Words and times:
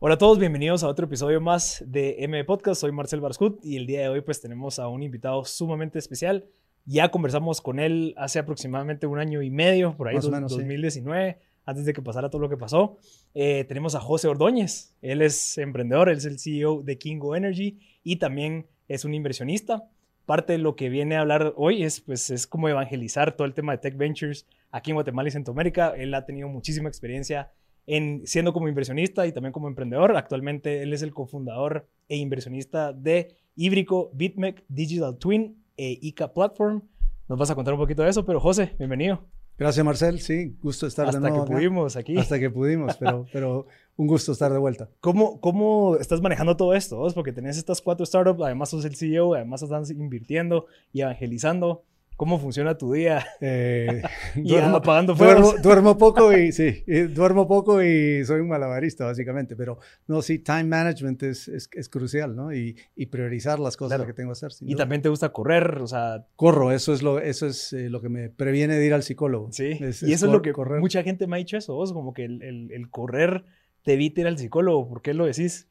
Hola 0.00 0.14
a 0.14 0.18
todos, 0.18 0.38
bienvenidos 0.38 0.84
a 0.84 0.88
otro 0.88 1.06
episodio 1.06 1.40
más 1.40 1.82
de 1.86 2.16
M 2.20 2.44
Podcast. 2.44 2.80
Soy 2.80 2.92
Marcel 2.92 3.20
Barskut 3.20 3.58
y 3.64 3.76
el 3.76 3.86
día 3.86 4.02
de 4.02 4.08
hoy 4.08 4.20
pues 4.20 4.40
tenemos 4.40 4.78
a 4.78 4.88
un 4.88 5.02
invitado 5.02 5.44
sumamente 5.44 5.98
especial. 5.98 6.46
Ya 6.84 7.10
conversamos 7.10 7.60
con 7.60 7.80
él 7.80 8.14
hace 8.16 8.38
aproximadamente 8.38 9.06
un 9.06 9.18
año 9.18 9.42
y 9.42 9.50
medio, 9.50 9.96
por 9.96 10.08
ahí, 10.08 10.14
dos- 10.16 10.30
menos, 10.30 10.52
sí. 10.52 10.58
2019, 10.58 11.38
antes 11.64 11.84
de 11.84 11.92
que 11.92 12.00
pasara 12.00 12.30
todo 12.30 12.40
lo 12.40 12.48
que 12.48 12.56
pasó. 12.56 12.96
Eh, 13.34 13.64
tenemos 13.64 13.94
a 13.96 14.00
José 14.00 14.28
Ordóñez. 14.28 14.94
Él 15.02 15.20
es 15.20 15.58
emprendedor, 15.58 16.08
él 16.08 16.18
es 16.18 16.24
el 16.24 16.38
CEO 16.38 16.82
de 16.82 16.96
Kingo 16.96 17.34
Energy 17.34 17.78
y 18.04 18.16
también 18.16 18.66
es 18.86 19.04
un 19.04 19.14
inversionista. 19.14 19.88
Parte 20.26 20.52
de 20.52 20.58
lo 20.58 20.76
que 20.76 20.90
viene 20.90 21.16
a 21.16 21.20
hablar 21.22 21.54
hoy 21.56 21.82
es, 21.82 22.00
pues, 22.00 22.30
es 22.30 22.46
como 22.46 22.68
evangelizar 22.68 23.32
todo 23.36 23.46
el 23.46 23.54
tema 23.54 23.72
de 23.72 23.78
Tech 23.78 23.96
Ventures 23.96 24.46
aquí 24.70 24.92
en 24.92 24.94
Guatemala 24.94 25.28
y 25.28 25.32
Centroamérica. 25.32 25.92
Él 25.96 26.14
ha 26.14 26.24
tenido 26.24 26.48
muchísima 26.48 26.88
experiencia 26.88 27.50
en 27.88 28.26
siendo 28.26 28.52
como 28.52 28.68
inversionista 28.68 29.26
y 29.26 29.32
también 29.32 29.52
como 29.52 29.66
emprendedor. 29.66 30.14
Actualmente 30.16 30.82
él 30.82 30.92
es 30.92 31.02
el 31.02 31.14
cofundador 31.14 31.88
e 32.08 32.16
inversionista 32.16 32.92
de 32.92 33.34
Ibrico, 33.56 34.10
BitMEC, 34.12 34.62
Digital 34.68 35.16
Twin 35.16 35.64
e 35.76 35.98
ICA 36.02 36.32
Platform. 36.34 36.82
Nos 37.28 37.38
vas 37.38 37.50
a 37.50 37.54
contar 37.54 37.74
un 37.74 37.80
poquito 37.80 38.02
de 38.02 38.10
eso, 38.10 38.24
pero 38.26 38.40
José, 38.40 38.74
bienvenido. 38.78 39.24
Gracias, 39.56 39.84
Marcel. 39.84 40.20
Sí, 40.20 40.54
gusto 40.62 40.86
estar 40.86 41.06
Hasta 41.06 41.18
de 41.18 41.22
nuevo 41.22 41.44
que 41.44 41.50
acá. 41.50 41.58
pudimos 41.58 41.96
aquí. 41.96 42.16
Hasta 42.16 42.38
que 42.38 42.50
pudimos, 42.50 42.96
pero, 42.98 43.26
pero 43.32 43.66
un 43.96 44.06
gusto 44.06 44.32
estar 44.32 44.52
de 44.52 44.58
vuelta. 44.58 44.90
¿Cómo, 45.00 45.40
¿Cómo 45.40 45.96
estás 45.96 46.20
manejando 46.20 46.56
todo 46.56 46.74
esto? 46.74 47.04
Porque 47.14 47.32
tenés 47.32 47.56
estas 47.56 47.80
cuatro 47.80 48.04
startups, 48.04 48.42
además 48.42 48.68
sos 48.68 48.84
el 48.84 48.96
CEO, 48.96 49.34
además 49.34 49.62
estás 49.62 49.90
invirtiendo 49.90 50.66
y 50.92 51.00
evangelizando. 51.00 51.84
¿Cómo 52.18 52.38
funciona 52.40 52.76
tu 52.76 52.92
día? 52.92 53.24
Eh, 53.40 54.02
Y 54.36 54.54
apagando 54.56 55.14
fuegos. 55.16 55.36
duermo, 55.54 55.62
duermo 55.62 55.96
poco 55.98 56.36
y 56.36 56.50
sí, 56.52 56.82
y 56.86 57.02
duermo 57.02 57.46
poco 57.46 57.80
y 57.82 58.24
soy 58.26 58.40
un 58.40 58.48
malabarista 58.48 59.04
básicamente, 59.04 59.54
pero 59.54 59.78
no, 60.08 60.20
sí, 60.20 60.40
time 60.40 60.64
management 60.64 61.22
es, 61.22 61.46
es, 61.46 61.70
es 61.72 61.88
crucial, 61.88 62.34
¿no? 62.34 62.52
Y, 62.52 62.76
y 62.96 63.06
priorizar 63.06 63.60
las 63.60 63.76
cosas 63.76 63.96
Claro. 63.98 64.06
que 64.08 64.14
tengo 64.14 64.30
que 64.30 64.32
hacer. 64.32 64.50
Y 64.62 64.72
duda. 64.72 64.78
también 64.82 65.00
te 65.00 65.08
gusta 65.08 65.28
correr, 65.30 65.78
o 65.80 65.86
sea, 65.86 66.26
corro, 66.34 66.72
eso 66.72 66.92
es 66.92 67.02
lo, 67.02 67.20
eso 67.20 67.46
es 67.46 67.72
eh, 67.72 67.88
lo 67.88 68.00
que 68.02 68.08
me 68.08 68.28
previene 68.30 68.74
de 68.74 68.84
ir 68.84 68.94
al 68.94 69.04
psicólogo. 69.04 69.52
sí. 69.52 69.78
Es- 69.80 70.02
y 70.02 70.06
es 70.06 70.16
eso 70.18 70.26
es 70.26 70.32
lo 70.32 70.42
que 70.42 70.52
correr. 70.52 70.80
mucha 70.80 71.04
gente 71.04 71.26
me 71.28 71.36
ha 71.36 71.38
dicho 71.38 71.56
eso, 71.56 71.74
vos, 71.76 71.92
como 71.92 72.12
que 72.12 72.24
el, 72.24 72.42
el- 72.42 72.72
el 72.72 72.90
correr 72.90 73.44
te 73.84 73.92
evita 73.94 74.22
ir 74.22 74.26
al 74.26 74.38
psicólogo. 74.38 74.88
¿Por 74.88 75.02
qué 75.02 75.14
lo 75.14 75.24
decís? 75.24 75.68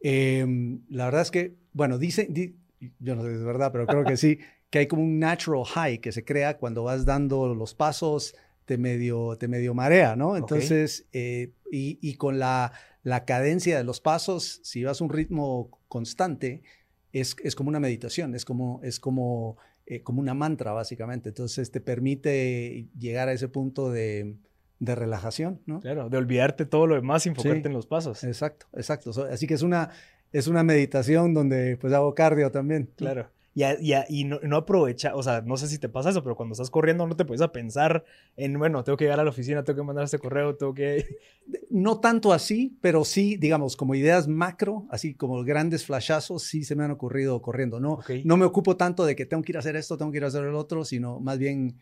Eh, 0.00 0.44
la 0.90 1.04
verdad 1.06 1.22
es 1.22 1.30
que, 1.30 1.54
bueno, 1.72 1.98
dicen, 1.98 2.34
di- 2.34 2.56
yo 2.98 3.14
no 3.16 3.22
sé 3.22 3.30
si 3.30 3.36
es 3.36 3.44
verdad, 3.44 3.70
pero 3.72 3.86
creo 3.86 4.04
que 4.04 4.16
sí, 4.16 4.38
que 4.74 4.80
hay 4.80 4.86
como 4.88 5.04
un 5.04 5.20
natural 5.20 5.62
high 5.64 5.98
que 6.00 6.10
se 6.10 6.24
crea 6.24 6.58
cuando 6.58 6.82
vas 6.82 7.04
dando 7.04 7.54
los 7.54 7.76
pasos, 7.76 8.34
te 8.64 8.76
medio, 8.76 9.36
te 9.38 9.46
medio 9.46 9.72
marea, 9.72 10.16
¿no? 10.16 10.36
Entonces, 10.36 11.06
eh, 11.12 11.52
y, 11.70 12.00
y 12.02 12.16
con 12.16 12.40
la, 12.40 12.72
la 13.04 13.24
cadencia 13.24 13.78
de 13.78 13.84
los 13.84 14.00
pasos, 14.00 14.58
si 14.64 14.82
vas 14.82 15.00
a 15.00 15.04
un 15.04 15.10
ritmo 15.10 15.70
constante, 15.86 16.64
es, 17.12 17.36
es 17.44 17.54
como 17.54 17.68
una 17.68 17.78
meditación, 17.78 18.34
es 18.34 18.44
como, 18.44 18.80
es 18.82 18.98
como, 18.98 19.58
eh, 19.86 20.02
como 20.02 20.18
una 20.20 20.34
mantra, 20.34 20.72
básicamente. 20.72 21.28
Entonces, 21.28 21.70
te 21.70 21.80
permite 21.80 22.88
llegar 22.98 23.28
a 23.28 23.32
ese 23.32 23.46
punto 23.46 23.92
de, 23.92 24.34
de 24.80 24.94
relajación, 24.96 25.60
¿no? 25.66 25.78
Claro, 25.78 26.08
de 26.08 26.16
olvidarte 26.16 26.66
todo 26.66 26.88
lo 26.88 26.96
demás 26.96 27.26
y 27.26 27.28
enfocarte 27.28 27.60
Sí. 27.60 27.66
en 27.68 27.74
los 27.74 27.86
pasos. 27.86 28.24
Exacto, 28.24 28.66
exacto. 28.74 29.12
Así 29.30 29.46
que 29.46 29.54
es 29.54 29.62
una, 29.62 29.90
es 30.32 30.48
una 30.48 30.64
meditación 30.64 31.32
donde 31.32 31.76
pues 31.76 31.92
hago 31.92 32.12
cardio 32.12 32.50
también. 32.50 32.90
Claro. 32.96 33.30
Y, 33.56 33.62
a- 33.62 33.80
y, 33.80 33.92
a- 33.92 34.04
y 34.08 34.24
no, 34.24 34.40
no 34.42 34.56
aprovecha, 34.56 35.14
o 35.14 35.22
sea, 35.22 35.40
no 35.42 35.56
sé 35.56 35.68
si 35.68 35.78
te 35.78 35.88
pasa 35.88 36.10
eso, 36.10 36.22
pero 36.24 36.34
cuando 36.34 36.54
estás 36.54 36.70
corriendo 36.70 37.06
no 37.06 37.14
te 37.14 37.24
puedes 37.24 37.40
a 37.40 37.52
pensar 37.52 38.04
en, 38.36 38.58
bueno, 38.58 38.82
tengo 38.82 38.96
que 38.96 39.04
llegar 39.04 39.20
a 39.20 39.24
la 39.24 39.30
oficina, 39.30 39.62
tengo 39.62 39.76
que 39.78 39.86
mandar 39.86 40.04
este 40.04 40.18
correo, 40.18 40.56
tengo 40.56 40.74
que... 40.74 41.06
No 41.70 42.00
tanto 42.00 42.32
así, 42.32 42.76
pero 42.80 43.04
sí, 43.04 43.36
digamos, 43.36 43.76
como 43.76 43.94
ideas 43.94 44.26
macro, 44.28 44.86
así 44.90 45.14
como 45.14 45.44
grandes 45.44 45.84
flashazos, 45.84 46.42
sí 46.44 46.64
se 46.64 46.74
me 46.74 46.84
han 46.84 46.90
ocurrido 46.90 47.40
corriendo. 47.42 47.78
No, 47.80 47.92
Ok. 47.94 48.10
no 48.24 48.36
me 48.36 48.44
ocupo 48.44 48.76
tanto 48.76 49.04
de 49.04 49.14
que 49.14 49.26
tengo 49.26 49.42
que 49.42 49.52
ir 49.52 49.56
a 49.56 49.60
hacer 49.60 49.76
esto, 49.76 49.96
tengo 49.98 50.10
que 50.10 50.18
ir 50.18 50.24
a 50.24 50.28
hacer 50.28 50.44
el 50.44 50.54
otro, 50.54 50.84
sino 50.84 51.20
más 51.20 51.38
bien 51.38 51.76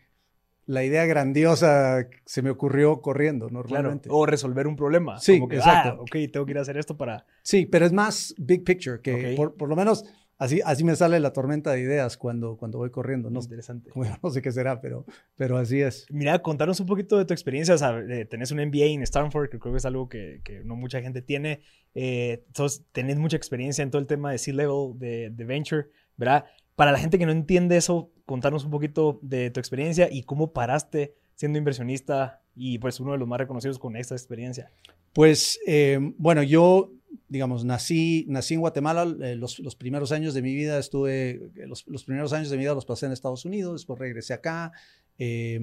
la 0.65 0.83
idea 0.83 1.05
grandiosa 1.05 2.07
se 2.25 2.41
me 2.41 2.49
ocurrió 2.49 3.01
corriendo 3.01 3.47
Claro, 3.47 3.63
normalmente. 3.63 4.09
o 4.11 4.25
resolver 4.25 4.67
un 4.67 4.75
problema. 4.75 5.19
Sí, 5.19 5.33
como 5.39 5.47
que, 5.49 5.57
exacto. 5.57 5.89
Ah, 5.89 6.01
ok, 6.01 6.11
tengo 6.31 6.45
que 6.45 6.51
ir 6.51 6.57
a 6.57 6.61
hacer 6.61 6.77
esto 6.77 6.95
para... 6.97 7.25
Sí, 7.41 7.65
pero 7.65 7.85
es 7.85 7.91
más 7.93 8.33
big 8.37 8.63
picture, 8.63 9.01
que 9.01 9.13
Ok. 9.31 9.35
por, 9.37 9.55
por 9.55 9.69
lo 9.69 9.75
menos 9.75 10.05
así, 10.43 10.61
así 10.65 10.83
me 10.83 10.95
sale 10.95 11.19
la 11.19 11.33
tormenta 11.33 11.71
de 11.71 11.81
ideas 11.81 12.17
cuando, 12.17 12.57
cuando 12.57 12.77
voy 12.77 12.89
corriendo. 12.91 13.29
No, 13.29 13.39
Interesante. 13.41 13.91
bueno, 13.95 14.17
no 14.23 14.29
sé 14.29 14.41
qué 14.41 14.51
será, 14.51 14.79
pero, 14.81 15.05
pero 15.35 15.57
así 15.57 15.81
es. 15.81 16.05
Mira, 16.09 16.39
contanos 16.41 16.79
un 16.79 16.85
poquito 16.87 17.17
de 17.17 17.25
tu 17.25 17.33
experiencia. 17.33 17.75
O 17.75 17.77
sea, 17.77 17.97
eh, 17.99 18.25
tenés 18.25 18.51
un 18.51 18.59
MBA 18.59 18.85
en 18.87 19.01
Stanford, 19.03 19.49
que 19.49 19.59
creo 19.59 19.73
que 19.73 19.77
es 19.77 19.85
algo 19.85 20.07
que, 20.09 20.41
que 20.43 20.63
no 20.63 20.75
mucha 20.75 21.01
gente 21.01 21.21
tiene. 21.21 21.61
Eh, 21.95 22.43
sos- 22.53 22.83
tenés 22.91 23.17
mucha 23.17 23.37
experiencia 23.37 23.81
en 23.83 23.91
todo 23.91 24.01
el 24.01 24.07
tema 24.07 24.31
de 24.31 24.37
C-Level, 24.37 24.97
de, 24.99 25.29
de 25.31 25.45
Venture, 25.45 25.87
¿verdad? 26.17 26.45
Para 26.75 26.91
la 26.91 26.99
gente 26.99 27.17
que 27.19 27.25
no 27.25 27.31
entiende 27.31 27.77
eso, 27.77 28.11
contanos 28.25 28.65
un 28.65 28.71
poquito 28.71 29.19
de 29.21 29.49
tu 29.51 29.59
experiencia 29.59 30.09
y 30.11 30.23
cómo 30.23 30.53
paraste 30.53 31.13
siendo 31.35 31.57
inversionista 31.59 32.41
y 32.55 32.77
pues 32.79 32.99
uno 32.99 33.11
de 33.13 33.17
los 33.17 33.27
más 33.27 33.39
reconocidos 33.39 33.77
con 33.79 33.95
esta 33.95 34.15
experiencia. 34.15 34.71
Pues 35.13 35.59
eh, 35.67 35.99
bueno, 36.17 36.41
yo, 36.41 36.91
digamos, 37.27 37.65
nací, 37.65 38.25
nací 38.27 38.53
en 38.55 38.61
Guatemala. 38.61 39.03
eh, 39.21 39.35
los, 39.35 39.59
los 39.59 39.75
primeros 39.75 40.11
años 40.11 40.33
de 40.33 40.41
mi 40.41 40.53
vida 40.55 40.79
estuve, 40.79 41.31
eh, 41.31 41.67
los, 41.67 41.85
los 41.87 42.03
primeros 42.03 42.33
años 42.33 42.49
de 42.49 42.57
mi 42.57 42.63
vida 42.63 42.73
los 42.73 42.85
pasé 42.85 43.05
en 43.05 43.11
Estados 43.11 43.45
Unidos, 43.45 43.81
después 43.81 43.99
regresé 43.99 44.33
acá. 44.33 44.71
eh, 45.17 45.59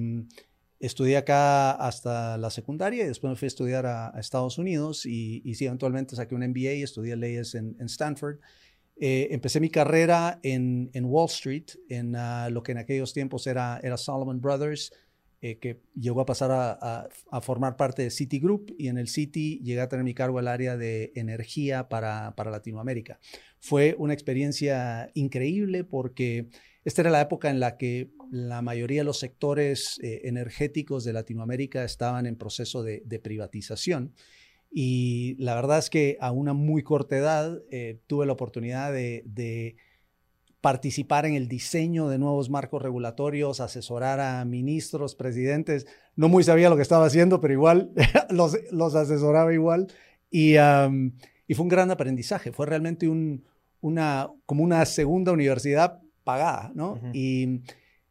estudié 0.79 1.17
acá 1.17 1.73
hasta 1.73 2.37
la 2.39 2.49
secundaria 2.49 3.03
y 3.03 3.07
después 3.07 3.29
me 3.29 3.35
fui 3.35 3.45
a 3.45 3.47
estudiar 3.47 3.85
a, 3.85 4.15
a 4.15 4.19
Estados 4.19 4.57
Unidos 4.57 5.05
y, 5.05 5.41
y 5.45 5.53
sí, 5.53 5.65
eventualmente 5.67 6.15
saqué 6.15 6.33
un 6.33 6.41
MBA 6.43 6.73
y 6.73 6.81
estudié 6.81 7.15
leyes 7.15 7.53
en, 7.53 7.75
en 7.79 7.85
Stanford. 7.85 8.37
Eh, 8.99 9.27
empecé 9.31 9.59
mi 9.59 9.69
carrera 9.69 10.39
en, 10.43 10.89
en 10.93 11.05
Wall 11.05 11.27
Street, 11.27 11.65
en 11.89 12.15
ah, 12.15 12.49
lo 12.49 12.63
que 12.63 12.71
en 12.71 12.79
aquellos 12.79 13.13
tiempos 13.13 13.45
era, 13.45 13.79
era 13.83 13.95
Solomon 13.95 14.41
Brothers, 14.41 14.91
eh, 15.43 15.57
que 15.57 15.81
llegó 15.95 16.21
a 16.21 16.25
pasar 16.27 16.51
a, 16.51 17.41
formar 17.41 17.75
parte 17.75 18.03
de 18.03 18.11
Citigroup 18.11 18.75
y 18.77 18.89
en 18.89 18.99
el 18.99 19.07
Citi 19.07 19.59
llegué 19.63 19.81
a 19.81 19.89
tener 19.89 20.05
mi 20.05 20.13
cargo 20.13 20.39
el 20.39 20.47
área 20.47 20.77
de 20.77 21.11
energía 21.15 21.89
para, 21.89 22.35
para 22.35 22.51
Latinoamérica. 22.51 23.19
Fue 23.59 23.95
una 23.97 24.13
experiencia 24.13 25.09
increíble 25.15 25.83
porque 25.83 26.49
esta 26.85 27.01
era 27.01 27.09
la 27.09 27.21
época 27.21 27.49
en 27.49 27.59
la 27.59 27.77
que 27.77 28.11
la 28.31 28.61
mayoría 28.61 29.01
de 29.01 29.05
los 29.05 29.17
sectores 29.17 29.99
eh, 30.03 30.21
energéticos 30.25 31.03
de 31.03 31.13
Latinoamérica 31.13 31.83
estaban 31.83 32.27
en 32.27 32.35
proceso 32.35 32.83
de, 32.83 33.01
privatización. 33.23 34.13
Y 34.71 35.35
la 35.39 35.55
verdad 35.55 35.79
es 35.79 35.89
que 35.89 36.17
a 36.21 36.31
una 36.31 36.53
muy 36.53 36.83
corta 36.83 37.17
edad 37.17 37.63
eh, 37.71 37.99
tuve 38.05 38.27
la 38.27 38.33
oportunidad 38.33 38.93
de 38.93 39.75
participar 40.61 41.25
en 41.25 41.33
el 41.33 41.47
diseño 41.47 42.07
de 42.07 42.19
nuevos 42.19 42.49
marcos 42.49 42.81
regulatorios, 42.81 43.59
asesorar 43.59 44.19
a 44.19 44.45
ministros, 44.45 45.15
presidentes. 45.15 45.87
No 46.15 46.29
muy 46.29 46.43
sabía 46.43 46.69
lo 46.69 46.75
que 46.75 46.83
estaba 46.83 47.05
haciendo, 47.05 47.41
pero 47.41 47.53
igual 47.53 47.91
los, 48.29 48.57
los 48.71 48.95
asesoraba 48.95 49.53
igual. 49.53 49.87
Y, 50.29 50.55
fue 50.55 51.63
un 51.63 51.67
gran 51.67 51.91
aprendizaje. 51.91 52.51
Fue 52.53 52.67
realmente 52.67 53.09
un, 53.09 53.43
una, 53.81 54.29
como 54.45 54.63
una 54.63 54.85
segunda 54.85 55.31
universidad 55.31 55.99
pagada, 56.23 56.71
¿no? 56.75 57.01
Y 57.11 57.61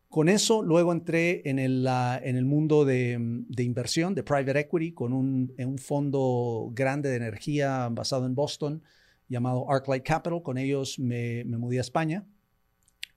con 0.09 0.28
eso 0.28 0.62
luego 0.62 0.93
entré 0.93 1.49
en 1.49 1.61
el, 1.61 1.87
ah, 1.87 2.21
en 2.22 2.37
el 2.37 2.44
mundo 2.44 2.84
de, 2.84 3.17
de 3.21 3.62
inversión, 3.62 4.15
de 4.15 4.25
private 4.25 4.59
equity, 4.59 4.93
con 4.93 5.12
un, 5.12 5.55
en 5.56 5.69
un 5.69 5.78
fondo 5.78 6.71
grande 6.75 7.09
de 7.11 7.17
energía 7.17 7.88
basado 7.93 8.27
en 8.27 8.34
Boston 8.34 8.82
llamado 9.28 9.71
Arclight 9.71 10.05
Capital. 10.05 10.43
Con 10.43 10.59
ellos 10.59 10.99
me, 10.99 11.44
me 11.44 11.56
mudé 11.56 11.78
a 11.78 11.82
España 11.82 12.27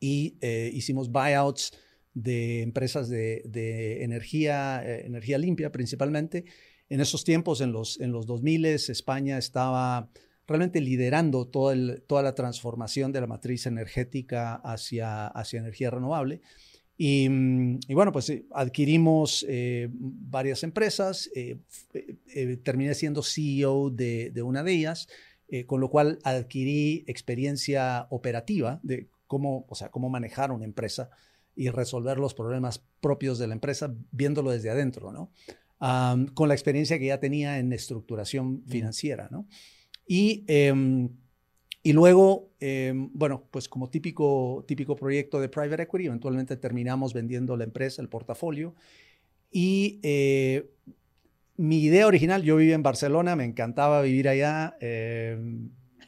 y 0.03 0.35
eh, 0.41 0.69
hicimos 0.73 1.09
buyouts 1.09 1.71
de 2.13 2.61
empresas 2.61 3.07
de, 3.07 3.41
de 3.45 4.03
energía, 4.03 4.83
eh, 4.85 5.05
energía 5.05 5.37
limpia 5.37 5.71
principalmente. 5.71 6.43
En 6.89 6.99
esos 6.99 7.23
tiempos, 7.23 7.61
en 7.61 7.71
los, 7.71 7.97
en 8.01 8.11
los 8.11 8.25
2000, 8.25 8.65
España 8.65 9.37
estaba 9.37 10.09
realmente 10.45 10.81
liderando 10.81 11.47
toda, 11.47 11.71
el- 11.73 12.03
toda 12.05 12.21
la 12.21 12.35
transformación 12.35 13.13
de 13.13 13.21
la 13.21 13.27
matriz 13.27 13.65
energética 13.65 14.55
hacia, 14.55 15.27
hacia 15.27 15.59
energía 15.61 15.89
renovable. 15.89 16.41
Y, 16.97 17.29
mm, 17.29 17.79
y 17.87 17.93
bueno, 17.93 18.11
pues 18.11 18.29
eh, 18.29 18.45
adquirimos 18.51 19.45
eh, 19.47 19.87
varias 19.91 20.63
empresas, 20.63 21.29
eh, 21.33 21.55
f- 21.69 22.17
eh, 22.35 22.57
terminé 22.57 22.93
siendo 22.93 23.23
CEO 23.23 23.89
de, 23.89 24.31
de 24.31 24.41
una 24.41 24.63
de 24.63 24.73
ellas, 24.73 25.07
eh, 25.47 25.65
con 25.65 25.79
lo 25.79 25.89
cual 25.89 26.19
adquirí 26.23 27.05
experiencia 27.07 28.07
operativa 28.09 28.79
de 28.83 29.07
cómo, 29.33 29.65
o 29.67 29.73
sea, 29.73 29.89
cómo 29.89 30.09
manejar 30.09 30.51
una 30.51 30.63
empresa 30.63 31.09
y 31.55 31.69
resolver 31.69 32.19
los 32.19 32.35
problemas 32.35 32.85
propios 33.01 33.39
de 33.39 33.47
la 33.47 33.55
empresa 33.55 33.91
viéndolo 34.11 34.51
desde 34.51 34.69
adentro, 34.69 35.11
¿no? 35.11 35.31
Am, 35.79 36.27
con 36.27 36.47
la 36.49 36.53
experiencia 36.53 36.99
que 36.99 37.07
ya 37.07 37.19
tenía 37.19 37.57
en 37.57 37.73
estructuración 37.73 38.63
financiera, 38.67 39.29
¿no? 39.31 39.47
Y, 40.05 40.43
em, 40.47 41.09
y 41.81 41.93
luego, 41.93 42.51
em, 42.59 43.09
bueno, 43.11 43.47
pues 43.49 43.67
como 43.67 43.89
típico, 43.89 44.63
típico 44.67 44.95
proyecto 44.95 45.41
de 45.41 45.49
private 45.49 45.81
equity, 45.81 46.05
eventualmente 46.05 46.55
terminamos 46.57 47.11
vendiendo 47.11 47.57
la 47.57 47.63
empresa, 47.63 48.03
el 48.03 48.09
portafolio, 48.09 48.75
y 49.51 49.99
eh, 50.03 50.69
mi 51.57 51.81
idea 51.81 52.05
original, 52.05 52.43
yo 52.43 52.55
vivía 52.57 52.75
en 52.75 52.83
Barcelona, 52.83 53.35
me 53.35 53.45
encantaba 53.45 54.03
vivir 54.03 54.29
allá. 54.29 54.77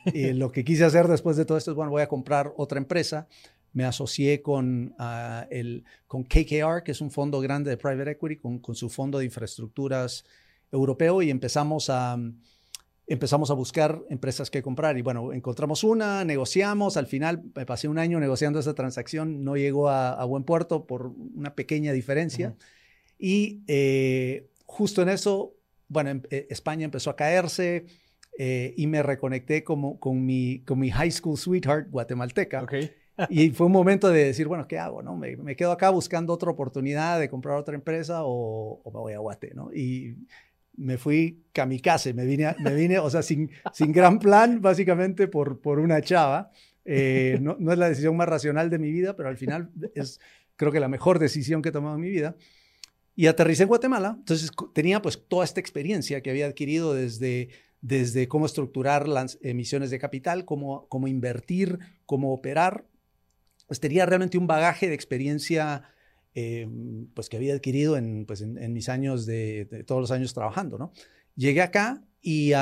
Eh, 0.06 0.12
y 0.14 0.34
lo 0.34 0.52
que 0.52 0.64
quise 0.64 0.86
hacer 0.86 1.08
después 1.08 1.38
de 1.38 1.46
todo 1.46 1.58
esto 1.58 1.72
es, 1.72 1.76
bueno, 1.76 1.92
voy 1.92 2.02
a 2.02 2.08
comprar 2.08 2.54
otra 2.58 2.78
empresa. 2.78 3.28
Me 3.74 3.84
asocié 3.84 4.42
con, 4.42 4.96
ah, 5.00 5.48
el, 5.50 5.84
con 6.08 6.24
KKR, 6.24 6.84
que 6.84 6.92
es 6.92 7.02
un 7.02 7.12
fondo 7.12 7.42
grande 7.42 7.70
de 7.70 7.78
private 7.78 8.12
equity, 8.12 8.38
con, 8.38 8.60
con 8.60 8.76
su 8.76 8.90
fondo 8.90 9.20
de 9.20 9.26
infraestructuras 9.26 10.24
europeo 10.72 11.22
y 11.22 11.30
empezamos 11.30 11.90
a, 11.90 12.18
empezamos 13.08 13.52
a 13.52 13.54
buscar 13.54 14.02
empresas 14.10 14.50
que 14.50 14.62
comprar. 14.62 14.98
Y 14.98 15.02
bueno, 15.02 15.34
encontramos 15.34 15.84
una, 15.84 16.24
negociamos, 16.26 16.98
al 16.98 17.08
final 17.08 17.44
me 17.56 17.66
pasé 17.66 17.88
un 17.88 18.00
año 18.00 18.20
negociando 18.20 18.60
esa 18.60 18.74
transacción, 18.74 19.44
no 19.44 19.56
llegó 19.56 19.90
a, 19.90 20.24
buen 20.26 20.44
puerto 20.44 20.86
por 20.86 21.08
una 21.08 21.56
pequeña 21.56 21.92
diferencia. 21.94 22.56
Y 23.18 23.64
eh, 23.68 24.50
justo 24.66 25.02
en 25.02 25.10
eso, 25.10 25.56
bueno, 25.88 26.10
em, 26.10 26.22
eh, 26.30 26.48
España 26.50 26.86
empezó 26.86 27.10
a 27.10 27.16
caerse 27.16 27.86
eh, 28.38 28.74
y 28.76 28.88
me 28.88 29.02
reconecté 29.02 29.64
como, 29.64 30.00
con, 30.00 30.26
mi, 30.26 30.60
con 30.66 30.80
mi 30.80 30.92
high 30.92 31.12
school 31.12 31.38
sweetheart 31.38 31.90
guatemalteca. 31.90 32.66
y 33.30 33.50
fue 33.52 33.68
un 33.68 33.72
momento 33.72 34.10
de 34.10 34.26
decir, 34.26 34.48
bueno, 34.48 34.68
¿qué 34.68 34.78
hago? 34.78 35.02
No? 35.02 35.16
Me, 35.16 35.56
quedo 35.56 35.72
acá 35.72 35.90
buscando 35.90 36.34
otra 36.34 36.52
oportunidad 36.52 37.20
de 37.20 37.30
comprar 37.30 37.58
otra 37.58 37.76
empresa 37.76 38.22
o, 38.24 38.82
me 38.86 39.00
voy 39.00 39.14
a 39.14 39.20
Guate, 39.20 39.54
¿no? 39.54 39.74
Y 39.74 40.18
me 40.76 40.98
fui 40.98 41.46
kamikaze, 41.54 42.14
me 42.14 42.26
vine, 42.26 42.54
me 42.60 42.74
vine 42.74 43.00
o 43.00 43.10
sea, 43.10 43.22
sin, 43.22 43.50
sin 43.72 43.94
gran 43.94 44.20
plan, 44.20 44.62
básicamente 44.62 45.28
por, 45.28 45.62
por 45.62 45.80
una 45.80 46.02
chava. 46.02 46.52
Eh, 46.84 47.40
no, 47.42 47.56
no, 47.58 47.72
es 47.72 47.78
la 47.78 47.88
decisión 47.88 48.18
más 48.18 48.28
racional 48.28 48.70
de 48.70 48.80
mi 48.80 48.92
vida, 48.92 49.16
pero 49.16 49.30
al 49.30 49.38
final 49.38 49.72
es, 49.96 50.20
creo 50.58 50.74
que 50.74 50.82
la 50.82 50.90
mejor 50.90 51.20
decisión 51.20 51.62
que 51.62 51.70
he 51.70 51.72
tomado 51.72 51.96
en 51.96 52.02
mi 52.02 52.10
vida. 52.10 52.36
Y 53.18 53.28
aterricé 53.28 53.64
en 53.64 53.70
Guatemala, 53.70 54.18
entonces 54.20 54.52
tenía 54.74 55.02
pues 55.02 55.26
toda 55.30 55.46
esta 55.46 55.62
experiencia 55.62 56.20
que 56.20 56.30
había 56.30 56.48
adquirido 56.48 56.94
desde, 56.94 57.48
desde 57.86 58.28
cómo 58.28 58.48
estructurar 58.48 59.08
las 59.08 59.38
emisiones 59.44 59.92
de 59.92 60.00
capital, 60.00 60.44
cómo, 60.44 60.88
cómo 60.88 61.08
invertir, 61.08 61.78
cómo 62.08 62.34
operar. 62.34 62.86
Pues 63.68 63.80
tenía 63.80 64.08
realmente 64.08 64.40
un 64.40 64.48
bagaje 64.48 64.88
de 64.88 64.96
experiencia 64.96 65.84
eh, 66.34 66.68
pues 67.14 67.30
que 67.30 67.38
había 67.38 67.54
adquirido 67.54 67.96
en, 67.96 68.26
pues 68.26 68.42
en, 68.42 68.74
mis 68.74 68.90
años 68.90 69.28
de, 69.28 69.84
todos 69.86 70.02
los 70.02 70.10
años 70.10 70.34
trabajando, 70.34 70.80
¿no? 70.80 70.94
Llegué 71.36 71.62
acá 71.62 72.02
y, 72.24 72.54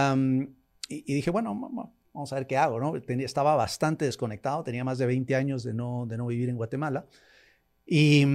dije, 0.90 1.32
bueno, 1.32 1.58
vamos 2.14 2.34
a 2.34 2.36
ver 2.36 2.46
qué 2.46 2.58
hago, 2.58 2.82
¿no? 2.82 3.02
Tenía, 3.02 3.26
estaba 3.26 3.56
bastante 3.56 4.04
desconectado, 4.04 4.62
tenía 4.62 4.84
más 4.84 4.98
de 4.98 5.06
20 5.06 5.36
años 5.36 5.64
de 5.64 5.74
no, 5.74 6.06
de 6.06 6.18
no 6.18 6.28
vivir 6.28 6.50
en 6.50 6.58
Guatemala. 6.58 7.06
Y 7.86 8.26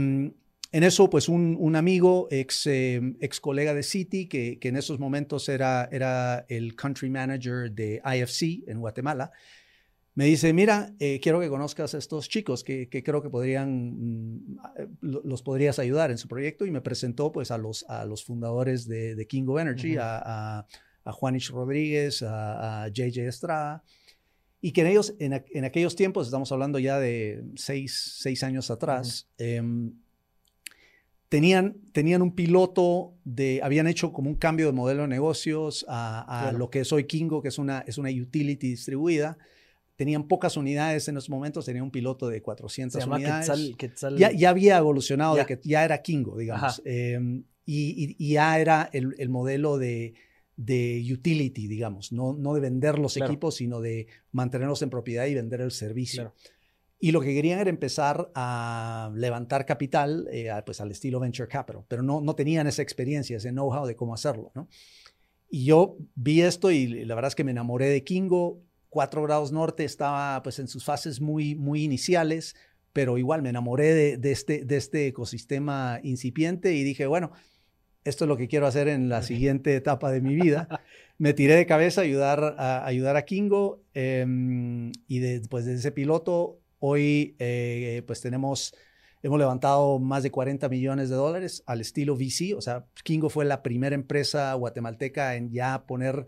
en 0.71 0.83
eso, 0.83 1.09
pues 1.09 1.29
un, 1.29 1.57
un 1.59 1.77
amigo, 1.77 2.29
ex, 2.31 2.67
eh, 2.67 3.01
ex, 3.21 3.41
colega 3.41 3.75
de 3.75 3.83
City, 3.83 4.27
que, 4.27 4.59
que, 4.59 4.69
en 4.69 4.77
esos 4.77 4.99
momentos 4.99 5.49
era, 5.49 5.89
era 5.91 6.45
el 6.49 6.77
country 6.77 7.09
manager 7.11 7.73
de 7.73 8.03
IFC 8.05 8.69
en 8.69 8.81
Guatemala, 8.81 9.33
me 10.19 10.25
dice, 10.25 10.53
mira, 10.53 10.93
eh, 10.99 11.21
quiero 11.23 11.39
que 11.39 11.49
conozcas 11.49 11.95
a 11.95 11.99
estos 11.99 12.29
chicos 12.29 12.65
que, 12.65 12.89
creo 12.89 13.23
que 13.23 13.31
podrían, 13.31 14.41
mm, 14.41 14.59
los 15.01 15.43
podrías 15.43 15.79
ayudar 15.79 16.11
en 16.11 16.19
su 16.19 16.27
proyecto 16.27 16.67
y 16.67 16.73
me 16.73 16.81
presentó 16.81 17.31
pues 17.31 17.53
a 17.53 17.57
los, 17.57 17.85
a 17.89 18.05
los 18.05 18.25
fundadores 18.25 18.89
de, 18.89 19.15
de 19.15 19.27
Kingo 19.29 19.61
Energy, 19.61 19.97
a, 19.97 20.67
a, 21.05 21.13
Juanish 21.13 21.51
Rodríguez, 21.51 22.25
a, 22.27 22.89
JJ 22.89 23.29
Estrada, 23.29 23.85
y 24.61 24.73
que 24.73 24.81
en 24.81 24.87
ellos, 24.89 25.15
en, 25.21 25.65
aquellos 25.65 25.95
tiempos, 25.95 26.27
estamos 26.27 26.51
hablando 26.51 26.81
ya 26.81 26.99
de 26.99 27.45
seis, 27.55 28.17
seis 28.19 28.43
años 28.43 28.73
atrás, 28.73 29.29
em, 29.39 29.93
tenían, 31.29 31.77
tenían 31.93 32.23
un 32.23 32.35
piloto 32.35 33.15
de, 33.25 33.61
habían 33.63 33.87
hecho 33.87 34.13
como 34.13 34.31
un 34.31 34.37
cambio 34.37 34.67
de 34.67 34.73
modelo 34.73 35.03
de 35.03 35.09
negocios 35.09 35.85
a, 35.89 36.53
lo 36.57 36.71
que 36.71 36.81
es 36.81 36.93
hoy 36.93 37.05
Kingo, 37.05 37.43
que 37.43 37.49
es 37.49 37.59
una, 37.59 37.81
es 37.81 37.99
una 37.99 38.11
utility 38.11 38.69
distribuida. 38.69 39.39
Tenían 39.97 40.29
pocas 40.29 40.57
unidades 40.57 41.09
en 41.09 41.17
esos 41.17 41.29
momentos, 41.29 41.65
tenía 41.65 41.83
un 41.83 41.91
piloto 41.91 42.29
de 42.29 42.41
400 42.41 43.05
unidades. 43.05 43.77
Ya, 44.17 44.31
ya, 44.31 44.51
había 44.51 44.79
evolucionado 44.79 45.35
de 45.35 45.45
que 45.45 45.61
ya 45.65 45.85
era 45.85 46.03
Kingo, 46.03 46.37
digamos. 46.39 46.81
Em, 46.85 47.45
y, 47.67 48.33
ya 48.33 48.59
era 48.59 48.89
el, 48.93 49.29
modelo 49.29 49.77
de, 49.77 50.15
de, 50.57 51.05
utility, 51.13 51.67
digamos, 51.67 52.13
no, 52.13 52.33
no 52.33 52.55
de 52.55 52.61
vender 52.61 52.99
los 52.99 53.17
equipos, 53.17 53.57
sino 53.57 53.81
de 53.81 54.07
mantenerlos 54.33 54.81
en 54.83 54.91
propiedad 54.91 55.27
y 55.27 55.35
vender 55.35 55.61
el 55.61 55.73
servicio. 55.73 56.33
Y 57.01 57.13
lo 57.13 57.21
que 57.21 57.33
querían 57.33 57.61
era 57.61 57.71
empezar 57.71 58.31
a 58.35 59.13
levantar 59.15 59.65
capital 59.67 60.27
eh, 60.33 60.51
pues 60.67 60.81
al 60.81 60.91
estilo 60.91 61.21
venture 61.21 61.49
capital, 61.49 61.85
pero 61.87 62.03
no, 62.03 62.21
no 62.21 62.35
tenían 62.35 62.67
esa 62.67 62.83
experiencia, 62.83 63.37
ese 63.37 63.51
know-how 63.51 63.87
de 63.87 63.95
cómo 63.95 64.15
hacerlo. 64.15 64.51
¿no? 64.55 64.69
Y 65.49 65.65
yo 65.65 65.97
vi 66.15 66.43
esto 66.43 66.71
y 66.71 67.05
la 67.05 67.15
verdad 67.15 67.29
es 67.29 67.35
que 67.35 67.45
me 67.45 67.53
enamoré 67.53 67.87
de 67.87 68.03
Kingo 68.03 68.63
4 68.91 69.23
grados 69.23 69.53
norte 69.53 69.85
estaba 69.85 70.43
pues 70.43 70.59
en 70.59 70.69
sus 70.69 70.85
fases 70.85 71.21
muy, 71.21 71.55
muy 71.55 71.83
iniciales, 71.83 72.57
pero 72.93 73.19
igual 73.19 73.43
me 73.43 73.51
enamoré 73.51 74.17
de, 74.19 74.33
este, 74.33 74.65
de 74.65 74.77
este 74.77 75.07
ecosistema 75.07 76.01
incipiente 76.03 76.75
y 76.75 76.83
dije, 76.83 77.07
bueno, 77.07 77.33
esto 78.05 78.25
es 78.25 78.29
lo 78.29 78.37
que 78.37 78.49
quiero 78.49 78.67
hacer 78.67 78.89
en 78.89 79.09
la 79.09 79.23
siguiente 79.23 79.77
etapa 79.77 80.11
de 80.11 80.21
mi 80.21 80.35
vida. 80.35 80.69
Me 81.19 81.35
tiré 81.35 81.57
de 81.57 81.67
cabeza 81.67 82.01
a 82.01 82.05
ayudar 82.05 82.55
a, 82.59 82.87
ayudar 82.87 83.17
a 83.17 83.25
Kingo 83.25 83.83
em, 83.93 84.93
y 85.09 85.19
después 85.19 85.65
de 85.65 85.75
ese 85.75 85.93
piloto, 85.93 86.61
hoy 86.81 87.37
eh, 87.39 88.03
pues 88.07 88.21
tenemos, 88.21 88.75
hemos 89.23 89.39
levantado 89.39 89.99
más 89.99 90.23
de 90.23 90.31
40 90.31 90.69
millones 90.69 91.09
de 91.09 91.17
dólares 91.17 91.63
al 91.67 91.81
estilo 91.81 92.17
VC, 92.17 92.55
o 92.57 92.61
sea, 92.61 92.87
Kingo 93.05 93.31
fue 93.31 93.45
la 93.45 93.63
primera 93.63 93.95
empresa 93.95 94.53
guatemalteca 94.55 95.37
en 95.37 95.51
ya 95.51 95.87
poner 95.87 96.27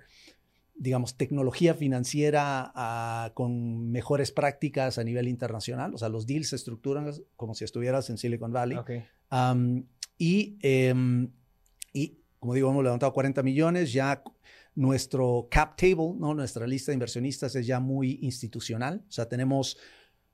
digamos, 0.81 1.19
tecnología 1.19 1.75
financiera 1.75 2.73
ah, 2.75 3.33
con 3.35 3.91
mejores 3.91 4.33
prácticas 4.33 4.97
a 4.97 5.05
nivel 5.05 5.29
internacional. 5.29 5.95
O 5.95 5.99
sea, 5.99 6.09
los 6.09 6.27
deals 6.27 6.49
se 6.49 6.57
estructuran 6.57 7.13
como 7.37 7.55
si 7.55 7.65
estuvieras 7.65 8.09
en 8.09 8.17
Silicon 8.17 8.51
Valley. 8.51 8.79
y, 10.17 10.57
em, 10.63 11.31
y, 11.93 12.19
como 12.39 12.55
digo, 12.55 12.71
hemos 12.71 12.83
levantado 12.83 13.13
40 13.13 13.43
millones. 13.43 13.93
Ya 13.93 14.23
nuestro 14.75 15.49
cap 15.51 15.77
table, 15.77 16.15
¿no? 16.19 16.33
nuestra 16.33 16.67
lista 16.67 16.93
de 16.93 16.95
inversionistas 16.95 17.55
es 17.57 17.67
ya 17.67 17.79
muy 17.79 18.19
institucional. 18.23 19.05
O 19.07 19.13
sea, 19.13 19.29
tenemos 19.29 19.77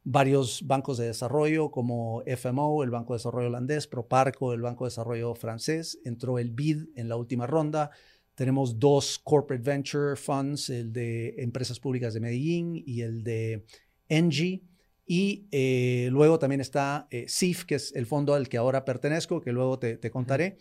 varios 0.09 0.65
bancos 0.65 0.99
de 0.99 1.07
desarrollo 1.09 1.73
como 1.73 2.23
FMO, 2.27 2.85
el 2.85 2.91
Banco 2.91 3.13
de 3.13 3.19
Desarrollo 3.19 3.49
holandés, 3.49 3.89
Proparco, 3.89 4.53
el 4.53 4.63
Banco 4.63 4.85
de 4.85 4.91
Desarrollo 4.91 5.35
francés. 5.35 5.99
Entró 6.05 6.39
el 6.39 6.53
BID 6.53 6.91
en 6.95 7.09
la 7.09 7.17
última 7.17 7.49
ronda. 7.49 7.91
Tenemos 8.37 8.79
dos 8.79 9.19
corporate 9.19 9.69
venture 9.69 10.15
funds, 10.15 10.71
el 10.71 10.93
de 10.93 11.35
Empresas 11.39 11.81
Públicas 11.81 12.15
de 12.15 12.21
Medellín 12.21 12.85
y 12.87 13.01
el 13.01 13.25
de 13.25 13.65
Engie. 14.09 14.63
Y 15.05 15.49
eh, 15.51 16.09
luego 16.13 16.39
también 16.39 16.61
está 16.61 17.09
eh, 17.11 17.27
CIF, 17.29 17.65
que 17.65 17.75
es 17.75 17.93
el 17.97 18.07
fondo 18.07 18.35
al 18.35 18.49
que 18.49 18.59
ahora 18.59 18.85
pertenezco, 18.85 19.41
que 19.41 19.51
luego 19.51 19.81
te, 19.81 19.99
contaré. 20.13 20.57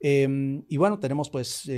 Em, 0.00 0.64
y 0.68 0.78
bueno, 0.78 0.98
tenemos 0.98 1.30
pues 1.30 1.70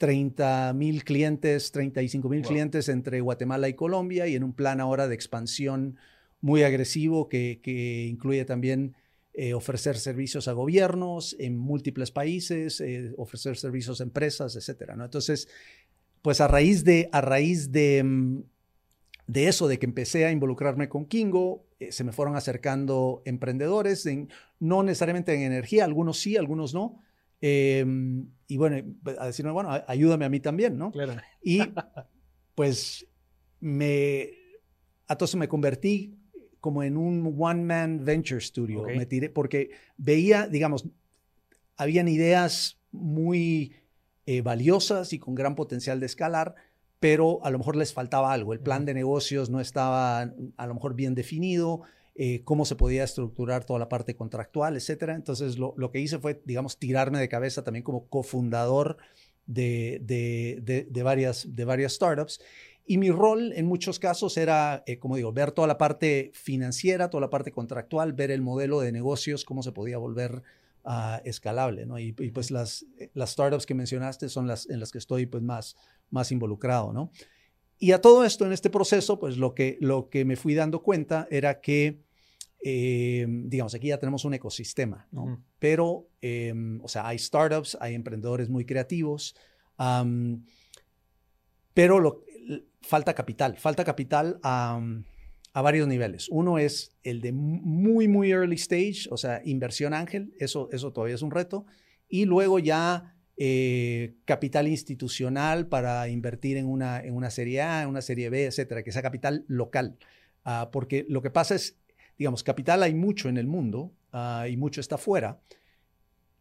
30 0.00 0.70
eh, 0.70 0.72
mil 0.72 1.04
clientes, 1.04 1.72
35 1.72 2.28
mil 2.30 2.42
clientes 2.42 2.88
entre 2.88 3.20
Guatemala 3.20 3.68
y 3.68 3.74
Colombia 3.74 4.26
y 4.26 4.34
en 4.34 4.42
un 4.42 4.54
plan 4.54 4.80
ahora 4.80 5.06
de 5.06 5.14
expansión 5.14 5.98
muy 6.40 6.62
agresivo 6.62 7.28
que, 7.28 7.60
que 7.62 8.06
incluye 8.06 8.46
también 8.46 8.96
eh, 9.34 9.52
ofrecer 9.52 9.98
servicios 9.98 10.48
a 10.48 10.52
gobiernos 10.52 11.36
en 11.38 11.58
múltiples 11.58 12.10
países, 12.10 12.80
eh, 12.80 13.12
ofrecer 13.18 13.58
servicios 13.58 14.00
a 14.00 14.04
empresas, 14.04 14.56
etcétera, 14.56 14.96
¿no? 14.96 15.04
Entonces, 15.04 15.48
pues 16.22 16.40
a 16.40 16.48
raíz 16.48 16.82
de, 16.82 17.10
a 17.12 17.20
raíz 17.20 17.70
de, 17.70 18.02
mm, 18.02 18.42
de 19.26 19.48
eso, 19.48 19.68
de 19.68 19.78
que 19.78 19.86
empecé 19.86 20.24
a 20.24 20.32
involucrarme 20.32 20.88
con 20.88 21.04
Kingo, 21.04 21.64
eh, 21.78 21.92
se 21.92 22.04
me 22.04 22.12
fueron 22.12 22.36
acercando 22.36 23.22
emprendedores, 23.26 24.04
en, 24.06 24.30
no 24.58 24.82
necesariamente 24.82 25.34
en 25.34 25.42
energía, 25.42 25.84
algunos 25.84 26.18
sí, 26.18 26.38
algunos 26.38 26.72
no. 26.72 27.00
Em, 27.40 28.28
y 28.46 28.56
bueno, 28.56 28.76
a 29.18 29.26
decirme, 29.26 29.50
bueno, 29.52 29.70
ayúdame 29.86 30.24
a 30.24 30.28
mí 30.28 30.40
también, 30.40 30.76
¿no? 30.76 30.90
Claro. 30.92 31.14
Y 31.42 31.60
pues 32.54 33.06
me, 33.60 34.30
entonces 35.08 35.36
me 35.36 35.48
convertí 35.48 36.16
como 36.60 36.82
en 36.82 36.96
un 36.96 37.34
one-man 37.38 38.04
venture 38.04 38.40
studio. 38.40 38.84
Me 38.84 39.06
tiré 39.06 39.30
porque 39.30 39.70
veía, 39.96 40.46
digamos, 40.46 40.86
habían 41.76 42.08
ideas 42.08 42.78
muy 42.92 43.74
eh, 44.26 44.42
valiosas 44.42 45.12
y 45.12 45.18
con 45.18 45.34
gran 45.34 45.54
potencial 45.54 46.00
de 46.00 46.06
escalar, 46.06 46.54
pero 46.98 47.42
a 47.44 47.50
lo 47.50 47.58
mejor 47.58 47.76
les 47.76 47.94
faltaba 47.94 48.32
algo. 48.32 48.52
El 48.52 48.60
plan 48.60 48.84
de 48.84 48.92
negocios 48.92 49.48
no 49.48 49.60
estaba 49.60 50.20
a 50.56 50.66
lo 50.66 50.74
mejor 50.74 50.94
bien 50.94 51.14
definido, 51.14 51.82
eh, 52.14 52.42
cómo 52.44 52.64
se 52.64 52.76
podía 52.76 53.04
estructurar 53.04 53.64
toda 53.64 53.78
la 53.78 53.88
parte 53.88 54.16
contractual, 54.16 54.76
etcétera. 54.76 55.14
Entonces, 55.14 55.58
lo, 55.58 55.74
lo, 55.76 55.90
que 55.90 56.00
hice 56.00 56.18
fue, 56.18 56.42
digamos, 56.44 56.78
tirarme 56.78 57.18
de 57.18 57.28
cabeza 57.28 57.64
también 57.64 57.84
como 57.84 58.08
cofundador 58.08 58.96
de, 59.46 60.00
de, 60.02 60.86
de, 60.88 61.02
varias, 61.02 61.54
de 61.54 61.64
varias 61.64 61.94
startups. 61.94 62.40
Y 62.86 62.98
mi 62.98 63.10
rol 63.10 63.52
en 63.54 63.66
muchos 63.66 63.98
casos 63.98 64.36
era, 64.36 64.82
eh, 64.86 64.98
como 64.98 65.16
digo, 65.16 65.32
ver 65.32 65.52
toda 65.52 65.68
la 65.68 65.78
parte 65.78 66.30
financiera, 66.34 67.10
toda 67.10 67.20
la 67.20 67.30
parte 67.30 67.52
contractual, 67.52 68.12
ver 68.12 68.30
el 68.30 68.42
modelo 68.42 68.80
de 68.80 68.92
negocios, 68.92 69.44
cómo 69.44 69.62
se 69.62 69.72
podía 69.72 69.98
volver 69.98 70.42
ah, 70.84 71.20
escalable, 71.24 71.86
¿no? 71.86 71.98
Y, 71.98 72.12
pues 72.12 72.50
las, 72.50 72.86
las 73.14 73.30
startups 73.30 73.66
que 73.66 73.74
mencionaste 73.74 74.28
son 74.28 74.46
las 74.46 74.68
en 74.68 74.80
las 74.80 74.90
que 74.90 74.98
estoy 74.98 75.26
pues 75.26 75.42
más, 75.42 75.76
más 76.10 76.32
involucrado, 76.32 76.92
¿no? 76.92 77.12
Y 77.82 77.92
a 77.92 78.00
todo 78.02 78.24
esto, 78.26 78.44
en 78.44 78.52
este 78.52 78.68
proceso, 78.68 79.18
pues 79.18 79.38
lo 79.38 79.54
que, 79.54 79.78
lo 79.80 80.10
que 80.10 80.26
me 80.26 80.36
fui 80.36 80.54
dando 80.54 80.82
cuenta 80.82 81.26
era 81.30 81.62
que, 81.62 82.02
eh, 82.62 83.26
digamos, 83.26 83.74
aquí 83.74 83.88
ya 83.88 83.98
tenemos 83.98 84.26
un 84.26 84.34
ecosistema, 84.34 85.08
¿no? 85.10 85.42
Pero, 85.58 86.06
em, 86.20 86.78
o 86.82 86.88
sea, 86.88 87.08
hay 87.08 87.18
startups, 87.18 87.78
hay 87.80 87.94
emprendedores 87.94 88.50
muy 88.50 88.66
creativos, 88.66 89.34
pero 91.72 92.00
lo, 92.00 92.22
falta 92.82 93.14
capital, 93.14 93.56
falta 93.56 93.82
capital 93.82 94.38
a, 94.42 94.78
a, 95.54 95.62
varios 95.62 95.88
niveles. 95.88 96.28
Uno 96.28 96.58
es 96.58 96.94
el 97.02 97.22
de 97.22 97.32
muy, 97.32 98.08
muy 98.08 98.30
early 98.30 98.56
stage, 98.56 99.08
o 99.10 99.16
sea, 99.16 99.40
inversión 99.42 99.94
ángel, 99.94 100.34
eso, 100.38 100.68
eso 100.70 100.92
todavía 100.92 101.14
es 101.14 101.22
un 101.22 101.30
reto. 101.30 101.64
Y 102.10 102.26
luego 102.26 102.58
ya 102.58 103.16
eh, 103.42 104.16
capital 104.26 104.68
institucional 104.68 105.66
para 105.66 106.06
invertir 106.10 106.58
en 106.58 106.66
una, 106.66 107.00
en 107.00 107.14
una 107.14 107.30
serie 107.30 107.62
A, 107.62 107.84
en 107.84 107.88
una 107.88 108.02
serie 108.02 108.28
B, 108.28 108.44
etcétera, 108.44 108.82
que 108.82 108.92
sea 108.92 109.00
capital 109.00 109.46
local. 109.48 109.96
Ah, 110.44 110.68
porque 110.70 111.06
lo 111.08 111.22
que 111.22 111.30
pasa 111.30 111.54
es, 111.54 111.78
digamos, 112.18 112.42
capital 112.42 112.82
hay 112.82 112.92
mucho 112.92 113.30
en 113.30 113.38
el 113.38 113.46
mundo 113.46 113.94
uh, 114.12 114.44
y 114.46 114.58
mucho 114.58 114.82
está 114.82 114.98
fuera. 114.98 115.40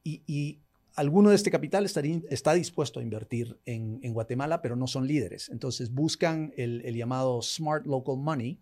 Y, 0.04 0.60
alguno 0.96 1.30
de 1.30 1.38
este 1.38 1.52
capital 1.52 1.86
está 1.86 2.54
dispuesto 2.54 3.00
a 3.00 3.04
invertir 3.04 3.58
en, 3.66 4.02
Guatemala, 4.12 4.62
pero 4.62 4.76
no 4.76 4.86
son 4.86 5.08
líderes. 5.08 5.48
Entonces 5.48 5.94
buscan 5.94 6.52
el, 6.58 6.82
el 6.84 6.98
llamado 6.98 7.42
Smart 7.42 7.86
Local 7.86 8.18
Money 8.18 8.60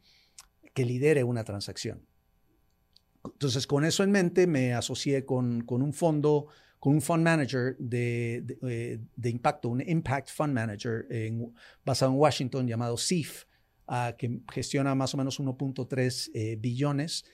que 0.75 0.85
lidere 0.85 1.23
una 1.23 1.43
transacción. 1.43 2.05
Entonces, 3.23 3.65
con 3.65 3.83
eso 3.83 4.03
en 4.03 4.11
mente, 4.11 4.45
me 4.45 4.75
asocié 4.75 5.25
con, 5.25 5.61
con 5.61 5.81
un 5.81 5.93
fondo 5.93 6.49
con 6.87 6.95
un 6.95 7.01
fund 7.01 7.21
manager 7.21 7.75
de, 7.79 8.43
de, 8.45 9.01
eh, 9.21 9.29
impacto, 9.29 9.67
un 9.67 9.81
impact 9.81 10.29
fund 10.29 10.53
manager 10.53 11.05
basado 11.83 12.13
en 12.13 12.17
Washington 12.17 12.65
llamado 12.65 12.95
CIF, 12.95 13.43
ah, 13.89 14.15
que 14.17 14.39
gestiona 14.53 14.95
más 14.95 15.13
o 15.13 15.17
menos 15.17 15.37
1.3 15.37 16.31
eh, 16.33 16.55
billones 16.57 17.25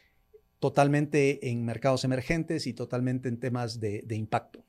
totalmente 0.58 1.52
en 1.52 1.64
mercados 1.64 2.04
emergentes 2.04 2.66
y 2.66 2.74
totalmente 2.74 3.30
en 3.30 3.40
temas 3.40 3.80
de, 3.80 4.04
impacto. 4.10 4.66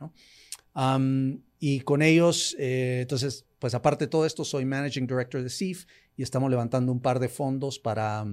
y 1.58 1.80
con 1.80 2.02
ellos, 2.02 2.54
eh, 2.58 2.98
entonces, 3.00 3.46
pues 3.58 3.72
aparte 3.72 4.04
de 4.04 4.10
todo 4.10 4.26
esto, 4.26 4.44
soy 4.44 4.66
Managing 4.66 5.06
Director 5.06 5.42
de 5.42 5.48
CIF 5.48 5.86
y 6.14 6.22
estamos 6.22 6.50
levantando 6.50 6.92
un 6.92 7.00
par 7.00 7.20
de 7.20 7.30
fondos 7.30 7.78
para, 7.78 8.26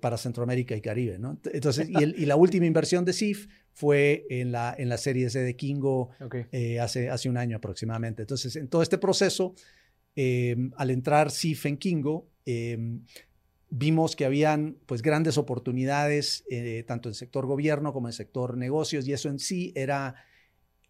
para 0.00 0.16
Centroamérica 0.16 0.74
y 0.74 0.80
Caribe. 0.80 1.18
¿no? 1.18 1.38
Entonces, 1.52 1.88
y, 1.88 1.94
y, 2.22 2.26
la 2.26 2.36
última 2.36 2.66
inversión 2.66 3.04
de 3.04 3.12
CIF 3.12 3.46
fue 3.72 4.26
en 4.28 4.52
la, 4.52 4.74
en 4.76 4.88
la 4.88 4.98
serie 4.98 5.30
C 5.30 5.40
de 5.40 5.56
Kingo 5.56 6.10
eh, 6.50 6.78
hace, 6.80 7.08
hace 7.10 7.28
un 7.28 7.36
año 7.36 7.56
aproximadamente. 7.56 8.22
Entonces, 8.22 8.56
en 8.56 8.68
todo 8.68 8.82
este 8.82 8.98
proceso, 8.98 9.54
em, 10.14 10.70
al 10.76 10.90
entrar 10.90 11.30
CIF 11.30 11.66
en 11.66 11.76
Kingo, 11.78 12.28
em, 12.44 13.02
vimos 13.70 14.14
que 14.14 14.26
habían 14.26 14.76
pues 14.84 15.00
grandes 15.00 15.38
oportunidades 15.38 16.44
eh, 16.50 16.84
tanto 16.86 17.08
en 17.08 17.14
sector 17.14 17.46
gobierno 17.46 17.94
como 17.94 18.08
en 18.08 18.12
sector 18.12 18.58
negocios 18.58 19.08
y 19.08 19.14
eso 19.14 19.30
en 19.30 19.38
sí 19.38 19.72
era, 19.74 20.14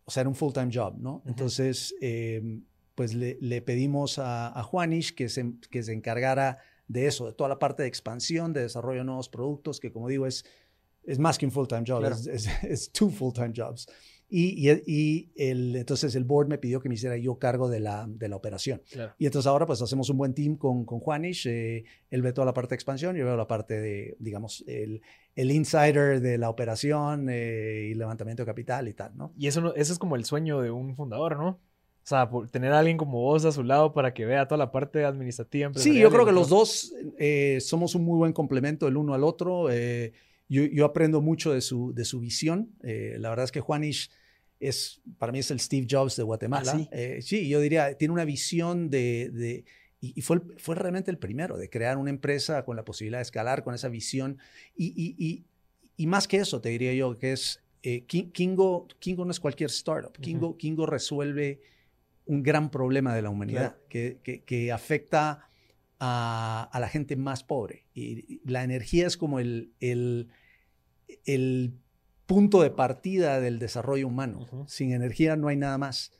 o 0.05 0.11
sea, 0.11 0.23
era 0.23 0.29
un 0.29 0.35
full-time 0.35 0.71
job, 0.73 0.99
¿no? 0.99 1.23
Entonces, 1.27 1.95
em, 2.01 2.65
pues 2.97 3.15
le, 3.15 3.39
le, 3.41 3.63
pedimos 3.63 4.19
a, 4.19 4.49
a 4.49 4.63
Juanish 4.65 5.15
que 5.15 5.29
se, 5.29 5.53
que 5.71 5.85
se 5.85 5.93
encargara 5.93 6.59
de 6.89 7.07
eso, 7.07 7.27
de 7.27 7.33
toda 7.33 7.49
la 7.49 7.59
parte 7.59 7.83
de 7.83 7.89
expansión, 7.89 8.53
de 8.53 8.63
desarrollo 8.63 9.01
de 9.01 9.05
nuevos 9.05 9.29
productos, 9.29 9.81
que 9.81 9.93
como 9.93 10.09
digo 10.09 10.27
es 10.27 10.45
es 11.05 11.19
más 11.19 11.39
que 11.39 11.47
un 11.47 11.53
full-time 11.53 11.85
job, 11.87 12.05
es, 12.05 12.27
es, 12.63 12.93
two 12.93 13.11
full-time 13.11 13.53
jobs. 13.55 13.87
Y, 14.35 14.67
y, 14.67 15.31
el, 15.37 15.77
entonces 15.77 16.15
el 16.15 16.25
board 16.25 16.49
me 16.49 16.57
pidió 16.57 16.81
que 16.81 16.89
me 16.89 16.95
hiciera 16.95 17.19
yo 17.19 17.39
cargo 17.39 17.69
de 17.69 17.81
la, 17.81 18.07
de 18.09 18.31
la 18.31 18.37
operación. 18.37 18.81
Y 19.19 19.27
entonces 19.27 19.47
ahora 19.47 19.67
pues 19.67 19.83
hacemos 19.83 20.09
un 20.09 20.17
buen 20.17 20.33
team 20.33 20.57
con, 20.57 20.87
con 20.87 21.01
Juanish. 21.01 21.47
Eh, 21.49 21.85
él 22.09 22.23
ve 22.23 22.33
toda 22.33 22.47
la 22.47 22.55
parte 22.55 22.71
de 22.71 22.77
expansión, 22.77 23.15
yo 23.15 23.27
veo 23.27 23.37
la 23.37 23.47
parte 23.47 23.79
de, 23.79 24.17
digamos, 24.21 24.65
el, 24.67 25.03
el 25.35 25.51
insider 25.51 26.23
de 26.23 26.39
la 26.39 26.49
operación 26.49 27.29
eh, 27.29 27.91
y 27.91 27.95
levantamiento 27.95 28.43
de 28.43 28.47
capital 28.47 28.89
y 28.89 28.95
tal, 28.95 29.15
¿no? 29.19 29.35
Y 29.37 29.49
eso, 29.49 29.75
eso 29.75 29.93
es 29.93 29.99
como 29.99 30.17
el 30.17 30.25
sueño 30.25 30.63
de 30.63 30.71
un 30.71 30.97
fundador, 30.97 31.37
¿no? 31.37 31.61
O 32.03 32.07
sea, 32.07 32.29
tener 32.51 32.73
a 32.73 32.81
alguien 32.81 32.97
como 32.97 33.21
vos 33.21 33.45
a 33.45 33.53
su 33.53 33.63
lado 33.63 33.93
para 33.93 34.13
que 34.13 34.25
vea 34.25 34.47
toda 34.47 34.59
la 34.59 34.73
parte 34.73 35.05
administrativa. 35.05 35.71
Sí, 35.77 35.99
yo 35.99 36.11
creo 36.11 36.27
que 36.27 36.33
los 36.33 36.49
dos 36.49 36.93
eh, 37.19 37.59
somos 37.61 37.95
un 37.95 38.05
muy 38.05 38.19
buen 38.19 38.33
complemento 38.33 38.89
el 38.89 38.97
uno 38.97 39.15
al 39.15 39.23
otro. 39.23 39.71
Eh, 39.71 40.13
yo, 40.49 40.85
aprendo 40.85 41.21
mucho 41.21 41.53
de 41.53 41.61
su, 41.61 41.95
de 41.95 42.05
su 42.05 42.21
visión. 42.21 42.71
Eh, 42.83 43.17
la 43.19 43.31
verdad 43.31 43.45
es 43.45 43.53
que 43.53 43.61
Juanish 43.61 44.11
es, 44.59 45.01
para 45.19 45.33
mí 45.33 45.39
es 45.39 45.51
el 45.51 45.61
Steve 45.61 45.87
Jobs 45.89 46.17
de 46.17 46.25
Guatemala. 46.25 46.73
¿Ah, 46.77 46.89
eh, 46.91 47.21
sí? 47.23 47.49
yo 47.49 47.61
diría, 47.61 47.97
tiene 47.97 48.13
una 48.13 48.25
visión 48.25 48.91
de, 48.91 49.65
y, 50.01 50.21
fue, 50.23 50.41
fue 50.59 50.75
realmente 50.75 51.11
el 51.11 51.19
primero 51.19 51.57
de 51.57 51.71
crear 51.71 51.97
una 51.99 52.11
empresa 52.11 52.65
con 52.65 52.77
la 52.77 52.85
posibilidad 52.85 53.19
de 53.19 53.23
escalar, 53.23 53.63
con 53.63 53.75
esa 53.75 53.89
visión. 53.89 54.39
Y, 54.77 55.45
y 55.97 56.07
más 56.07 56.27
que 56.27 56.39
eso, 56.39 56.61
te 56.61 56.71
diría 56.71 56.93
yo, 56.95 57.17
que 57.17 57.33
es, 57.33 57.61
eh, 57.83 58.05
Kingo, 58.07 58.87
Kingo 58.99 59.25
no 59.25 59.31
es 59.31 59.41
cualquier 59.41 59.71
startup. 59.71 60.13
Kingo, 60.21 60.57
Kingo 60.57 60.87
resuelve 60.87 61.61
un 62.27 62.43
gran 62.43 62.71
problema 62.71 63.15
de 63.15 63.23
la 63.23 63.31
humanidad 63.31 63.77
que, 63.89 64.19
que, 64.23 64.43
que, 64.45 64.73
afecta 64.73 65.47
a, 65.99 66.69
a, 66.73 66.81
la 66.81 66.89
gente 66.89 67.17
más 67.17 67.45
pobre. 67.45 67.87
Y 67.95 68.41
la 68.49 68.65
energía 68.65 69.07
es 69.07 69.17
como 69.17 69.39
el, 69.41 69.73
el, 69.81 70.29
el 71.25 71.75
punto 72.27 72.63
de 72.63 72.71
partida 72.71 73.41
del 73.41 73.59
desarrollo 73.59 74.07
humano. 74.07 74.47
Sin 74.67 74.93
energía 74.93 75.37
no 75.37 75.49
hay 75.49 75.57
nada 75.57 75.79
más. 75.79 76.13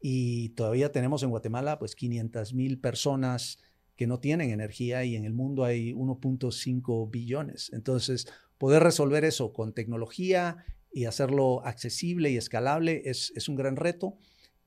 Y 0.00 0.50
todavía 0.50 0.92
tenemos 0.92 1.22
en 1.22 1.30
Guatemala 1.30 1.78
pues 1.78 1.94
500 1.94 2.54
mil 2.54 2.80
personas 2.80 3.58
que 3.94 4.06
no 4.06 4.20
tienen 4.20 4.50
energía 4.50 5.04
y 5.04 5.16
en 5.16 5.24
el 5.24 5.34
mundo 5.34 5.64
hay 5.64 5.92
1.5 5.92 7.10
billones. 7.10 7.70
Entonces, 7.74 8.28
poder 8.56 8.82
resolver 8.82 9.24
eso 9.24 9.52
con 9.52 9.74
tecnología 9.74 10.64
y 10.92 11.04
hacerlo 11.04 11.64
accesible 11.66 12.30
y 12.30 12.36
escalable 12.36 13.02
es, 13.04 13.32
es 13.36 13.48
un 13.48 13.56
gran 13.56 13.76
reto. 13.76 14.16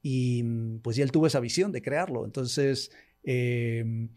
Y 0.02 0.44
pues 0.80 0.96
ya 0.96 1.04
él 1.04 1.12
tuvo 1.12 1.28
esa 1.28 1.40
visión 1.40 1.72
de 1.72 1.82
crearlo. 1.82 2.26
Entonces, 2.26 2.92
em, 3.24 4.10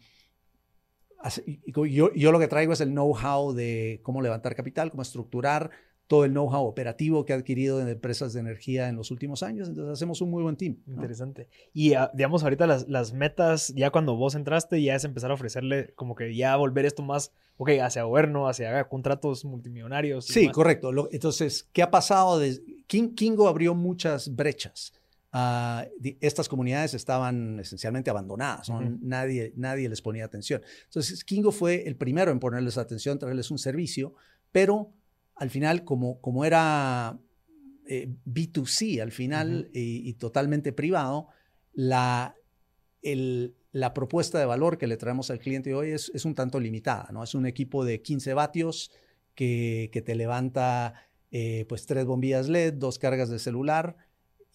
yo, 1.67 2.13
yo 2.13 2.31
lo 2.31 2.39
que 2.39 2.47
traigo 2.47 2.73
es 2.73 2.81
el 2.81 2.89
know-how 2.89 3.53
de 3.53 3.99
cómo 4.03 4.21
levantar 4.21 4.55
capital, 4.55 4.91
cómo 4.91 5.01
estructurar 5.01 5.71
todo 6.07 6.23
el 6.25 6.31
know-how 6.31 6.65
operativo 6.65 7.25
que 7.25 7.33
ha 7.33 7.35
adquirido 7.35 7.81
en 7.81 7.87
empresas 7.87 8.33
de 8.33 8.39
energía 8.39 8.89
en 8.89 8.95
los 8.95 9.09
últimos 9.09 9.41
años. 9.41 9.67
Entonces 9.67 9.93
hacemos 9.93 10.21
un 10.21 10.29
muy 10.29 10.43
buen 10.43 10.55
team. 10.55 10.77
Interesante. 10.87 11.47
Y 11.73 11.93
ah, 11.93 12.11
digamos, 12.13 12.43
ahorita 12.43 12.67
las, 12.67 12.87
las, 12.87 13.13
metas, 13.13 13.73
ya 13.75 13.89
cuando 13.89 14.15
vos 14.15 14.35
entraste, 14.35 14.81
ya 14.81 14.95
es 14.95 15.03
empezar 15.03 15.31
a 15.31 15.33
ofrecerle 15.33 15.93
como 15.95 16.15
que 16.15 16.35
ya 16.35 16.55
volver 16.57 16.85
esto 16.85 17.01
más, 17.01 17.31
ok, 17.57 17.71
hacia 17.81 18.03
gobierno, 18.03 18.47
hacia 18.47 18.87
contratos 18.87 19.45
multimillonarios. 19.45 20.25
Sí, 20.25 20.49
correcto. 20.49 20.91
entonces, 21.11 21.67
¿qué 21.73 21.81
ha 21.81 21.89
pasado? 21.89 22.37
De, 22.37 22.61
King, 22.87 23.15
Kingo 23.15 23.47
abrió 23.47 23.73
muchas 23.73 24.35
brechas. 24.35 24.93
Ah, 25.37 25.85
estas 26.21 26.47
comunidades 26.47 26.93
estaban 26.93 27.59
esencialmente 27.59 28.09
abandonadas, 28.09 28.69
nadie, 29.01 29.51
nadie 29.57 29.89
les 29.89 30.01
ponía 30.01 30.23
atención. 30.23 30.61
Entonces, 30.85 31.25
Kingo 31.25 31.51
fue 31.51 31.85
el 31.85 31.97
primero 31.97 32.31
en 32.31 32.39
ponerles 32.39 32.77
atención, 32.77 33.19
traerles 33.19 33.51
un 33.51 33.57
servicio, 33.57 34.13
pero 34.53 34.93
al 35.35 35.49
final, 35.49 35.83
como, 35.83 36.21
como 36.21 36.45
era 36.45 37.19
eh, 37.85 38.15
B2C 38.25 39.01
al 39.01 39.11
final 39.11 39.69
y, 39.73 40.13
totalmente 40.13 40.71
privado, 40.71 41.27
la, 41.73 42.33
el, 43.01 43.57
la 43.73 43.93
propuesta 43.93 44.39
de 44.39 44.45
valor 44.45 44.77
que 44.77 44.87
le 44.87 44.95
traemos 44.95 45.31
al 45.31 45.39
cliente 45.39 45.73
hoy 45.73 45.89
es, 45.89 46.13
es, 46.15 46.23
un 46.23 46.33
tanto 46.33 46.61
limitada, 46.61 47.09
¿no? 47.11 47.21
Es 47.21 47.35
un 47.35 47.45
equipo 47.45 47.83
de 47.83 48.01
15 48.01 48.33
vatios 48.35 48.89
que, 49.33 49.89
que 49.91 50.01
te 50.01 50.15
levanta 50.15 50.93
eh, 51.31 51.65
pues 51.67 51.85
tres 51.85 52.05
bombillas 52.05 52.47
LED, 52.47 52.75
dos 52.75 52.99
cargas 52.99 53.29
de 53.29 53.39
celular, 53.39 53.97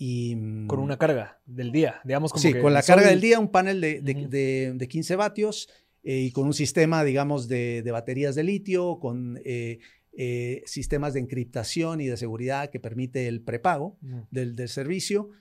y, 0.02 0.66
con 0.66 0.78
una 0.78 0.96
carga 0.96 1.42
del 1.44 1.72
día, 1.72 2.00
digamos 2.04 2.32
como 2.32 2.40
Sí, 2.40 2.54
con 2.54 2.72
la 2.72 2.82
carga 2.82 3.10
del 3.10 3.20
día, 3.20 3.38
un 3.38 3.50
panel 3.50 3.82
de, 3.82 4.00
de, 4.00 4.72
de, 4.74 4.88
15 4.88 5.14
vatios 5.14 5.68
eh, 6.04 6.20
y 6.20 6.30
con 6.30 6.46
un 6.46 6.54
sistema, 6.54 7.04
digamos, 7.04 7.48
de, 7.48 7.86
baterías 7.92 8.34
de 8.34 8.42
litio, 8.42 8.98
con 8.98 9.38
eh, 9.44 9.78
eh, 10.16 10.62
sistemas 10.64 11.12
de 11.12 11.20
encriptación 11.20 12.00
y 12.00 12.06
de 12.06 12.16
seguridad 12.16 12.70
que 12.70 12.80
permite 12.80 13.28
el 13.28 13.42
prepago 13.42 13.98
del, 14.30 14.56
del, 14.56 14.70
servicio. 14.70 15.32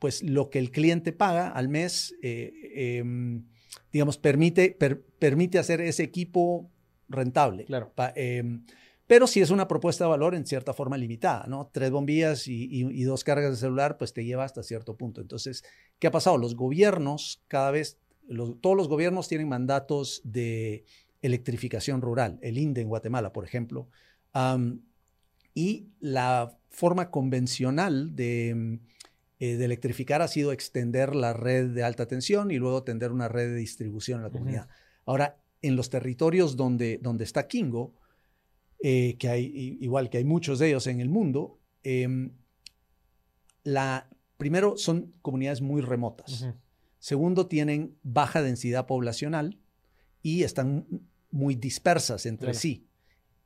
pues 0.00 0.24
lo 0.24 0.50
que 0.50 0.58
el 0.58 0.72
cliente 0.72 1.12
paga 1.12 1.46
al 1.46 1.68
mes, 1.68 2.16
em, 2.20 3.44
digamos, 3.92 4.18
permite, 4.18 4.76
permite 5.20 5.60
hacer 5.60 5.80
ese 5.82 6.02
equipo 6.02 6.68
rentable. 7.08 7.64
Claro. 7.66 7.92
Em, 8.16 8.64
pero 9.06 9.26
si 9.26 9.40
es 9.40 9.50
una 9.50 9.68
propuesta 9.68 10.04
de 10.04 10.10
valor 10.10 10.34
en 10.34 10.46
cierta 10.46 10.72
forma 10.72 10.96
limitada, 10.96 11.46
¿no? 11.46 11.68
Tres 11.72 11.90
bombillas 11.90 12.46
y, 12.46 13.02
dos 13.04 13.24
cargas 13.24 13.50
de 13.50 13.56
celular, 13.56 13.98
pues 13.98 14.12
te 14.12 14.24
lleva 14.24 14.44
hasta 14.44 14.62
cierto 14.62 14.96
punto. 14.96 15.20
Entonces, 15.20 15.64
¿qué 15.98 16.06
ha 16.06 16.10
pasado? 16.10 16.38
Los 16.38 16.54
gobiernos 16.54 17.42
cada 17.48 17.70
vez, 17.70 17.98
todos 18.60 18.76
los 18.76 18.88
gobiernos 18.88 19.28
tienen 19.28 19.48
mandatos 19.48 20.22
de 20.24 20.84
electrificación 21.20 22.00
rural. 22.00 22.38
El 22.42 22.58
INDE 22.58 22.82
en 22.82 22.88
Guatemala, 22.88 23.32
por 23.32 23.44
ejemplo, 23.44 23.88
Y 25.54 25.88
la 26.00 26.56
forma 26.70 27.10
convencional 27.10 28.16
de, 28.16 28.78
eh, 29.38 29.56
de, 29.56 29.64
electrificar 29.66 30.22
ha 30.22 30.28
sido 30.28 30.52
extender 30.52 31.14
la 31.14 31.34
red 31.34 31.68
de 31.68 31.82
alta 31.82 32.06
tensión 32.06 32.50
y 32.50 32.56
luego 32.56 32.84
tender 32.84 33.12
una 33.12 33.28
red 33.28 33.48
de 33.50 33.56
distribución 33.56 34.20
en 34.20 34.24
la 34.24 34.30
comunidad. 34.30 34.68
Ahora, 35.04 35.36
en 35.60 35.76
los 35.76 35.90
territorios 35.90 36.56
donde, 36.56 36.98
donde 37.02 37.24
está 37.24 37.48
Kingo, 37.48 37.92
eh, 38.82 39.16
que 39.18 39.28
hay, 39.28 39.78
igual 39.80 40.10
que 40.10 40.18
hay 40.18 40.24
muchos 40.24 40.58
de 40.58 40.68
ellos 40.68 40.86
en 40.88 41.00
el 41.00 41.08
mundo, 41.08 41.60
em, 41.84 42.32
la, 43.62 44.08
primero 44.36 44.76
son 44.76 45.14
comunidades 45.22 45.60
muy 45.60 45.82
remotas. 45.82 46.46
Segundo, 46.98 47.46
tienen 47.46 47.96
baja 48.02 48.42
densidad 48.42 48.86
poblacional 48.86 49.60
y 50.20 50.42
están 50.42 50.86
muy 51.30 51.54
dispersas 51.54 52.26
entre 52.26 52.54
sí. 52.54 52.88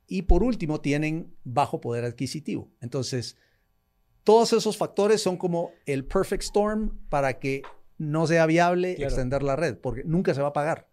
Y 0.06 0.22
por 0.22 0.42
último, 0.42 0.80
tienen 0.80 1.34
bajo 1.44 1.80
poder 1.80 2.04
adquisitivo. 2.04 2.70
Entonces, 2.80 3.36
todos 4.24 4.52
esos 4.52 4.76
factores 4.76 5.20
son 5.20 5.36
como 5.36 5.72
el 5.84 6.04
perfect 6.04 6.44
storm 6.44 6.98
para 7.08 7.38
que 7.38 7.62
no 7.98 8.26
sea 8.26 8.46
viable 8.46 8.92
extender 8.92 9.42
la 9.42 9.56
red, 9.56 9.76
porque 9.78 10.02
nunca 10.04 10.34
se 10.34 10.40
va 10.40 10.48
a 10.48 10.52
pagar. 10.52 10.88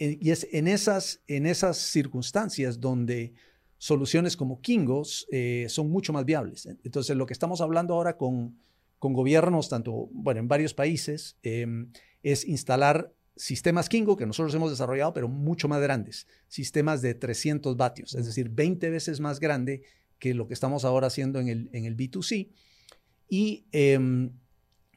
Eh, 0.00 0.18
y 0.20 0.30
es 0.30 0.48
en 0.50 0.66
esas, 0.66 1.22
en 1.28 1.46
esas 1.46 1.76
circunstancias 1.76 2.80
donde 2.80 3.34
soluciones 3.76 4.36
como 4.36 4.60
Kingos 4.60 5.26
eh, 5.30 5.66
son 5.68 5.90
mucho 5.90 6.12
más 6.12 6.24
viables. 6.24 6.66
Entonces, 6.84 7.16
lo 7.16 7.26
que 7.26 7.34
estamos 7.34 7.60
hablando 7.60 7.94
ahora 7.94 8.16
con, 8.16 8.58
con 8.98 9.12
gobiernos, 9.12 9.68
tanto, 9.68 10.08
bueno, 10.12 10.40
en 10.40 10.48
varios 10.48 10.74
países, 10.74 11.36
em, 11.42 11.92
es 12.22 12.46
instalar 12.48 13.12
sistemas 13.36 13.88
Kingo 13.88 14.16
que 14.16 14.26
nosotros 14.26 14.54
hemos 14.54 14.70
desarrollado, 14.70 15.12
pero 15.12 15.28
mucho 15.28 15.68
más 15.68 15.80
grandes, 15.80 16.26
sistemas 16.48 17.00
de 17.00 17.14
300 17.14 17.76
vatios, 17.76 18.14
es 18.14 18.26
decir, 18.26 18.50
20 18.50 18.90
veces 18.90 19.20
más 19.20 19.40
grande 19.40 19.82
que 20.18 20.34
lo 20.34 20.46
que 20.46 20.54
estamos 20.54 20.84
ahora 20.84 21.06
haciendo 21.06 21.40
en 21.40 21.48
el, 21.48 21.70
en 21.72 21.84
el 21.86 21.96
B2C. 21.96 22.50
Y 23.28 23.64
em, 23.72 24.32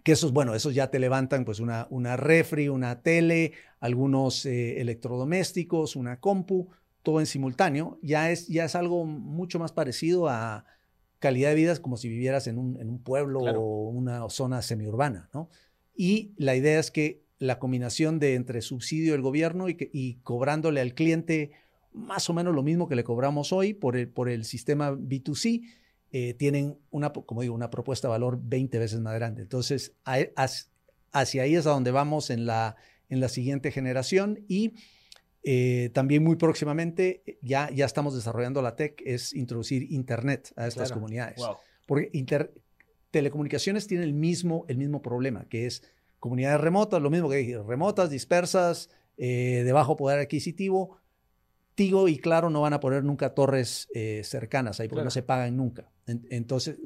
que 0.04 0.12
esos, 0.12 0.34
bueno, 0.34 0.54
esos 0.54 0.76
ya 0.76 0.92
te 0.92 1.00
levantan 1.00 1.46
pues 1.46 1.60
una, 1.60 1.88
una 1.90 2.18
refri, 2.18 2.68
una 2.68 3.02
tele, 3.02 3.54
algunos 3.80 4.46
eh, 4.46 4.82
electrodomésticos, 4.82 5.96
una 5.96 6.20
compu, 6.20 6.70
todo 7.04 7.20
en 7.20 7.26
simultáneo. 7.26 8.00
Ya 8.02 8.30
es, 8.30 8.48
ya 8.48 8.66
es 8.66 8.76
algo 8.76 9.06
mucho 9.06 9.60
más 9.60 9.72
parecido 9.72 10.28
a 10.28 10.66
calidad 11.20 11.50
de 11.50 11.56
vida 11.56 11.78
como 11.78 11.96
si 11.96 12.10
vivieras 12.10 12.48
en 12.48 12.58
un, 12.58 12.80
en 12.82 12.90
un 12.90 13.02
pueblo 13.02 13.40
o 13.40 13.90
una 13.90 14.30
zona 14.30 14.62
semiurbana, 14.62 15.30
¿no? 15.34 15.50
Y 15.96 16.34
la 16.38 16.56
idea 16.56 16.80
es 16.80 16.92
que 16.92 17.24
la 17.40 17.60
combinación 17.60 18.20
de 18.20 18.36
entre 18.36 18.62
subsidio 18.62 19.14
del 19.14 19.22
gobierno 19.22 19.70
y, 19.70 19.78
y 19.94 20.16
cobrándole 20.24 20.82
al 20.82 20.96
cliente 20.96 21.52
más 21.94 22.30
o 22.30 22.34
menos 22.34 22.54
lo 22.54 22.64
mismo 22.64 22.90
que 22.90 22.96
le 22.96 23.04
cobramos 23.04 23.54
hoy 23.54 23.74
por 23.74 23.96
el, 23.96 24.10
por 24.10 24.28
el 24.28 24.44
sistema 24.44 24.92
B2C, 24.92 25.64
eh, 26.16 26.36
tienen 26.36 26.78
una, 26.92 27.12
como 27.12 27.42
digo, 27.42 27.56
una 27.56 27.72
propuesta 27.72 28.08
de 28.08 28.12
valor 28.12 28.40
20 28.42 28.78
veces 28.78 29.00
más 29.00 29.16
grande. 29.16 29.42
Entonces, 29.42 29.96
hacia 30.06 31.42
ahí 31.42 31.56
es 31.56 31.66
a 31.66 31.72
donde 31.72 31.90
vamos 31.90 32.30
en 32.30 32.46
la, 32.46 32.76
en 33.10 33.20
la 33.20 33.30
siguiente 33.30 33.72
generación 33.72 34.46
y 34.48 34.76
eh, 35.42 35.90
también 35.92 36.24
muy 36.24 36.36
próximamente 36.36 37.24
ya, 37.42 37.72
ya 37.72 37.86
estamos 37.86 38.14
desarrollando 38.14 38.62
la 38.62 38.76
tech, 38.76 39.02
es 39.04 39.34
introducir 39.34 39.92
Internet 39.92 40.54
a 40.56 40.68
estas 40.68 40.92
comunidades. 40.92 41.42
Porque 41.88 42.12
telecomunicaciones 43.10 43.88
tienen 43.88 44.08
el 44.08 44.14
mismo, 44.14 44.66
el 44.68 44.78
mismo 44.78 45.02
problema, 45.02 45.48
que 45.50 45.66
es 45.66 45.82
comunidades 46.20 46.62
remotas, 46.62 47.02
lo 47.02 47.10
mismo 47.10 47.28
que 47.28 47.38
dije, 47.38 47.58
remotas, 47.62 48.12
dispersas, 48.12 48.92
eh, 49.18 49.64
de 49.66 49.72
bajo 49.74 49.98
poder 49.98 50.20
adquisitivo. 50.20 51.00
Tigo 51.76 52.08
y 52.08 52.18
Claro 52.18 52.50
no 52.50 52.62
van 52.62 52.74
a 52.74 52.80
poner 52.80 53.04
nunca 53.04 53.34
torres 53.34 53.88
eh, 53.94 54.22
cercanas 54.24 54.80
ahí 54.80 54.88
porque 54.88 55.04
no 55.04 55.12
se 55.12 55.24
pagan 55.24 55.56
nunca. 55.58 55.90
entonces, 56.06 56.78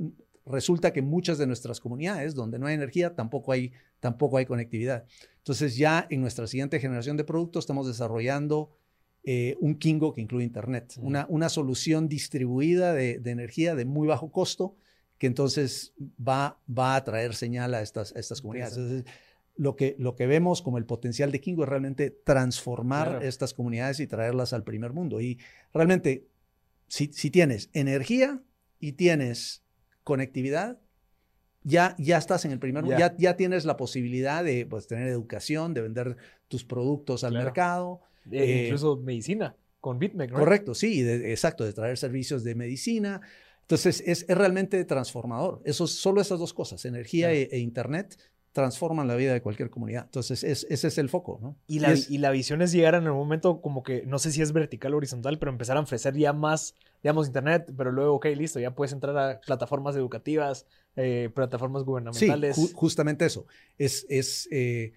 resulta 0.45 0.93
que 0.93 1.01
muchas 1.01 1.37
de 1.37 1.47
nuestras 1.47 1.79
comunidades 1.79 2.33
donde 2.35 2.59
no 2.59 2.67
hay 2.67 2.75
energía 2.75 3.15
tampoco 3.15 3.51
hay, 3.51 3.73
tampoco 3.99 4.37
hay 4.37 4.45
conectividad. 4.45 5.05
Entonces, 5.37 5.77
ya 5.77 6.07
en 6.09 6.21
nuestra 6.21 6.47
siguiente 6.47 6.79
generación 6.79 7.17
de 7.17 7.23
productos 7.23 7.63
estamos 7.63 7.87
desarrollando 7.87 8.71
eh, 9.23 9.57
un 9.59 9.75
Kingo 9.75 10.13
que 10.13 10.21
incluye 10.21 10.45
Internet, 10.45 10.93
una, 11.01 11.25
una 11.29 11.49
solución 11.49 12.07
distribuida 12.07 12.93
de, 12.93 13.21
energía 13.25 13.75
de 13.75 13.85
muy 13.85 14.07
bajo 14.07 14.31
costo 14.31 14.75
que 15.17 15.27
entonces 15.27 15.93
va, 15.99 16.59
va 16.69 16.95
a 16.95 17.03
traer 17.03 17.33
señal 17.33 17.73
a 17.73 17.81
estas, 17.81 18.15
estas 18.15 18.39
comunidades 18.39 19.03
lo 19.57 19.75
que, 19.75 19.95
lo 19.99 20.15
que 20.15 20.27
vemos 20.27 20.61
como 20.61 20.77
el 20.77 20.85
potencial 20.85 21.31
de 21.31 21.41
Kingo 21.41 21.63
es 21.63 21.69
realmente 21.69 22.11
transformar 22.11 23.23
estas 23.23 23.53
comunidades 23.53 23.99
y 23.99 24.07
traerlas 24.07 24.53
al 24.53 24.63
primer 24.63 24.93
mundo. 24.93 25.19
Y 25.19 25.39
realmente, 25.73 26.27
si, 26.87 27.07
si 27.13 27.29
tienes 27.29 27.69
energía 27.73 28.41
y 28.79 28.93
tienes 28.93 29.63
conectividad, 30.03 30.79
ya, 31.63 31.95
ya 31.97 32.17
estás 32.17 32.45
en 32.45 32.51
el 32.51 32.59
primer 32.59 32.83
mundo, 32.83 32.97
ya, 32.97 33.15
ya 33.17 33.35
tienes 33.35 33.65
la 33.65 33.75
posibilidad 33.75 34.43
de 34.43 34.65
pues, 34.65 34.87
tener 34.87 35.07
educación, 35.07 35.73
de 35.73 35.81
vender 35.81 36.15
tus 36.47 36.63
productos 36.63 37.23
al 37.23 37.33
mercado. 37.33 38.01
Eh, 38.31 38.65
incluso 38.65 38.97
medicina 38.97 39.55
con 39.79 39.99
BitMEC, 39.99 40.31
¿no? 40.31 40.39
Correcto, 40.39 40.75
sí, 40.75 41.07
exacto, 41.07 41.63
de 41.63 41.73
traer 41.73 41.97
servicios 41.97 42.43
de 42.43 42.55
medicina. 42.55 43.21
Entonces, 43.61 44.03
es, 44.05 44.25
es 44.27 44.37
realmente 44.37 44.83
transformador. 44.85 45.61
Eso, 45.65 45.87
solo 45.87 46.21
esas 46.21 46.39
dos 46.39 46.53
cosas, 46.53 46.85
energía 46.85 47.31
e, 47.31 47.49
e, 47.51 47.59
Internet, 47.59 48.17
transforman 48.57 49.07
la 49.07 49.15
vida 49.15 49.33
de 49.33 49.41
cualquier 49.43 49.69
comunidad. 49.69 50.05
Entonces, 50.05 50.43
ese 50.43 50.87
es 50.87 50.97
el 50.97 51.09
foco, 51.09 51.37
¿no? 51.39 51.55
Y 51.67 51.77
la, 51.77 51.93
y, 51.93 52.17
la, 52.17 52.31
visión 52.31 52.63
es 52.63 52.71
llegar 52.71 52.95
en 52.95 53.03
el 53.03 53.11
momento 53.11 53.61
como 53.61 53.83
que, 53.83 54.03
no 54.07 54.17
sé 54.17 54.31
si 54.31 54.41
es 54.41 54.51
vertical 54.51 54.95
o 54.95 54.97
horizontal, 54.97 55.37
pero 55.37 55.51
empezar 55.51 55.77
a 55.77 55.81
ofrecer 55.81 56.17
ya 56.17 56.33
más, 56.33 56.73
digamos, 57.03 57.27
Internet, 57.27 57.71
pero 57.77 57.91
luego, 57.91 58.15
ok, 58.15 58.25
listo, 58.35 58.59
ya 58.59 58.73
puedes 58.73 58.93
entrar 58.93 59.15
a 59.15 59.39
plataformas 59.41 59.95
educativas, 59.95 60.65
eh, 60.95 61.29
plataformas 61.35 61.83
gubernamentales. 61.83 62.55
Sí, 62.55 62.71
justamente 62.73 63.27
eso. 63.27 63.45
Es, 63.77 64.07
es 64.09 64.49
eh, 64.49 64.93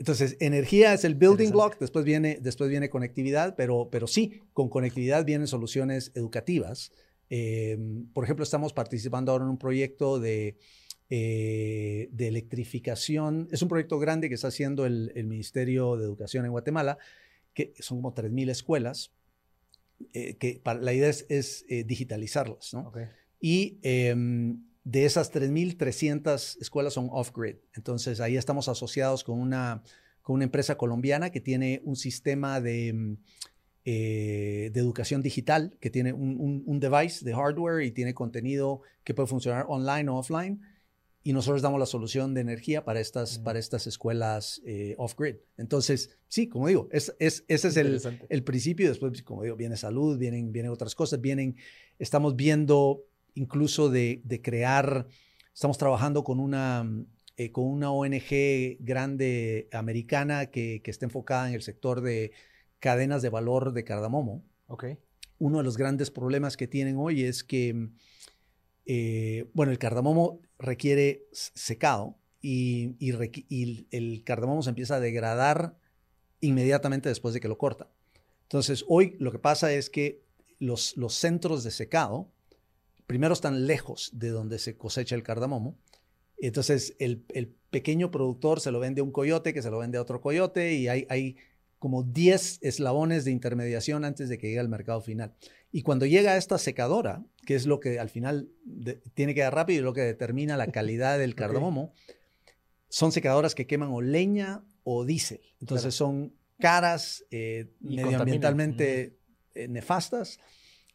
entonces, 0.00 0.36
energía 0.40 0.92
es 0.92 1.04
el 1.04 1.14
building 1.14 1.52
block, 1.52 1.78
después 1.78 2.04
viene, 2.04 2.40
después 2.42 2.70
viene 2.70 2.90
conectividad, 2.90 3.54
pero, 3.54 3.88
pero 3.88 4.08
sí, 4.08 4.40
con 4.52 4.68
conectividad 4.68 5.24
vienen 5.24 5.46
soluciones 5.46 6.10
educativas. 6.16 6.90
Eh, 7.28 7.78
por 8.12 8.24
ejemplo, 8.24 8.42
estamos 8.42 8.72
participando 8.72 9.30
ahora 9.30 9.44
en 9.44 9.50
un 9.50 9.58
proyecto 9.58 10.18
de 10.18 10.56
eh, 11.12 12.08
de 12.12 12.28
electrificación. 12.28 13.48
Es 13.50 13.62
un 13.62 13.68
proyecto 13.68 13.98
grande 13.98 14.28
que 14.28 14.36
está 14.36 14.46
haciendo 14.46 14.86
el, 14.86 15.12
Ministerio 15.24 15.96
de 15.96 16.04
Educación 16.04 16.44
en 16.44 16.52
Guatemala, 16.52 16.98
que 17.52 17.74
son 17.80 17.98
como 17.98 18.14
3.000 18.14 18.48
escuelas, 18.48 19.10
eh, 20.12 20.36
que 20.36 20.62
la 20.80 20.92
idea 20.92 21.08
es, 21.08 21.64
eh, 21.68 21.82
digitalizarlas. 21.82 22.72
¿no? 22.74 22.92
Y 23.40 23.80
em, 23.82 24.62
de 24.84 25.04
esas 25.04 25.32
3.300 25.32 26.58
escuelas 26.60 26.92
son 26.92 27.08
off-grid. 27.10 27.56
Entonces 27.74 28.20
ahí 28.20 28.36
estamos 28.36 28.68
asociados 28.68 29.24
con 29.24 29.40
una, 29.40 29.82
con 30.22 30.34
una 30.34 30.44
empresa 30.44 30.76
colombiana 30.76 31.30
que 31.30 31.40
tiene 31.40 31.80
un 31.82 31.96
sistema 31.96 32.60
de... 32.60 33.16
de 33.84 34.70
educación 34.74 35.22
digital 35.22 35.76
que 35.80 35.90
tiene 35.90 36.12
un, 36.12 36.62
un, 36.64 36.78
device 36.78 37.24
de 37.24 37.34
hardware 37.34 37.82
y 37.82 37.90
tiene 37.90 38.14
contenido 38.14 38.82
que 39.02 39.12
puede 39.12 39.26
funcionar 39.26 39.64
online 39.68 40.08
o 40.08 40.18
offline 40.18 40.60
y 41.22 41.32
nosotros 41.34 41.60
damos 41.60 41.78
la 41.78 41.86
solución 41.86 42.32
de 42.32 42.40
energía 42.40 42.84
para 42.84 43.00
estas, 43.00 43.38
para 43.38 43.58
estas 43.58 43.86
escuelas 43.86 44.62
eh, 44.64 44.94
off-grid. 44.96 45.36
Entonces, 45.58 46.16
sí, 46.28 46.48
como 46.48 46.68
digo, 46.68 46.88
es, 46.92 47.14
es 47.18 47.44
ese 47.46 47.68
es 47.68 47.76
el, 47.76 48.00
el, 48.28 48.42
principio. 48.42 48.88
Después, 48.88 49.22
como 49.22 49.42
digo, 49.42 49.56
viene 49.56 49.76
salud, 49.76 50.18
vienen, 50.18 50.50
vienen 50.50 50.72
otras 50.72 50.94
cosas, 50.94 51.20
vienen, 51.20 51.56
estamos 51.98 52.36
viendo 52.36 53.04
incluso 53.34 53.90
de, 53.90 54.22
de 54.24 54.40
crear, 54.40 55.06
estamos 55.52 55.76
trabajando 55.76 56.24
con 56.24 56.40
una, 56.40 56.90
eh, 57.36 57.52
con 57.52 57.66
una 57.66 57.92
ONG 57.92 58.78
grande 58.80 59.68
americana 59.72 60.46
que, 60.46 60.80
que 60.82 60.90
está 60.90 61.04
enfocada 61.04 61.48
en 61.48 61.54
el 61.54 61.62
sector 61.62 62.00
de 62.00 62.32
cadenas 62.78 63.20
de 63.20 63.28
valor 63.28 63.74
de 63.74 63.84
cardamomo. 63.84 64.42
Okay. 64.68 64.96
Uno 65.38 65.58
de 65.58 65.64
los 65.64 65.76
grandes 65.76 66.10
problemas 66.10 66.56
que 66.56 66.66
tienen 66.66 66.96
hoy 66.96 67.24
es 67.24 67.44
que 67.44 67.90
eh, 68.86 69.48
bueno, 69.52 69.72
el 69.72 69.78
cardamomo 69.78 70.40
requiere 70.58 71.26
secado 71.32 72.16
y, 72.40 72.96
el 73.90 74.22
cardamomo 74.24 74.62
se 74.62 74.70
empieza 74.70 74.96
a 74.96 75.00
degradar 75.00 75.76
inmediatamente 76.40 77.08
después 77.08 77.34
de 77.34 77.40
que 77.40 77.48
lo 77.48 77.58
corta. 77.58 77.90
Entonces, 78.42 78.84
hoy 78.88 79.16
lo 79.20 79.30
que 79.30 79.38
pasa 79.38 79.72
es 79.72 79.90
que 79.90 80.24
los, 80.58 80.94
centros 81.10 81.62
de 81.64 81.70
secado, 81.70 82.32
primero 83.06 83.32
están 83.32 83.66
lejos 83.66 84.10
de 84.12 84.30
donde 84.30 84.58
se 84.58 84.76
cosecha 84.76 85.14
el 85.14 85.22
cardamomo. 85.22 85.78
Entonces, 86.38 86.96
el, 86.98 87.24
pequeño 87.70 88.10
productor 88.10 88.60
se 88.60 88.72
lo 88.72 88.80
vende 88.80 89.00
a 89.00 89.04
un 89.04 89.12
coyote, 89.12 89.54
que 89.54 89.62
se 89.62 89.70
lo 89.70 89.78
vende 89.78 89.98
a 89.98 90.02
otro 90.02 90.20
coyote, 90.20 90.74
y 90.74 90.88
hay, 90.88 91.06
hay 91.08 91.36
como 91.78 92.02
10 92.02 92.58
eslabones 92.62 93.24
de 93.24 93.30
intermediación 93.30 94.04
antes 94.04 94.28
de 94.28 94.38
que 94.38 94.48
llegue 94.48 94.58
al 94.58 94.68
mercado 94.68 95.00
final. 95.00 95.36
Y 95.70 95.82
cuando 95.82 96.04
llega 96.04 96.32
a 96.32 96.36
esta 96.36 96.58
secadora, 96.58 97.24
que 97.44 97.54
es 97.54 97.66
lo 97.66 97.80
que 97.80 97.98
al 97.98 98.10
final 98.10 98.50
tiene 99.14 99.34
que 99.34 99.40
dar 99.40 99.54
rápido 99.54 99.80
y 99.80 99.84
lo 99.84 99.92
que 99.92 100.02
determina 100.02 100.56
la 100.56 100.66
calidad 100.72 101.18
del 101.18 101.34
cardamomo, 101.34 101.92
son 102.88 103.12
secadoras 103.12 103.54
que 103.54 103.66
queman 103.66 103.90
o 103.92 104.00
leña 104.00 104.64
o 104.82 105.04
diésel. 105.04 105.40
Entonces 105.60 105.94
son 105.94 106.34
caras, 106.58 107.24
eh, 107.30 107.72
medioambientalmente 107.80 109.18
eh, 109.54 109.68
nefastas. 109.68 110.38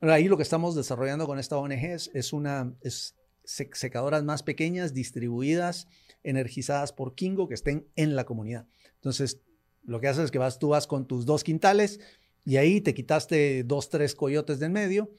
Ahí 0.01 0.27
lo 0.27 0.37
que 0.37 0.43
estamos 0.43 0.75
desarrollando 0.75 1.25
con 1.25 1.39
esta 1.39 1.57
ONG 1.57 1.85
es, 1.85 2.11
es 2.13 2.33
una 2.33 2.75
es 2.81 3.15
secadoras 3.45 4.23
más 4.23 4.43
pequeñas, 4.43 4.93
distribuidas, 4.93 5.87
energizadas 6.23 6.91
por 6.91 7.15
Kingo, 7.15 7.47
que 7.47 7.53
estén 7.53 7.87
en 7.95 8.15
la 8.15 8.25
comunidad. 8.25 8.67
Entonces, 8.95 9.41
lo 9.83 9.99
que 9.99 10.07
haces 10.07 10.25
es 10.25 10.31
que 10.31 10.39
vas, 10.39 10.59
tú 10.59 10.69
vas 10.69 10.87
con 10.87 11.07
tus 11.07 11.25
dos 11.25 11.43
quintales 11.43 11.99
y 12.43 12.57
ahí 12.57 12.81
te 12.81 12.93
quitaste 12.93 13.63
dos, 13.63 13.89
tres 13.89 14.15
coyotes 14.15 14.59
de 14.59 14.67
en 14.67 14.73
medio, 14.73 15.11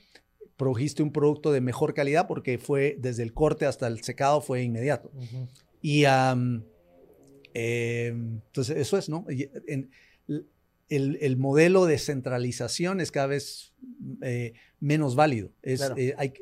produjiste 0.56 1.02
un 1.02 1.12
producto 1.12 1.52
de 1.52 1.60
mejor 1.60 1.94
calidad 1.94 2.26
porque 2.26 2.58
fue 2.58 2.96
desde 2.98 3.22
el 3.22 3.32
corte 3.32 3.66
hasta 3.66 3.86
el 3.86 4.02
secado 4.02 4.40
fue 4.40 4.62
inmediato. 4.62 5.10
Y 5.82 6.04
entonces 7.54 8.76
eso 8.76 8.98
es, 8.98 9.08
¿no? 9.08 9.24
En, 9.28 9.90
el, 10.88 11.36
modelo 11.36 11.86
de 11.86 11.98
centralización 11.98 13.00
es 13.00 13.10
cada 13.10 13.26
vez 13.26 13.72
eh, 14.22 14.54
menos 14.80 15.16
válido. 15.16 15.50
Es, 15.62 15.82
eh, 15.96 16.14
hay, 16.16 16.32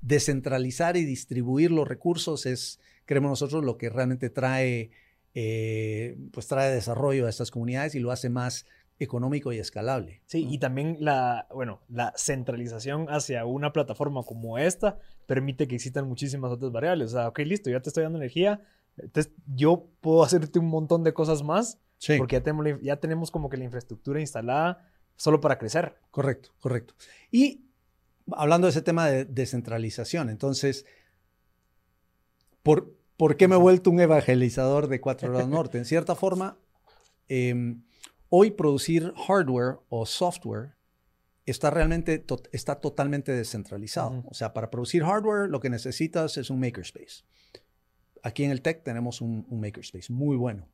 descentralizar 0.00 0.96
y 0.96 1.04
distribuir 1.04 1.70
los 1.70 1.88
recursos 1.88 2.46
es, 2.46 2.80
creemos 3.04 3.30
nosotros, 3.30 3.64
lo 3.64 3.76
que 3.78 3.90
realmente 3.90 4.30
trae, 4.30 4.90
eh, 5.34 6.16
pues 6.32 6.46
trae 6.46 6.72
desarrollo 6.72 7.26
a 7.26 7.30
estas 7.30 7.50
comunidades 7.50 7.94
y 7.94 8.00
lo 8.00 8.10
hace 8.10 8.28
más 8.28 8.66
económico 8.98 9.52
y 9.52 9.58
escalable. 9.58 10.22
Sí, 10.26 10.46
y 10.50 10.58
también 10.58 10.96
la, 11.00 11.46
bueno, 11.54 11.80
la 11.88 12.12
centralización 12.16 13.06
hacia 13.08 13.44
una 13.44 13.72
plataforma 13.72 14.22
como 14.22 14.58
esta 14.58 14.98
permite 15.26 15.68
que 15.68 15.76
existan 15.76 16.08
muchísimas 16.08 16.50
otras 16.50 16.72
variables. 16.72 17.08
O 17.08 17.16
sea, 17.16 17.28
ok, 17.28 17.38
listo, 17.40 17.70
ya 17.70 17.80
te 17.80 17.90
estoy 17.90 18.02
dando 18.02 18.18
energía, 18.18 18.60
entonces 18.96 19.32
yo 19.54 19.86
puedo 20.00 20.24
hacerte 20.24 20.58
un 20.58 20.68
montón 20.68 21.04
de 21.04 21.12
cosas 21.12 21.42
más 21.42 21.78
porque 22.16 22.36
ya 22.36 22.42
tenemos, 22.42 22.80
ya 22.80 22.96
tenemos 22.96 23.30
como 23.30 23.48
que 23.48 23.56
la 23.56 23.64
infraestructura 23.64 24.20
instalada 24.20 24.88
solo 25.16 25.40
para 25.40 25.58
crecer. 25.58 25.96
Correcto, 26.10 26.50
correcto. 26.60 26.94
Y 27.30 27.64
hablando 28.32 28.66
de 28.66 28.70
ese 28.70 28.82
tema 28.82 29.06
de 29.06 29.24
descentralización, 29.24 30.30
entonces, 30.30 30.86
¿por, 32.62 32.94
¿por 33.16 33.36
qué 33.36 33.48
me 33.48 33.56
he 33.56 33.58
vuelto 33.58 33.90
un 33.90 34.00
evangelizador 34.00 34.86
de 34.86 35.00
Cuatro 35.00 35.30
Grados 35.30 35.48
Norte? 35.48 35.78
En 35.78 35.84
cierta 35.84 36.14
forma, 36.14 36.56
em, 37.28 37.82
hoy 38.28 38.50
producir 38.50 39.12
hardware 39.14 39.78
o 39.88 40.06
software 40.06 40.76
está 41.46 41.70
realmente 41.70 42.24
está 42.52 42.76
totalmente 42.76 43.32
descentralizado. 43.32 44.24
O 44.26 44.34
sea, 44.34 44.52
para 44.52 44.70
producir 44.70 45.02
hardware 45.04 45.48
lo 45.48 45.60
que 45.60 45.70
necesitas 45.70 46.36
es 46.36 46.50
un 46.50 46.60
makerspace. 46.60 47.24
Aquí 48.22 48.44
en 48.44 48.50
el 48.50 48.62
Tech 48.62 48.82
tenemos 48.82 49.20
un 49.20 49.46
makerspace 49.60 50.12
muy 50.12 50.36
bueno. 50.36 50.68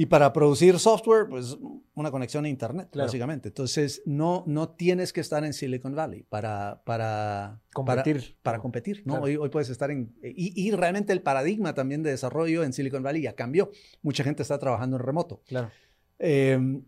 Y 0.00 0.06
para 0.06 0.32
producir 0.32 0.78
software, 0.78 1.28
pues 1.28 1.58
una 1.94 2.10
conexión 2.10 2.46
a 2.46 2.48
Internet, 2.48 2.88
básicamente. 2.94 3.48
Entonces, 3.48 4.02
no, 4.06 4.44
no 4.46 4.70
tienes 4.70 5.12
que 5.12 5.20
estar 5.20 5.44
en 5.44 5.52
Silicon 5.52 5.94
Valley 5.94 6.22
para, 6.22 6.80
para 6.86 7.60
competir. 7.74 8.38
Para, 8.42 8.60
competir, 8.60 9.02
¿no? 9.04 9.20
Hoy, 9.20 9.36
hoy, 9.36 9.50
puedes 9.50 9.68
estar 9.68 9.90
en... 9.90 10.14
Y, 10.22 10.54
y, 10.56 10.70
realmente 10.70 11.12
el 11.12 11.20
paradigma 11.20 11.74
también 11.74 12.02
de 12.02 12.10
desarrollo 12.10 12.62
en 12.62 12.72
Silicon 12.72 13.02
Valley 13.02 13.20
ya 13.20 13.34
cambió. 13.34 13.72
Mucha 14.00 14.24
gente 14.24 14.42
está 14.42 14.58
trabajando 14.58 14.96
en 14.96 15.02
remoto. 15.02 15.42
Claro. 15.46 15.70
Em, 16.20 16.84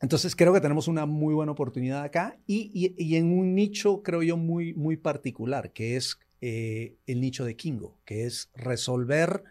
entonces, 0.00 0.36
creo 0.36 0.52
que 0.52 0.60
tenemos 0.60 0.86
una 0.86 1.06
muy 1.06 1.34
buena 1.34 1.52
oportunidad 1.52 2.02
acá 2.04 2.38
y, 2.46 2.70
y, 2.72 2.94
y 3.02 3.16
en 3.16 3.36
un 3.36 3.54
nicho, 3.54 4.02
creo 4.02 4.22
yo, 4.22 4.36
muy, 4.36 4.74
muy 4.74 4.96
particular, 4.96 5.72
que 5.72 5.96
es 5.96 6.18
eh, 6.42 6.98
el 7.06 7.20
nicho 7.22 7.44
de 7.44 7.56
Kingo, 7.56 7.98
que 8.04 8.26
es 8.26 8.50
resolver 8.54 9.42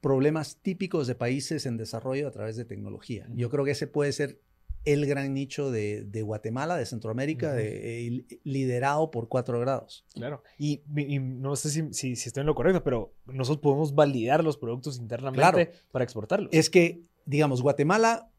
problemas 0.00 0.58
típicos 0.60 1.06
de 1.06 1.14
países 1.14 1.66
en 1.66 1.76
desarrollo 1.76 2.26
a 2.26 2.30
través 2.32 2.56
de 2.56 2.64
tecnología. 2.64 3.28
Yo 3.32 3.48
creo 3.48 3.64
que 3.64 3.70
ese 3.70 3.86
puede 3.86 4.12
ser 4.12 4.40
el 4.84 5.06
gran 5.06 5.32
nicho 5.34 5.70
de, 5.70 6.22
Guatemala, 6.24 6.76
de 6.76 6.86
Centroamérica, 6.86 7.54
eh, 7.58 8.24
liderado 8.44 9.10
por 9.10 9.28
cuatro 9.28 9.58
grados. 9.60 10.04
Claro. 10.14 10.42
Y, 10.58 10.82
no 11.20 11.54
sé 11.56 11.70
si, 11.92 12.12
estoy 12.12 12.40
en 12.40 12.46
lo 12.46 12.54
correcto, 12.54 12.82
pero 12.82 13.14
nosotros 13.26 13.62
podemos 13.62 13.94
validar 13.94 14.44
los 14.44 14.58
productos 14.58 14.98
internamente 14.98 15.72
para 15.90 16.04
exportarlos. 16.04 16.50
Es 16.52 16.70
que, 16.70 17.02
digamos, 17.24 17.62
Guatemala 17.62 18.30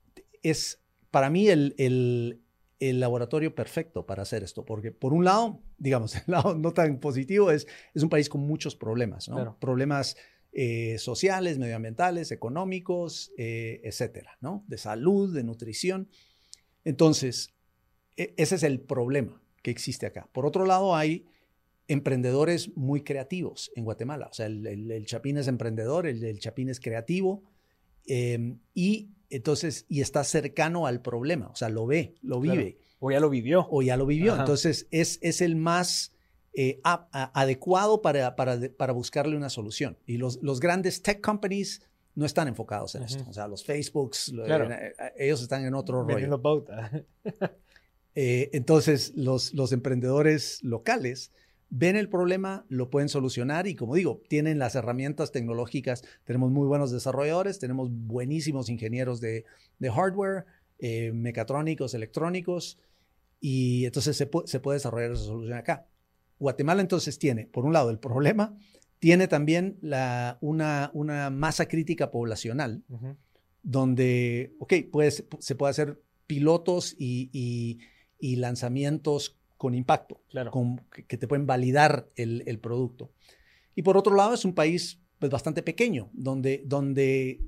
es 0.44 0.82
para 1.12 1.30
mí 1.30 1.48
el, 1.48 1.74
el, 1.78 3.00
laboratorio 3.00 3.56
perfecto 3.56 4.06
para 4.06 4.24
hacer 4.24 4.44
esto, 4.44 4.66
porque 4.66 4.92
por 4.92 5.14
un 5.14 5.26
lado, 5.26 5.62
digamos, 5.78 6.16
el 6.16 6.24
lado 6.28 6.56
no 6.56 6.74
tan 6.74 7.00
positivo 7.00 7.52
es, 7.52 7.68
es 7.94 8.04
un 8.04 8.10
país 8.10 8.30
con 8.30 8.42
muchos 8.42 8.76
problemas, 8.76 9.30
¿no? 9.30 9.58
Problemas 9.60 10.16
eh, 10.52 10.98
sociales, 10.98 11.60
medioambientales, 11.60 12.32
económicos, 12.32 13.32
eh, 13.38 13.82
etcétera, 13.84 14.38
¿no? 14.42 14.64
De 14.68 14.78
salud, 14.78 15.34
de 15.34 15.44
nutrición. 15.44 16.10
Entonces, 16.84 17.54
e, 18.16 18.34
ese 18.38 18.56
es 18.56 18.64
el 18.64 18.80
problema 18.80 19.42
que 19.62 19.72
existe 19.72 20.06
acá. 20.06 20.30
Por 20.32 20.46
otro 20.46 20.66
lado, 20.66 20.96
hay 20.96 21.28
emprendedores 21.88 22.76
muy 22.76 23.04
creativos 23.04 23.72
en 23.76 23.84
Guatemala. 23.84 24.28
O 24.30 24.34
sea, 24.34 24.48
el, 24.48 25.06
Chapín 25.06 25.38
es 25.38 25.48
emprendedor, 25.48 26.08
el, 26.08 26.40
Chapín 26.40 26.70
es 26.70 26.80
creativo 26.80 27.44
em, 28.06 28.60
y 28.74 29.12
entonces, 29.30 29.86
y 29.90 30.02
está 30.02 30.24
cercano 30.24 30.88
al 30.88 31.02
problema, 31.02 31.48
o 31.48 31.56
sea, 31.56 31.70
lo 31.70 31.86
ve, 31.86 32.16
lo 32.22 32.40
vive. 32.40 32.78
O 33.00 33.12
ya 33.12 33.20
lo 33.20 33.30
vivió. 33.30 33.68
O 33.70 33.82
ya 33.82 33.98
lo 33.98 34.06
vivió. 34.06 34.36
Entonces, 34.36 34.88
es, 34.92 35.20
es 35.22 35.42
el 35.42 35.56
más 35.56 36.14
eh, 36.54 36.80
adecuado 36.84 38.02
para, 38.02 38.36
para, 38.36 38.58
para, 38.76 38.94
buscarle 38.94 39.38
una 39.38 39.50
solución. 39.50 39.98
Y 40.08 40.18
los, 40.18 40.42
los 40.42 40.60
grandes 40.60 41.04
tech 41.04 41.22
companies 41.22 41.84
no 42.16 42.26
están 42.26 42.48
enfocados 42.48 42.96
en 42.96 43.04
esto. 43.04 43.24
O 43.30 43.34
sea, 43.34 43.48
los 43.48 43.64
Facebooks, 43.64 44.30
eh, 44.30 44.94
eh, 45.00 45.14
ellos 45.18 45.42
están 45.44 45.64
en 45.66 45.76
otro 45.76 46.04
rollo. 46.04 46.42
entonces, 48.16 49.14
los, 49.16 49.54
los 49.54 49.72
emprendedores 49.72 50.64
locales 50.64 51.32
ven 51.70 51.96
el 51.96 52.10
problema, 52.10 52.66
lo 52.70 52.90
pueden 52.90 53.10
solucionar 53.10 53.68
y 53.68 53.76
como 53.76 53.96
digo, 53.96 54.22
tienen 54.28 54.60
las 54.60 54.76
herramientas 54.76 55.32
tecnológicas. 55.32 56.04
Tenemos 56.24 56.52
muy 56.52 56.68
buenos 56.68 56.92
desarrolladores, 56.92 57.60
tenemos 57.60 57.90
buenísimos 57.92 58.70
ingenieros 58.70 59.20
de, 59.22 59.46
de 59.80 59.92
hardware, 59.92 60.46
mecatrónicos, 61.14 61.94
electrónicos 61.94 62.80
y 63.40 63.86
entonces 63.86 64.16
se, 64.16 64.30
se 64.46 64.60
puede 64.60 64.78
desarrollar 64.78 65.12
esa 65.12 65.24
solución 65.24 65.58
acá. 65.58 65.88
Guatemala 66.40 66.82
entonces 66.82 67.18
tiene, 67.18 67.48
por 67.48 67.66
un 67.66 67.74
lado, 67.74 67.90
el 67.90 68.00
problema, 68.00 68.58
tiene 69.00 69.28
también 69.28 69.78
la, 69.82 70.38
una, 70.42 70.92
una, 70.94 71.30
masa 71.30 71.68
crítica 71.68 72.12
poblacional, 72.12 72.84
donde, 73.64 74.56
ok, 74.60 74.74
se 75.40 75.56
puede 75.56 75.70
hacer 75.70 76.02
pilotos 76.26 76.96
y, 76.98 77.80
lanzamientos 78.20 79.37
con 79.58 79.74
impacto, 79.74 80.22
con, 80.52 80.82
que 81.08 81.18
te 81.18 81.28
pueden 81.28 81.48
validar 81.48 82.10
el, 82.16 82.60
producto. 82.60 83.12
Y 83.76 83.82
por 83.82 83.98
otro 83.98 84.16
lado, 84.16 84.34
es 84.34 84.46
un 84.46 84.54
país 84.54 85.00
pues, 85.20 85.32
bastante 85.32 85.64
pequeño, 85.64 86.10
donde, 86.14 86.64
donde 86.66 87.42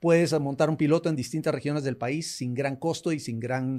puedes 0.00 0.38
montar 0.38 0.70
un 0.70 0.76
piloto 0.76 1.08
en 1.08 1.16
distintas 1.16 1.54
regiones 1.54 1.82
del 1.82 1.96
país 1.96 2.36
sin 2.36 2.54
gran 2.54 2.76
costo 2.76 3.12
y 3.12 3.20
sin 3.20 3.40
gran 3.40 3.76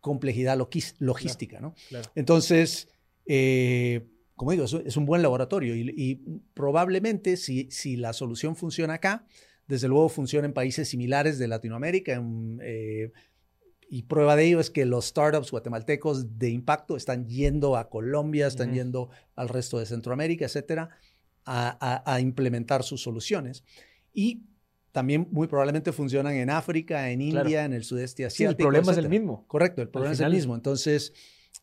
complejidad 0.00 0.58
logística, 0.98 1.60
¿no? 1.60 1.74
Entonces, 2.14 2.88
eh, 3.26 4.06
como 4.36 4.52
digo, 4.52 4.64
es, 4.64 4.96
un 4.96 5.04
buen 5.04 5.22
laboratorio 5.22 5.74
y, 5.74 6.22
probablemente 6.54 7.36
si, 7.36 7.68
si, 7.70 7.96
la 7.96 8.12
solución 8.12 8.54
funciona 8.54 8.94
acá, 8.94 9.26
desde 9.66 9.88
luego 9.88 10.08
funciona 10.08 10.46
en 10.46 10.54
países 10.54 10.88
similares 10.88 11.38
de 11.38 11.48
Latinoamérica. 11.48 12.22
Eh, 12.62 13.12
y 13.90 14.02
prueba 14.02 14.36
de 14.36 14.46
ello 14.46 14.60
es 14.60 14.70
que 14.70 14.84
los 14.84 15.06
startups 15.06 15.50
guatemaltecos 15.50 16.38
de 16.38 16.50
impacto 16.50 16.96
están 16.96 17.26
yendo 17.26 17.76
a 17.76 17.88
Colombia, 17.88 18.46
están 18.46 18.74
yendo 18.74 19.08
al 19.34 19.48
resto 19.48 19.78
de 19.78 19.86
Centroamérica, 19.86 20.44
etcétera, 20.44 20.90
a, 21.44 22.18
implementar 22.20 22.82
sus 22.82 23.02
soluciones. 23.02 23.64
Y 24.12 24.42
también 24.92 25.28
muy 25.30 25.46
probablemente 25.46 25.92
funcionan 25.92 26.34
en 26.34 26.50
África, 26.50 27.10
en 27.10 27.22
India, 27.22 27.64
en 27.64 27.72
el 27.72 27.84
sudeste 27.84 28.26
asiático. 28.26 28.50
el 28.50 28.56
problema 28.56 28.92
es 28.92 28.98
el 28.98 29.08
mismo. 29.08 29.46
Correcto, 29.46 29.80
el 29.80 29.88
problema 29.88 30.12
es 30.12 30.20
el 30.20 30.32
mismo. 30.32 30.54
Entonces, 30.54 31.14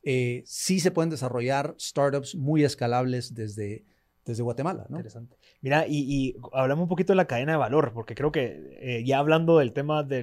eh, 0.01 0.43
sí 0.47 0.79
se 0.79 0.89
pueden 0.89 1.11
desarrollar 1.11 1.75
startups 1.79 2.35
muy 2.35 2.63
escalables 2.63 3.35
desde, 3.35 3.85
desde 4.25 4.41
Guatemala. 4.41 4.87
¿no? 4.89 4.97
Interesante. 4.97 5.37
Mira, 5.65 5.87
y, 5.87 6.35
hablamos 6.53 6.83
un 6.83 6.89
poquito 6.89 7.13
de 7.13 7.17
la 7.17 7.25
cadena 7.25 7.53
de 7.53 7.57
valor, 7.57 7.91
porque 7.95 8.13
creo 8.13 8.31
que 8.31 8.77
eh, 8.81 9.03
ya 9.03 9.17
hablando 9.17 9.57
del 9.57 9.73
tema 9.73 10.03
de 10.03 10.21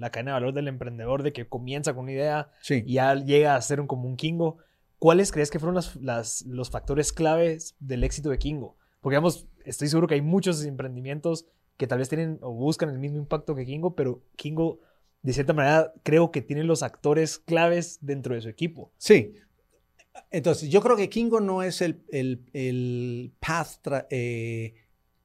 la 0.00 0.10
cadena 0.10 0.32
de 0.32 0.40
valor 0.40 0.54
del 0.54 0.66
emprendedor, 0.66 1.22
de 1.22 1.32
que 1.32 1.46
comienza 1.46 1.94
con 1.94 2.02
una 2.02 2.12
idea 2.12 2.50
y 2.68 2.94
ya 2.94 3.14
llega 3.14 3.54
a 3.54 3.62
ser 3.62 3.80
un, 3.80 3.86
como 3.86 4.08
un 4.08 4.16
Kingo, 4.16 4.58
¿cuáles 4.98 5.30
crees 5.30 5.52
que 5.52 5.60
fueron 5.60 5.80
las, 6.00 6.44
los 6.46 6.70
factores 6.70 7.12
claves 7.12 7.76
del 7.78 8.02
éxito 8.02 8.28
de 8.28 8.38
Kingo? 8.38 8.76
Porque, 9.00 9.14
digamos, 9.14 9.46
estoy 9.64 9.86
seguro 9.86 10.08
que 10.08 10.14
hay 10.14 10.22
muchos 10.22 10.64
emprendimientos 10.64 11.46
que 11.76 11.86
tal 11.86 12.00
vez 12.00 12.08
tienen 12.08 12.40
o 12.40 12.52
buscan 12.52 12.88
el 12.88 12.98
mismo 12.98 13.18
impacto 13.18 13.54
que 13.54 13.66
Kingo, 13.66 13.94
pero 13.94 14.24
Kingo 14.34 14.80
de 15.26 15.32
cierta 15.32 15.52
manera, 15.52 15.92
creo 16.04 16.30
que 16.30 16.40
tiene 16.40 16.62
los 16.62 16.84
actores 16.84 17.38
claves 17.38 17.98
dentro 18.00 18.34
de 18.36 18.40
su 18.40 18.48
equipo. 18.48 18.92
Sí. 18.96 19.34
Entonces, 20.30 20.68
yo 20.68 20.80
creo 20.80 20.96
que 20.96 21.08
Kingo 21.08 21.40
no 21.40 21.62
es 21.62 21.80
el, 21.82 22.02
el, 22.12 23.32
path 23.40 23.86
eh, 24.10 24.74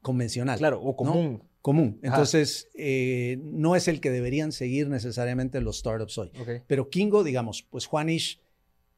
convencional. 0.01 0.57
Claro, 0.57 0.81
o 0.81 0.95
común. 0.95 1.43
Común. 1.61 1.99
Entonces, 2.01 2.69
eh, 2.73 3.39
no 3.43 3.75
es 3.75 3.87
el 3.87 4.01
que 4.01 4.09
deberían 4.09 4.51
seguir 4.51 4.89
necesariamente 4.89 5.61
los 5.61 5.77
startups 5.79 6.17
hoy. 6.17 6.31
Pero 6.65 6.89
Kingo, 6.89 7.23
digamos, 7.23 7.61
pues 7.63 7.85
Juanish 7.85 8.41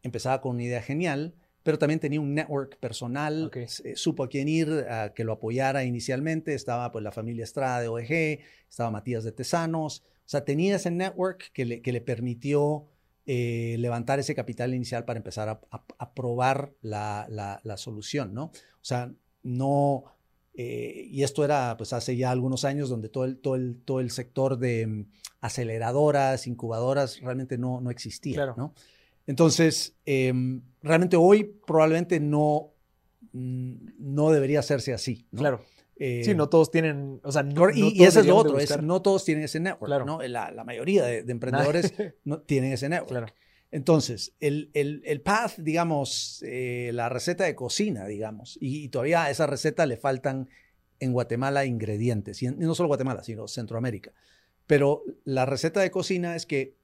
empezaba 0.02 0.40
con 0.40 0.56
una 0.56 0.64
idea 0.64 0.82
genial, 0.82 1.36
pero 1.64 1.78
también 1.78 2.00
tenía 2.00 2.22
un 2.22 2.34
network 2.34 2.78
personal, 2.78 3.46
Ok. 3.46 3.58
eh, 3.58 3.94
supo 3.96 4.24
a 4.24 4.30
quién 4.30 4.48
ir, 4.48 4.70
a 4.90 5.14
que 5.14 5.24
lo 5.24 5.34
apoyara 5.34 5.84
inicialmente, 5.84 6.54
estaba 6.54 6.92
pues 6.92 7.04
la 7.04 7.12
familia 7.12 7.44
Estrada 7.44 7.82
de 7.82 7.88
OEG, 7.88 8.40
estaba 8.70 8.92
Matías 8.92 9.24
de 9.24 9.32
Tesanos, 9.32 10.04
o 10.26 10.30
sea, 10.30 10.46
tenía 10.46 10.76
ese 10.76 10.92
network 10.92 11.52
que 11.54 11.66
le, 11.66 11.82
que 11.82 11.92
le 11.92 12.02
permitió 12.02 12.88
eh, 13.26 13.76
levantar 13.80 14.20
ese 14.20 14.36
capital 14.36 14.74
inicial 14.74 15.06
para 15.06 15.18
empezar 15.18 15.50
a, 15.50 15.62
a- 15.72 15.84
a 15.98 16.14
probar 16.14 16.74
la, 16.82 17.26
la- 17.30 17.60
la 17.64 17.78
solución, 17.78 18.34
¿no? 18.34 18.46
O 18.46 18.52
sea, 18.86 19.12
no, 19.44 20.04
eh, 20.56 21.08
y 21.10 21.24
esto 21.24 21.44
era 21.46 21.76
pues 21.78 21.94
hace 21.94 22.16
ya 22.18 22.32
algunos 22.32 22.64
años 22.66 22.90
donde 22.90 23.10
todo 23.10 23.26
el, 23.26 23.38
todo 23.38 23.56
el, 23.56 23.78
todo 23.86 24.00
el 24.00 24.12
sector 24.12 24.58
de 24.58 24.86
mm, 24.88 25.06
aceleradoras, 25.42 26.48
incubadoras 26.48 27.20
realmente 27.22 27.58
no, 27.58 27.80
no 27.82 27.90
existía, 27.92 28.36
Claro. 28.36 28.54
¿no? 28.58 28.74
Entonces, 29.26 29.96
em, 30.06 30.62
realmente 30.82 31.16
hoy 31.16 31.46
probablemente 31.66 32.20
no, 32.20 32.72
mm, 33.32 33.74
no 34.00 34.32
debería 34.32 34.60
hacerse 34.60 34.94
así, 34.94 35.26
¿no? 35.32 35.40
Claro. 35.40 35.62
Eh, 35.98 36.22
Sí, 36.26 36.34
no 36.34 36.50
todos 36.50 36.72
tienen, 36.72 37.20
o 37.24 37.32
sea, 37.32 37.44
no, 37.44 37.70
y, 37.70 37.80
no 37.82 37.88
y 37.94 38.04
eso 38.04 38.20
es 38.22 38.26
lo 38.26 38.36
otro, 38.36 38.58
es, 38.60 38.82
no 38.82 39.02
todos 39.02 39.24
tienen 39.26 39.44
ese 39.44 39.60
network, 39.60 39.86
Claro. 39.86 40.06
¿no? 40.06 40.22
La, 40.24 40.52
la 40.52 40.64
mayoría 40.64 41.04
de, 41.06 41.24
de 41.24 41.32
emprendedores 41.32 41.94
no 42.24 42.40
tienen 42.42 42.74
ese 42.74 42.90
network. 42.90 43.10
claro. 43.12 43.28
Entonces, 43.72 44.36
el, 44.40 44.70
el, 44.76 45.02
el 45.04 45.22
path, 45.22 45.58
digamos, 45.58 46.44
eh, 46.48 46.92
la 46.94 47.10
receta 47.10 47.44
de 47.44 47.56
cocina, 47.56 48.06
digamos, 48.06 48.58
y, 48.62 48.84
y 48.84 48.90
todavía 48.90 49.24
a 49.24 49.32
esa 49.32 49.48
receta 49.48 49.86
le 49.88 49.98
faltan 49.98 50.48
en 51.00 51.12
Guatemala 51.12 51.66
ingredientes, 51.66 52.42
y, 52.44 52.46
en- 52.48 52.56
y 52.62 52.66
no 52.66 52.76
solo 52.76 52.88
Guatemala, 52.88 53.24
sino 53.24 53.48
Centroamérica. 53.48 54.12
Pero 54.68 55.04
la 55.26 55.46
receta 55.46 55.80
de 55.82 55.90
cocina 55.92 56.36
es 56.36 56.46
que 56.46 56.76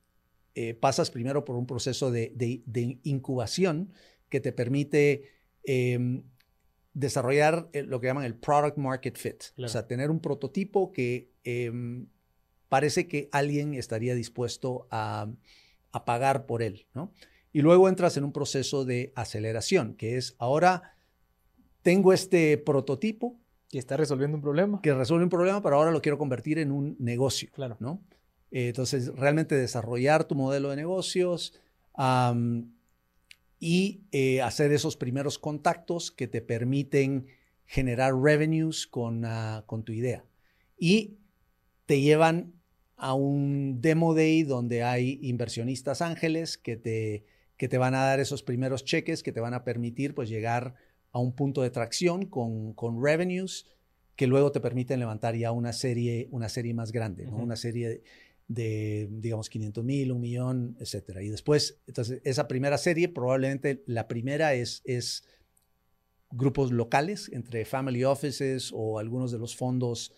eh, 0.55 0.73
pasas 0.73 1.11
primero 1.11 1.45
por 1.45 1.55
un 1.55 1.67
proceso 1.67 2.11
de, 2.11 2.31
de- 2.35 2.63
de 2.65 2.99
incubación 3.03 3.93
que 4.29 4.39
te 4.41 4.51
permite 4.51 5.23
em, 5.63 6.23
desarrollar 6.93 7.69
eh, 7.73 7.83
lo 7.83 7.99
que 7.99 8.07
llaman 8.07 8.25
el 8.25 8.35
product 8.35 8.77
market 8.77 9.17
fit. 9.17 9.43
Claro. 9.55 9.67
O 9.67 9.69
sea, 9.69 9.87
tener 9.87 10.09
un 10.11 10.19
prototipo 10.19 10.91
que 10.91 11.31
em, 11.43 12.07
parece 12.67 13.07
que 13.07 13.29
alguien 13.31 13.73
estaría 13.73 14.15
dispuesto 14.15 14.87
a, 14.91 15.27
a 15.91 16.05
pagar 16.05 16.45
por 16.45 16.61
él, 16.61 16.87
¿no? 16.93 17.11
Y 17.51 17.61
luego 17.61 17.89
entras 17.89 18.15
en 18.17 18.23
un 18.23 18.31
proceso 18.31 18.85
de 18.85 19.11
aceleración, 19.15 19.95
que 19.95 20.17
es 20.17 20.35
ahora 20.37 20.95
tengo 21.81 22.13
este 22.13 22.57
prototipo 22.59 23.39
Y 23.71 23.77
está 23.79 23.97
resolviendo 23.97 24.35
un 24.37 24.41
problema. 24.43 24.81
que 24.83 24.93
resuelve 24.93 25.23
un 25.23 25.29
problema, 25.31 25.61
pero 25.61 25.77
ahora 25.77 25.91
lo 25.91 26.01
quiero 26.01 26.17
convertir 26.17 26.59
en 26.59 26.71
un 26.71 26.95
negocio, 26.99 27.49
Claro. 27.53 27.77
¿no? 27.79 28.01
Eh, 28.51 28.67
entonces, 28.69 29.07
realmente 29.15 29.55
desarrollar 29.55 30.25
tu 30.25 30.35
modelo 30.35 30.69
de 30.69 30.75
negocios 30.75 31.53
y 33.59 34.01
eh, 34.11 34.41
hacer 34.41 34.71
esos 34.71 34.95
primeros 34.95 35.37
contactos 35.37 36.11
que 36.11 36.27
te 36.27 36.41
permiten 36.41 37.27
generar 37.65 38.15
revenues 38.15 38.87
con, 38.87 39.25
ah, 39.25 39.63
con 39.67 39.83
tu 39.83 39.91
idea. 39.91 40.25
Y 40.77 41.17
te 41.85 42.01
llevan 42.01 42.53
a 42.95 43.13
un 43.13 43.81
demo 43.81 44.13
day 44.13 44.43
donde 44.43 44.83
hay 44.83 45.19
inversionistas 45.21 46.01
ángeles 46.01 46.57
que 46.57 46.77
te, 46.77 47.25
que 47.57 47.67
te 47.67 47.77
van 47.77 47.95
a 47.95 48.03
dar 48.03 48.19
esos 48.19 48.43
primeros 48.43 48.85
cheques 48.85 49.23
que 49.23 49.31
te 49.31 49.39
van 49.39 49.53
a 49.53 49.63
permitir 49.63 50.15
pues 50.15 50.29
llegar 50.29 50.75
a 51.11 51.19
un 51.19 51.33
punto 51.33 51.61
de 51.61 51.69
tracción 51.69 52.25
con, 52.25 52.73
con 52.73 53.03
revenues 53.03 53.65
que 54.15 54.27
luego 54.27 54.51
te 54.51 54.59
permiten 54.59 54.99
levantar 54.99 55.35
ya 55.35 55.51
una 55.51 55.71
serie, 55.71 56.27
una 56.31 56.49
serie 56.49 56.73
más 56.73 56.91
grande, 56.91 57.27
una 57.27 57.55
serie 57.55 57.87
de, 57.87 58.03
de, 58.49 59.07
digamos, 59.11 59.47
500 59.49 59.83
mil, 59.85 60.11
un 60.11 60.19
millón, 60.19 60.75
etcétera. 60.79 61.21
Y 61.23 61.29
después, 61.29 61.79
entonces, 61.87 62.19
esa 62.25 62.47
primera 62.49 62.77
serie, 62.77 63.07
probablemente 63.07 63.83
la 63.85 64.07
primera 64.09 64.53
es, 64.55 64.81
es 64.85 65.23
grupos 66.31 66.71
locales 66.71 67.29
entre 67.33 67.63
family 67.65 68.03
offices 68.03 68.71
o 68.73 68.99
algunos 68.99 69.31
de 69.31 69.39
los 69.39 69.55
fondos 69.55 70.11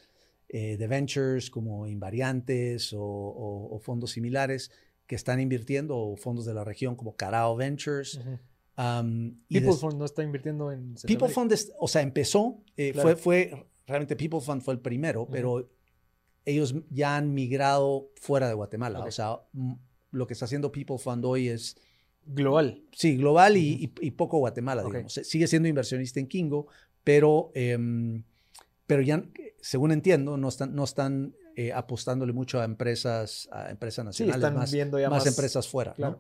eh, 0.50 0.76
de 0.78 0.88
ventures 0.88 1.50
como 1.50 1.88
Invariantes 1.88 2.92
o, 2.94 3.02
o- 3.02 3.76
o 3.76 3.80
fondos 3.80 4.12
similares 4.12 4.72
que 5.08 5.16
están 5.16 5.40
invirtiendo 5.40 5.98
o 5.98 6.16
fondos 6.18 6.46
de 6.46 6.54
la 6.54 6.64
región 6.64 6.96
como 6.96 7.16
Carao 7.16 7.56
Ventures. 7.56 8.20
Um, 8.78 9.38
y 9.50 9.60
People 9.60 9.76
Fund 9.78 9.98
no 9.98 10.06
está 10.06 10.24
invirtiendo 10.24 10.72
en 10.72 10.96
People. 11.06 11.30
Fund, 11.30 11.54
o 11.80 11.88
sea, 11.88 12.02
empezó, 12.02 12.64
eh, 12.78 12.92
Claro. 12.94 13.10
fue, 13.10 13.16
fue, 13.52 13.66
realmente 13.86 14.16
People 14.16 14.40
Fund 14.42 14.62
fue 14.62 14.74
el 14.74 14.80
primero, 14.80 15.28
pero 15.30 15.70
ellos 16.46 16.76
ya 16.90 17.18
han 17.18 17.34
migrado 17.34 18.10
fuera 18.16 18.48
de 18.48 18.54
Guatemala. 18.54 19.00
O 19.06 19.12
sea, 19.12 19.40
lo 20.12 20.28
que 20.28 20.34
está 20.34 20.46
haciendo 20.46 20.72
People 20.72 20.98
Fund 20.98 21.24
hoy 21.26 21.48
es, 21.50 21.78
global. 22.26 22.84
sí, 22.92 23.18
global 23.18 23.58
y, 23.58 23.86
y- 23.86 24.08
y 24.08 24.12
poco 24.12 24.38
Guatemala, 24.40 24.84
digamos. 24.84 25.14
Sigue 25.14 25.48
siendo 25.48 25.68
inversionista 25.70 26.20
en 26.20 26.28
Kingo, 26.28 26.68
pero, 27.04 27.52
em, 27.56 28.24
pero 28.88 29.02
ya, 29.02 29.24
según 29.62 29.92
entiendo, 29.92 30.38
no 30.38 30.50
están, 30.50 30.76
no 30.76 30.84
están 30.84 31.36
eh, 31.56 31.74
apostándole 31.74 32.32
mucho 32.34 32.60
a 32.62 32.64
empresas, 32.66 33.48
a 33.52 33.70
empresas 33.72 34.04
Sí, 34.16 34.24
nacionales, 34.24 34.36
están 34.38 34.56
más, 34.56 34.72
viendo 34.72 35.00
ya 35.00 35.10
más 35.10 35.20
más, 35.26 35.28
empresas 35.28 35.68
fuera, 35.68 35.94
¿no? 35.98 36.20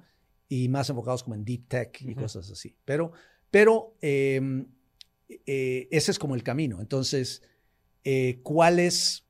Y 0.49 0.67
más 0.67 0.89
enfocados 0.89 1.23
como 1.23 1.35
en 1.35 1.45
deep 1.45 1.67
tech 1.69 2.01
y 2.01 2.13
cosas 2.15 2.51
así. 2.51 2.75
Pero, 2.83 3.13
pero 3.49 3.95
eh, 4.01 4.65
eh, 5.45 5.87
ese 5.91 6.11
es 6.11 6.19
como 6.19 6.35
el 6.35 6.43
camino. 6.43 6.81
Entonces, 6.81 7.41
eh, 8.03 8.41
¿cuáles, 8.43 9.23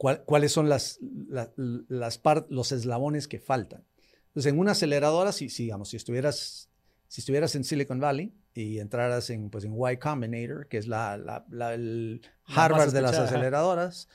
cuál- 0.00 0.24
¿cuáles 0.24 0.50
son 0.50 0.70
las, 0.70 0.98
la- 1.28 1.52
las 1.56 2.16
par- 2.16 2.46
los 2.48 2.72
eslabones 2.72 3.28
que 3.28 3.38
faltan? 3.38 3.84
Entonces, 4.28 4.50
en 4.50 4.58
una 4.58 4.72
aceleradora, 4.72 5.30
si, 5.32 5.50
si, 5.50 5.64
digamos, 5.64 5.90
si 5.90 5.98
estuvieras, 5.98 6.70
si 7.06 7.20
estuvieras 7.20 7.54
en 7.54 7.64
Silicon 7.64 8.00
Valley 8.00 8.32
y 8.54 8.78
entraras 8.78 9.28
en, 9.28 9.50
pues, 9.50 9.64
en 9.64 9.74
Y 9.74 9.96
Combinator, 9.98 10.68
que 10.68 10.78
es 10.78 10.86
la, 10.86 11.18
la- 11.18 11.44
la- 11.50 11.74
el 11.74 12.22
Harvard 12.46 12.92
de 12.94 13.02
las 13.02 13.10
aceleradoras, 13.34 14.08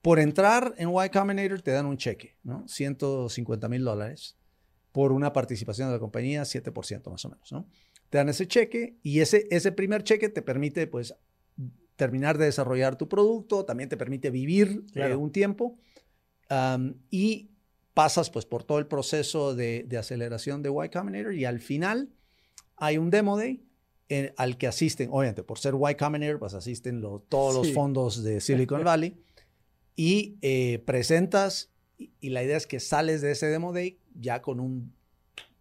por 0.00 0.18
entrar 0.18 0.74
en 0.78 0.88
Y 0.90 1.08
Combinator 1.10 1.60
te 1.60 1.70
dan 1.72 1.84
un 1.86 1.98
cheque, 1.98 2.36
¿no? 2.42 2.66
150 2.66 3.68
mil 3.68 3.84
dólares 3.84 4.36
por 4.92 5.12
una 5.12 5.32
participación 5.32 5.88
de 5.88 5.94
la 5.94 6.00
compañía, 6.00 6.44
7% 6.44 7.10
más 7.10 7.24
o 7.24 7.28
menos, 7.30 7.52
¿no? 7.52 7.66
Te 8.10 8.18
dan 8.18 8.28
ese 8.28 8.46
cheque 8.46 8.96
y 9.02 9.20
ese, 9.20 9.46
ese 9.50 9.72
primer 9.72 10.02
cheque 10.04 10.28
te 10.28 10.42
permite, 10.42 10.86
pues, 10.86 11.14
terminar 12.04 12.36
de 12.38 12.46
desarrollar 12.46 12.96
tu 12.96 13.08
producto, 13.08 13.64
también 13.64 13.88
te 13.88 13.96
permite 13.96 14.30
vivir 14.30 14.82
eh, 14.88 14.92
Claro. 14.92 15.18
un 15.20 15.30
tiempo 15.30 15.78
am, 16.48 16.94
y 17.10 17.50
pasas, 17.94 18.28
pues, 18.30 18.44
por 18.46 18.64
todo 18.64 18.78
el 18.78 18.86
proceso 18.86 19.54
de, 19.54 19.84
de 19.86 19.98
aceleración 19.98 20.62
de 20.62 20.70
Y 20.70 20.88
Combinator 20.88 21.34
y 21.34 21.44
al 21.44 21.60
final 21.60 22.08
hay 22.76 22.98
un 22.98 23.10
demo 23.10 23.36
day 23.36 23.62
en- 24.08 24.32
al 24.36 24.56
que 24.58 24.66
asisten, 24.66 25.08
obviamente, 25.12 25.42
por 25.44 25.58
ser 25.58 25.74
Y 25.74 25.94
Combinator, 25.94 26.38
pues 26.40 26.54
asisten 26.54 27.00
lo- 27.00 27.20
todos 27.28 27.54
los 27.54 27.66
Sí. 27.68 27.72
fondos 27.72 28.22
de 28.24 28.40
Silicon 28.40 28.82
Valley 28.84 29.16
y 29.94 30.38
eh, 30.42 30.82
presentas 30.84 31.70
y, 31.98 32.10
y 32.20 32.30
la 32.30 32.42
idea 32.42 32.56
es 32.56 32.66
que 32.66 32.80
sales 32.80 33.20
de 33.20 33.30
ese 33.30 33.46
demo 33.46 33.72
day 33.72 33.98
ya 34.18 34.42
con 34.42 34.58
un, 34.58 34.92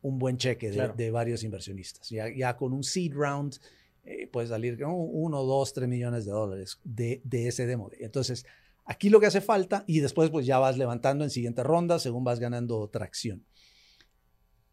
un 0.01 0.17
buen 0.19 0.37
cheque 0.37 0.69
de, 0.69 0.75
Claro. 0.75 0.93
de 0.97 1.11
varios 1.11 1.43
inversionistas. 1.43 2.09
Ya, 2.09 2.25
ya 2.35 2.55
con 2.57 2.73
un 2.73 2.83
seed 2.83 3.13
round 3.13 3.57
eh, 4.03 4.27
puedes 4.27 4.49
salir 4.49 4.79
con 4.79 4.91
uno, 4.93 5.43
dos, 5.43 5.73
tres 5.73 5.87
millones 5.87 6.25
de 6.25 6.31
dólares 6.31 6.79
de, 6.83 7.21
de 7.23 7.47
ese 7.47 7.65
demo 7.65 7.89
day. 7.89 7.99
Entonces, 8.01 8.45
aquí 8.85 9.09
lo 9.09 9.19
que 9.19 9.27
hace 9.27 9.41
falta 9.41 9.83
y 9.87 9.99
después 9.99 10.29
pues 10.29 10.45
ya 10.45 10.59
vas 10.59 10.77
levantando 10.77 11.23
en 11.23 11.29
siguiente 11.29 11.63
ronda 11.63 11.99
según 11.99 12.23
vas 12.23 12.39
ganando 12.39 12.87
tracción. 12.89 13.45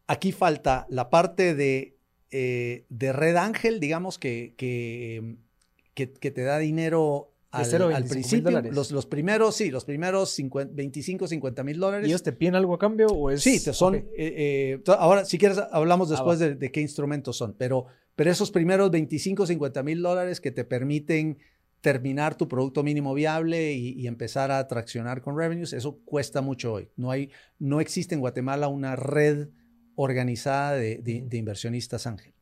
Aquí 0.07 0.31
falta 0.31 0.87
la 0.89 1.11
parte 1.11 1.53
de, 1.53 1.97
eh, 2.31 2.85
de 2.89 3.13
Red 3.13 3.35
Ángel, 3.35 3.79
digamos, 3.79 4.17
que, 4.17 4.55
que, 4.57 5.37
que, 5.93 6.11
que 6.11 6.31
te 6.31 6.41
da 6.41 6.57
dinero 6.57 7.31
al, 7.51 7.65
cero 7.65 7.89
a 7.93 7.95
al 7.95 8.03
25,000 8.03 8.41
principio. 8.53 8.73
Los, 8.73 8.89
los 8.89 9.05
primeros, 9.05 9.55
sí, 9.55 9.69
los 9.69 9.85
primeros 9.85 10.31
50, 10.31 10.73
25, 10.75 11.27
50 11.27 11.63
mil 11.63 11.79
dólares. 11.79 12.07
¿Y 12.07 12.09
ellos 12.09 12.23
te 12.23 12.31
piden 12.31 12.55
algo 12.55 12.73
a 12.73 12.79
cambio 12.79 13.07
o 13.07 13.29
es...? 13.29 13.43
Sí, 13.43 13.63
te 13.63 13.73
son. 13.73 13.93
Eh, 13.95 14.05
eh, 14.17 14.83
ahora, 14.87 15.25
si 15.25 15.37
quieres, 15.37 15.59
hablamos 15.71 16.09
Ah, 16.09 16.15
después 16.15 16.39
de 16.39 16.71
qué 16.71 16.81
instrumentos 16.81 17.37
son, 17.37 17.53
pero, 17.53 17.85
pero 18.19 18.31
esos 18.31 18.51
primeros 18.51 18.91
25, 18.91 19.45
50 19.47 19.81
mil 19.81 20.01
dólares 20.01 20.41
que 20.41 20.51
te 20.51 20.65
permiten 20.65 21.37
terminar 21.79 22.35
tu 22.35 22.49
producto 22.49 22.83
mínimo 22.83 23.13
viable 23.13 23.71
y, 23.71 23.91
y 23.93 24.07
empezar 24.07 24.51
a 24.51 24.67
traccionar 24.67 25.21
con 25.21 25.37
revenues, 25.37 25.71
eso 25.71 25.99
cuesta 26.03 26.41
mucho 26.41 26.73
hoy. 26.73 26.89
No, 26.97 27.11
hay, 27.11 27.29
no 27.59 27.79
existe 27.79 28.15
en 28.15 28.19
Guatemala 28.19 28.67
una 28.67 28.97
red 28.97 29.47
organizada 29.95 30.73
de, 30.73 30.97
de- 30.97 31.21
de 31.29 31.37
inversionistas 31.37 32.05
ángel. 32.07 32.33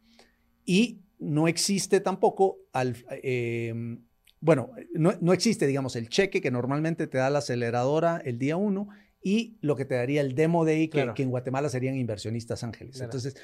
Y 0.66 1.02
no 1.20 1.48
existe 1.48 2.00
tampoco, 2.00 2.58
al, 2.74 2.96
eh, 3.24 4.00
bueno, 4.40 4.72
no, 4.96 5.14
no 5.22 5.32
existe, 5.34 5.68
digamos, 5.68 5.96
el 5.96 6.10
cheque 6.10 6.42
que 6.42 6.50
normalmente 6.50 7.06
te 7.06 7.20
da 7.20 7.30
la 7.30 7.38
aceleradora 7.40 8.20
el 8.26 8.40
día 8.40 8.58
uno 8.58 8.88
y 9.22 9.58
lo 9.62 9.76
que 9.76 9.86
te 9.86 9.94
daría 9.94 10.22
el 10.22 10.34
demo 10.34 10.66
day, 10.66 10.88
que, 10.88 10.98
Claro. 11.02 11.14
que 11.14 11.22
en 11.22 11.30
Guatemala 11.30 11.70
serían 11.70 11.96
inversionistas 11.98 12.64
ángeles. 12.64 12.96
Claro. 12.96 13.06
Entonces, 13.06 13.36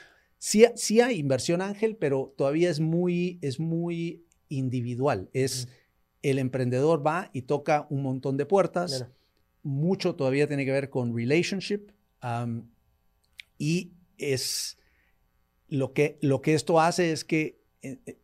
sí, 0.44 0.66
sí 0.76 1.00
hay 1.00 1.20
inversión 1.20 1.62
ángel, 1.62 1.96
pero 1.96 2.34
todavía 2.38 2.70
es 2.70 2.82
muy, 2.82 3.40
es 3.42 3.62
muy 3.62 4.26
individual. 4.50 5.30
Es 5.32 5.70
el 6.22 6.38
emprendedor 6.38 7.06
va 7.06 7.30
y 7.32 7.44
toca 7.44 7.88
un 7.90 8.04
montón 8.04 8.36
de 8.36 8.46
puertas. 8.46 8.98
Claro. 8.98 9.14
Mucho 9.64 10.16
todavía 10.16 10.46
tiene 10.46 10.66
que 10.66 10.72
ver 10.72 10.90
con 10.90 11.16
relationship. 11.16 11.92
um, 12.22 12.70
y 13.58 13.94
es 14.18 14.78
lo 15.70 15.94
que, 15.94 16.18
lo 16.22 16.42
que 16.42 16.56
esto 16.56 16.82
hace 16.82 17.14
es 17.14 17.24
que 17.24 17.62
eh, 17.82 18.00
eh, 18.06 18.18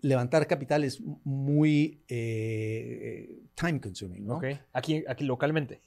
levantar 0.00 0.46
capital 0.46 0.84
es 0.84 1.00
muy 1.24 2.04
eh, 2.06 3.42
time 3.54 3.80
consuming, 3.80 4.24
¿no? 4.24 4.40
Aquí, 4.72 5.02
aquí 5.08 5.24
localmente. 5.24 5.82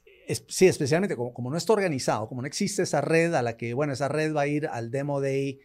Sí, 0.48 0.67
especialmente 0.67 1.15
como, 1.15 1.34
como, 1.34 1.50
no 1.50 1.58
está 1.58 1.74
organizado, 1.74 2.28
como 2.28 2.41
no 2.41 2.48
existe 2.48 2.84
esa 2.84 3.02
red 3.02 3.34
a 3.34 3.41
la 3.41 3.58
que, 3.58 3.74
bueno, 3.74 3.94
esa 3.94 4.08
red 4.08 4.34
va 4.36 4.41
a 4.41 4.48
ir 4.48 4.67
al 4.67 4.91
demo 4.91 5.22
day 5.22 5.60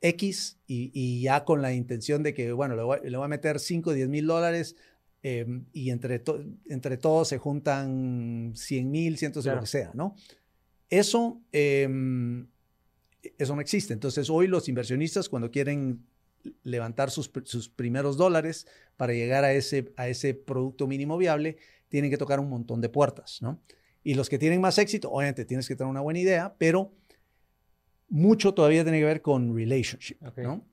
X 0.00 0.58
y, 0.66 1.20
ya 1.20 1.44
con 1.44 1.62
la 1.62 1.72
intención 1.72 2.22
de 2.22 2.34
que, 2.34 2.52
bueno, 2.52 2.76
le 2.76 2.82
voy, 2.82 3.24
a 3.24 3.28
meter 3.28 3.58
5 3.58 3.90
o 3.90 3.92
10 3.92 4.08
mil 4.08 4.26
dólares 4.26 4.76
em, 5.22 5.66
y 5.72 5.90
entre, 5.90 6.22
entre 6.68 6.96
todos 6.96 7.28
se 7.28 7.38
juntan 7.38 8.52
100 8.54 8.90
mil, 8.90 9.18
cientos 9.18 9.44
de 9.44 9.54
lo 9.54 9.60
que 9.60 9.66
sea, 9.66 9.90
¿no? 9.94 10.14
Eso, 10.88 11.40
em, 11.52 12.48
eso 13.38 13.54
no 13.54 13.60
existe. 13.60 13.92
Entonces, 13.92 14.30
hoy 14.30 14.46
los 14.46 14.68
inversionistas 14.68 15.28
cuando 15.28 15.50
quieren 15.50 16.04
levantar 16.62 17.10
sus, 17.10 17.28
primeros 17.68 18.16
dólares 18.16 18.66
para 18.96 19.12
llegar 19.12 19.44
a 19.44 19.52
ese, 19.52 19.92
a 19.96 20.08
ese 20.08 20.34
producto 20.34 20.86
mínimo 20.86 21.18
viable, 21.18 21.58
tienen 21.88 22.10
que 22.10 22.16
tocar 22.16 22.40
un 22.40 22.48
montón 22.48 22.80
de 22.80 22.88
puertas, 22.88 23.42
¿no? 23.42 23.60
Y 24.02 24.14
los 24.14 24.28
que 24.28 24.38
tienen 24.38 24.60
más 24.60 24.78
éxito, 24.78 25.10
obviamente 25.10 25.44
tienes 25.44 25.68
que 25.68 25.76
tener 25.76 25.90
una 25.90 26.00
buena 26.00 26.20
idea, 26.20 26.54
pero 26.56 26.92
mucho 28.08 28.54
todavía 28.54 28.82
tiene 28.82 28.98
que 28.98 29.04
ver 29.04 29.22
con 29.22 29.54
relationship, 29.54 30.16
¿no? 30.36 30.64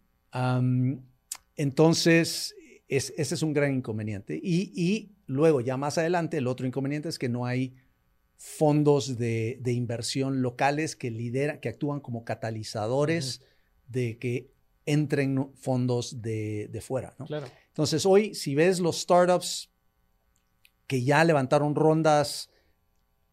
entonces, 1.56 2.56
ese 2.88 3.14
es 3.18 3.42
un 3.42 3.54
gran 3.54 3.74
inconveniente. 3.74 4.40
Y, 4.42 5.12
luego, 5.26 5.62
ya 5.62 5.78
más 5.78 5.98
adelante, 5.98 6.38
el 6.38 6.48
otro 6.48 6.68
inconveniente 6.68 7.10
es 7.10 7.18
que 7.18 7.30
no 7.30 7.46
hay 7.46 7.76
fondos 8.38 9.18
de, 9.18 9.60
inversión 9.66 10.42
locales 10.42 10.96
que 10.96 11.10
lideran, 11.10 11.60
que 11.60 11.70
actúan 11.70 12.00
como 12.00 12.24
catalizadores 12.24 13.42
de 13.88 14.18
que 14.20 14.52
entren 14.86 15.52
fondos 15.56 16.22
de, 16.22 16.80
fuera. 16.82 17.16
¿no? 17.18 17.26
Claro. 17.26 17.48
Entonces, 17.70 18.06
hoy, 18.06 18.36
si 18.36 18.56
ves 18.56 18.80
los 18.80 19.02
startups 19.02 19.72
que 20.86 21.04
ya 21.04 21.24
levantaron 21.24 21.76
rondas 21.76 22.50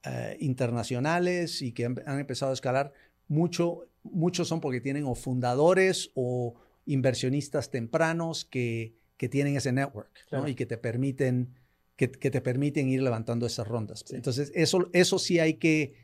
eh, 0.06 0.36
internacionales 0.40 1.62
y 1.62 1.72
que 1.72 1.86
han, 1.86 2.18
empezado 2.18 2.50
a 2.50 2.54
escalar, 2.54 2.92
mucho, 3.28 3.88
muchos 4.02 4.48
son 4.48 4.60
porque 4.60 4.80
tienen 4.80 5.04
o 5.04 5.14
fundadores 5.14 6.10
o 6.14 6.54
inversionistas 6.86 7.70
tempranos 7.70 8.44
que, 8.44 8.94
que 9.16 9.28
tienen 9.28 9.56
ese 9.56 9.72
network 9.72 10.10
y 10.46 10.54
que 10.54 10.66
te 10.66 10.76
permiten 10.76 11.54
que, 11.96 12.08
te 12.08 12.40
permiten 12.40 12.88
ir 12.88 13.02
levantando 13.02 13.46
esas 13.46 13.68
rondas. 13.68 14.04
Entonces, 14.10 14.50
eso, 14.54 14.90
eso 14.92 15.18
sí 15.18 15.38
hay 15.38 15.54
que, 15.54 15.94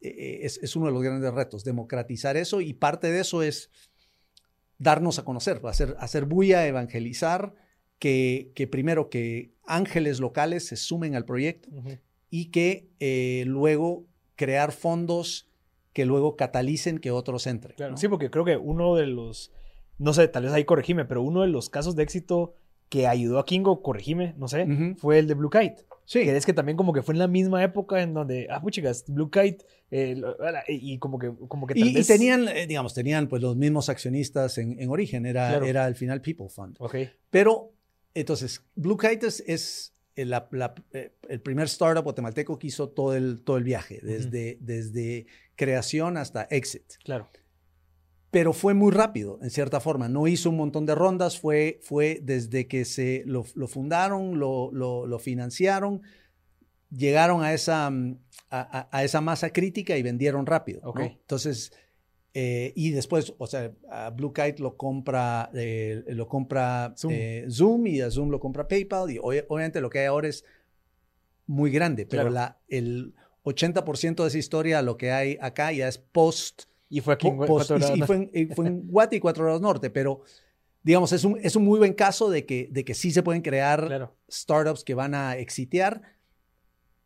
eh, 0.00 0.40
es, 0.42 0.58
es, 0.62 0.74
uno 0.74 0.86
de 0.86 0.92
los 0.92 1.02
grandes 1.02 1.32
retos, 1.32 1.64
democratizar 1.64 2.36
eso 2.36 2.60
y 2.60 2.72
parte 2.72 3.10
de 3.10 3.20
eso 3.20 3.42
es 3.42 3.70
darnos 4.78 5.18
a 5.18 5.24
conocer, 5.24 5.60
hacer, 5.64 5.96
hacer 5.98 6.24
bulla, 6.24 6.66
evangelizar, 6.66 7.54
que, 7.98 8.52
que, 8.54 8.66
primero 8.66 9.08
que 9.08 9.52
ángeles 9.66 10.18
locales 10.18 10.66
se 10.66 10.76
sumen 10.76 11.14
al 11.14 11.24
proyecto 11.24 11.68
y 12.34 12.46
que 12.46 12.88
eh, 12.98 13.44
luego 13.46 14.08
crear 14.34 14.72
fondos 14.72 15.48
que 15.92 16.04
luego 16.04 16.34
catalicen 16.34 16.98
que 16.98 17.12
otros 17.12 17.46
entren. 17.46 17.96
Sí, 17.96 18.08
porque 18.08 18.28
creo 18.28 18.44
que 18.44 18.56
uno 18.56 18.96
de 18.96 19.06
los, 19.06 19.52
no 19.98 20.12
sé, 20.12 20.26
tal 20.26 20.42
vez 20.42 20.52
ahí 20.52 20.64
corregime, 20.64 21.04
pero 21.04 21.22
uno 21.22 21.42
de 21.42 21.46
los 21.46 21.70
casos 21.70 21.94
de 21.94 22.02
éxito 22.02 22.56
que 22.88 23.06
ayudó 23.06 23.38
a 23.38 23.44
Kingo, 23.46 23.82
corregime, 23.82 24.34
no 24.36 24.48
sé, 24.48 24.66
fue 24.96 25.20
el 25.20 25.28
de 25.28 25.34
Blue 25.34 25.48
Kite. 25.48 25.86
Sí. 26.06 26.24
Que 26.24 26.36
es 26.36 26.44
que 26.44 26.52
también 26.52 26.76
como 26.76 26.92
que 26.92 27.02
fue 27.02 27.14
en 27.14 27.20
la 27.20 27.28
misma 27.28 27.62
época 27.62 28.02
en 28.02 28.14
donde, 28.14 28.48
ah, 28.50 28.60
chicas, 28.68 29.04
Blue 29.06 29.30
Kite, 29.30 29.64
eh, 29.92 30.20
y 30.66 30.98
como 30.98 31.20
que, 31.20 31.32
como 31.46 31.68
que 31.68 31.74
tal 31.74 31.88
y, 31.88 31.94
vez... 31.94 32.10
y, 32.10 32.12
tenían, 32.12 32.48
eh, 32.48 32.66
digamos, 32.66 32.94
tenían 32.94 33.28
pues 33.28 33.42
los 33.42 33.54
mismos 33.54 33.88
accionistas 33.88 34.58
en, 34.58 34.80
en 34.80 34.90
origen, 34.90 35.24
era, 35.24 35.64
era 35.64 35.84
al 35.84 35.94
final 35.94 36.20
People 36.20 36.48
Fund. 36.48 36.78
Ok. 36.80 36.96
Pero, 37.30 37.70
entonces, 38.12 38.60
Blue 38.74 38.96
Kite 38.96 39.28
es, 39.28 39.93
el, 40.16 40.32
eh, 40.92 41.12
el, 41.28 41.40
primer 41.40 41.66
startup 41.66 42.04
guatemalteco 42.04 42.58
que 42.58 42.68
hizo 42.68 42.88
todo 42.88 43.14
el, 43.14 43.42
todo 43.42 43.56
el 43.56 43.64
viaje, 43.64 44.00
desde, 44.02 44.58
desde 44.60 45.26
creación 45.56 46.16
hasta 46.16 46.44
exit. 46.44 46.84
Claro 47.04 47.28
pero 48.34 48.52
fue 48.52 48.74
muy 48.74 48.90
rápido, 48.90 49.38
en 49.42 49.50
cierta 49.50 49.78
forma. 49.78 50.08
No 50.08 50.26
hizo 50.26 50.50
un 50.50 50.56
montón 50.56 50.86
de 50.86 50.96
rondas, 50.96 51.38
fue, 51.38 51.78
fue 51.84 52.18
desde 52.20 52.66
que 52.66 52.84
se 52.84 53.22
lo, 53.26 53.44
fundaron, 53.44 54.40
lo, 54.40 54.72
lo, 54.72 55.18
financiaron, 55.20 56.02
llegaron 56.90 57.44
a 57.44 57.52
esa, 57.52 57.88
mm, 57.88 58.18
a, 58.50 59.04
esa 59.04 59.20
masa 59.20 59.50
crítica 59.50 59.96
y 59.96 60.02
vendieron 60.02 60.46
rápido. 60.46 60.82
Entonces, 61.00 61.72
eh, 62.36 62.72
y 62.74 62.90
después, 62.90 63.32
o 63.38 63.46
sea, 63.46 63.72
a 63.88 64.10
Blue 64.10 64.32
Kite 64.32 64.60
lo 64.60 64.76
compra, 64.76 65.50
eh, 65.54 66.02
lo 66.08 66.26
compra 66.26 66.92
eh, 67.08 67.46
Zoom. 67.48 67.86
y 67.86 68.00
a 68.00 68.10
Zoom 68.10 68.30
lo 68.30 68.40
compra 68.40 68.66
PayPal 68.66 69.12
y 69.12 69.18
obviamente 69.22 69.80
lo 69.80 69.88
que 69.88 70.00
hay 70.00 70.06
ahora 70.06 70.26
es 70.26 70.44
muy 71.46 71.70
grande, 71.70 72.06
pero 72.06 72.30
la, 72.30 72.58
el 72.66 73.14
80% 73.44 74.22
de 74.22 74.26
esa 74.26 74.38
historia, 74.38 74.82
lo 74.82 74.96
que 74.96 75.12
hay 75.12 75.38
acá 75.40 75.70
ya 75.70 75.86
es 75.86 75.98
post 75.98 76.64
y 76.88 77.00
fue 77.00 77.14
aquí 77.14 77.28
en 77.28 77.36
Cuatro 77.36 77.76
y, 77.94 78.02
fue 78.02 78.28
en, 78.32 78.50
fue 78.50 78.66
en 78.66 78.88
Guate 78.88 79.14
y 79.14 79.20
Cuatro 79.20 79.44
Grados 79.44 79.62
Norte, 79.62 79.90
pero 79.90 80.22
digamos, 80.82 81.12
es 81.12 81.22
un, 81.22 81.38
es 81.40 81.54
un 81.54 81.64
muy 81.64 81.78
buen 81.78 81.92
caso 81.92 82.30
de 82.30 82.44
que, 82.46 82.68
de 82.72 82.84
que 82.84 82.94
sí 82.94 83.12
se 83.12 83.22
pueden 83.22 83.42
crear 83.42 84.12
startups 84.28 84.82
que 84.82 84.94
van 84.94 85.14
a 85.14 85.36
exitear, 85.36 86.02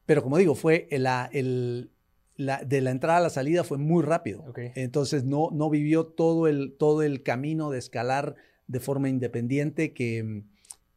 pero 0.07 0.23
como 0.23 0.39
digo, 0.39 0.55
fue 0.55 0.89
la, 0.91 1.29
el, 1.35 1.91
la, 2.39 2.63
de 2.65 2.81
la 2.81 2.93
entrada 2.93 3.19
a 3.19 3.23
la 3.23 3.31
salida 3.31 3.65
fue 3.65 3.77
muy 3.77 4.03
rápido. 4.03 4.45
Entonces 4.77 5.25
no, 5.25 5.51
no 5.53 5.69
vivió 5.69 6.07
todo 6.07 6.47
el, 6.47 6.77
todo 6.79 7.03
el 7.03 7.23
camino 7.23 7.69
de 7.69 7.79
escalar 7.79 8.37
de 8.69 8.81
forma 8.81 9.09
independiente 9.09 9.93
que, 9.93 10.45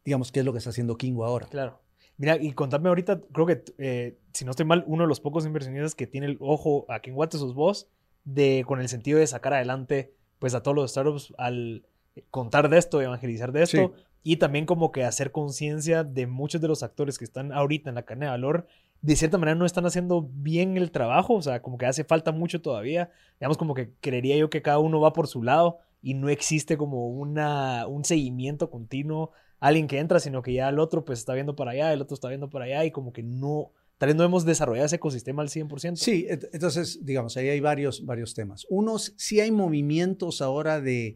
digamos, 0.04 0.30
que 0.30 0.40
es 0.40 0.46
lo 0.46 0.52
que 0.52 0.58
está 0.58 0.70
haciendo 0.70 0.96
Kingo 0.96 1.24
ahora. 1.24 1.48
Claro. 1.48 1.80
Mira, 2.16 2.36
y 2.40 2.52
contame 2.52 2.88
ahorita, 2.88 3.20
creo 3.32 3.46
que, 3.46 3.64
eh, 3.78 4.16
si 4.32 4.44
no 4.44 4.52
estoy 4.52 4.66
mal, 4.66 4.84
uno 4.86 5.02
de 5.02 5.08
los 5.08 5.18
pocos 5.18 5.44
inversionistas 5.44 5.96
que 5.96 6.06
tiene 6.06 6.28
el 6.28 6.36
ojo 6.38 6.86
aquí 6.88 7.10
en 7.10 7.30
sus 7.32 7.54
voz 7.54 7.88
de, 8.24 8.64
con 8.66 8.80
el 8.80 8.88
sentido 8.88 9.18
de 9.18 9.26
sacar 9.26 9.52
adelante 9.52 10.14
pues 10.38 10.54
a 10.54 10.62
todos 10.62 10.76
los 10.76 10.90
startups 10.92 11.34
al 11.38 11.84
contar 12.30 12.68
de 12.68 12.78
esto, 12.78 13.02
evangelizar 13.02 13.50
de 13.50 13.62
esto 13.64 13.94
y 14.22 14.36
también 14.36 14.66
como 14.66 14.92
que 14.92 15.04
hacer 15.04 15.32
conciencia 15.32 16.04
de 16.04 16.28
muchos 16.28 16.60
de 16.60 16.68
los 16.68 16.82
actores 16.82 17.18
que 17.18 17.24
están 17.24 17.52
ahorita 17.52 17.88
en 17.88 17.96
la 17.96 18.02
cadena 18.02 18.26
de 18.26 18.30
valor, 18.32 18.66
de 19.02 19.16
cierta 19.16 19.36
manera 19.36 19.56
no 19.56 19.66
están 19.66 19.84
haciendo 19.84 20.30
bien 20.32 20.76
el 20.76 20.90
trabajo, 20.92 21.34
o 21.34 21.42
sea, 21.42 21.60
como 21.60 21.76
que 21.76 21.86
hace 21.86 22.04
falta 22.04 22.32
mucho 22.32 22.62
todavía, 22.62 23.10
digamos 23.40 23.58
como 23.58 23.74
que 23.74 23.92
creería 24.00 24.36
yo 24.36 24.48
que 24.48 24.62
cada 24.62 24.78
uno 24.78 25.00
va 25.00 25.12
por 25.12 25.26
su 25.26 25.42
lado 25.42 25.78
y 26.00 26.14
no 26.14 26.28
existe 26.28 26.76
como 26.76 27.08
una, 27.08 27.86
un 27.88 28.04
seguimiento 28.04 28.70
continuo, 28.70 29.32
alguien 29.58 29.88
que 29.88 29.98
entra, 29.98 30.20
sino 30.20 30.42
que 30.42 30.54
ya 30.54 30.68
el 30.68 30.78
otro 30.78 31.04
pues 31.04 31.18
está 31.18 31.34
viendo 31.34 31.56
para 31.56 31.72
allá, 31.72 31.92
el 31.92 32.00
otro 32.00 32.14
está 32.14 32.28
viendo 32.28 32.48
para 32.48 32.64
allá 32.64 32.84
y 32.84 32.92
como 32.92 33.12
que 33.12 33.22
no, 33.22 33.72
Tal 33.98 34.08
vez 34.08 34.16
no 34.16 34.24
hemos 34.24 34.44
desarrollado 34.44 34.86
ese 34.86 34.96
ecosistema 34.96 35.42
al 35.42 35.48
100%. 35.48 35.94
Sí, 35.94 36.26
entonces, 36.28 37.06
digamos, 37.06 37.36
ahí 37.36 37.50
hay 37.50 37.60
varios, 37.60 38.04
varios 38.04 38.34
temas. 38.34 38.66
Unos, 38.68 39.14
sí 39.16 39.38
hay 39.38 39.52
movimientos 39.52 40.42
ahora 40.42 40.80
de, 40.80 41.14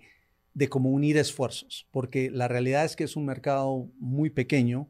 de 0.55 0.69
cómo 0.69 0.91
unir 0.91 1.17
esfuerzos, 1.17 1.89
porque 1.91 2.31
la 2.31 2.47
realidad 2.47 2.85
es 2.85 2.95
que 2.95 3.03
es 3.03 3.17
un 3.17 3.27
mercado 3.27 3.89
muy 3.99 4.31
pequeño 4.31 4.89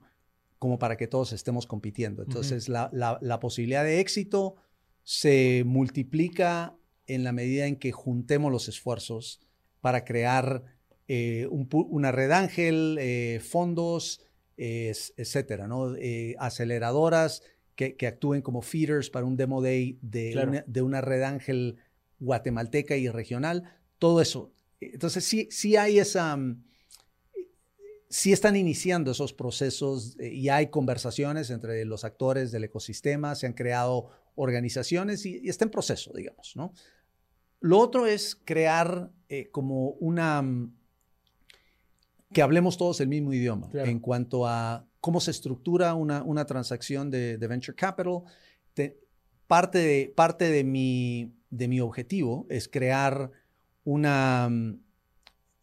como 0.58 0.78
para 0.78 0.96
que 0.96 1.06
todos 1.06 1.32
estemos 1.32 1.66
compitiendo. 1.66 2.22
Entonces, 2.22 2.68
la, 2.68 2.90
la, 2.92 3.40
posibilidad 3.40 3.84
de 3.84 4.00
éxito 4.00 4.56
se 5.02 5.62
multiplica 5.66 6.76
en 7.06 7.24
la 7.24 7.32
medida 7.32 7.66
en 7.66 7.76
que 7.76 7.92
juntemos 7.92 8.50
los 8.50 8.68
esfuerzos 8.68 9.40
para 9.80 10.04
crear 10.04 10.64
eh, 11.08 11.46
una 11.50 12.10
red 12.10 12.30
ángel, 12.32 12.98
eh, 13.00 13.40
fondos, 13.40 14.22
etcétera, 14.56 15.68
¿no? 15.68 15.94
Eh, 15.96 16.34
aceleradoras 16.38 17.42
que, 17.74 17.94
actúen 18.06 18.40
como 18.42 18.62
feeders 18.62 19.10
para 19.10 19.26
un 19.26 19.36
demo 19.36 19.60
day 19.60 19.98
de, 20.00 20.34
una, 20.42 20.64
de 20.66 20.82
una 20.82 21.00
red 21.02 21.22
ángel 21.22 21.76
guatemalteca 22.18 22.96
y 22.96 23.08
regional, 23.08 23.64
todo 23.98 24.20
eso. 24.20 24.52
Entonces 24.80 25.24
sí, 25.24 25.48
sí 25.50 25.76
hay 25.76 25.98
esa, 25.98 26.36
mm, 26.36 26.64
sí 28.16 28.32
están 28.32 28.56
iniciando 28.56 29.10
esos 29.10 29.34
procesos 29.34 30.16
eh, 30.18 30.32
y 30.32 30.48
hay 30.48 30.68
conversaciones 30.68 31.50
entre 31.50 31.84
los 31.84 32.02
actores 32.02 32.50
del 32.50 32.64
ecosistema, 32.64 33.34
se 33.34 33.46
han 33.46 33.52
creado 33.52 34.08
organizaciones 34.36 35.26
y, 35.26 35.46
está 35.46 35.66
en 35.66 35.70
proceso, 35.70 36.14
digamos, 36.14 36.54
¿no? 36.56 36.72
Lo 37.60 37.78
otro 37.78 38.06
es 38.06 38.34
crear 38.34 39.10
eh, 39.28 39.50
como 39.50 39.90
una, 40.00 40.40
mm, 40.40 40.74
que 42.32 42.40
hablemos 42.40 42.78
todos 42.78 43.02
el 43.02 43.08
mismo 43.08 43.34
idioma 43.34 43.68
en 43.74 44.00
cuanto 44.00 44.46
a 44.46 44.86
cómo 45.02 45.20
se 45.20 45.30
estructura 45.30 45.92
una, 45.92 46.22
una 46.22 46.46
transacción 46.46 47.10
de, 47.10 47.36
venture 47.36 47.76
capital. 47.76 48.22
parte 49.46 49.78
de, 49.78 50.12
parte 50.16 50.50
de, 50.50 50.64
mi, 50.64 51.34
de 51.50 51.68
mi 51.68 51.80
objetivo 51.80 52.46
es 52.48 52.66
crear 52.66 53.30
una, 53.84 54.48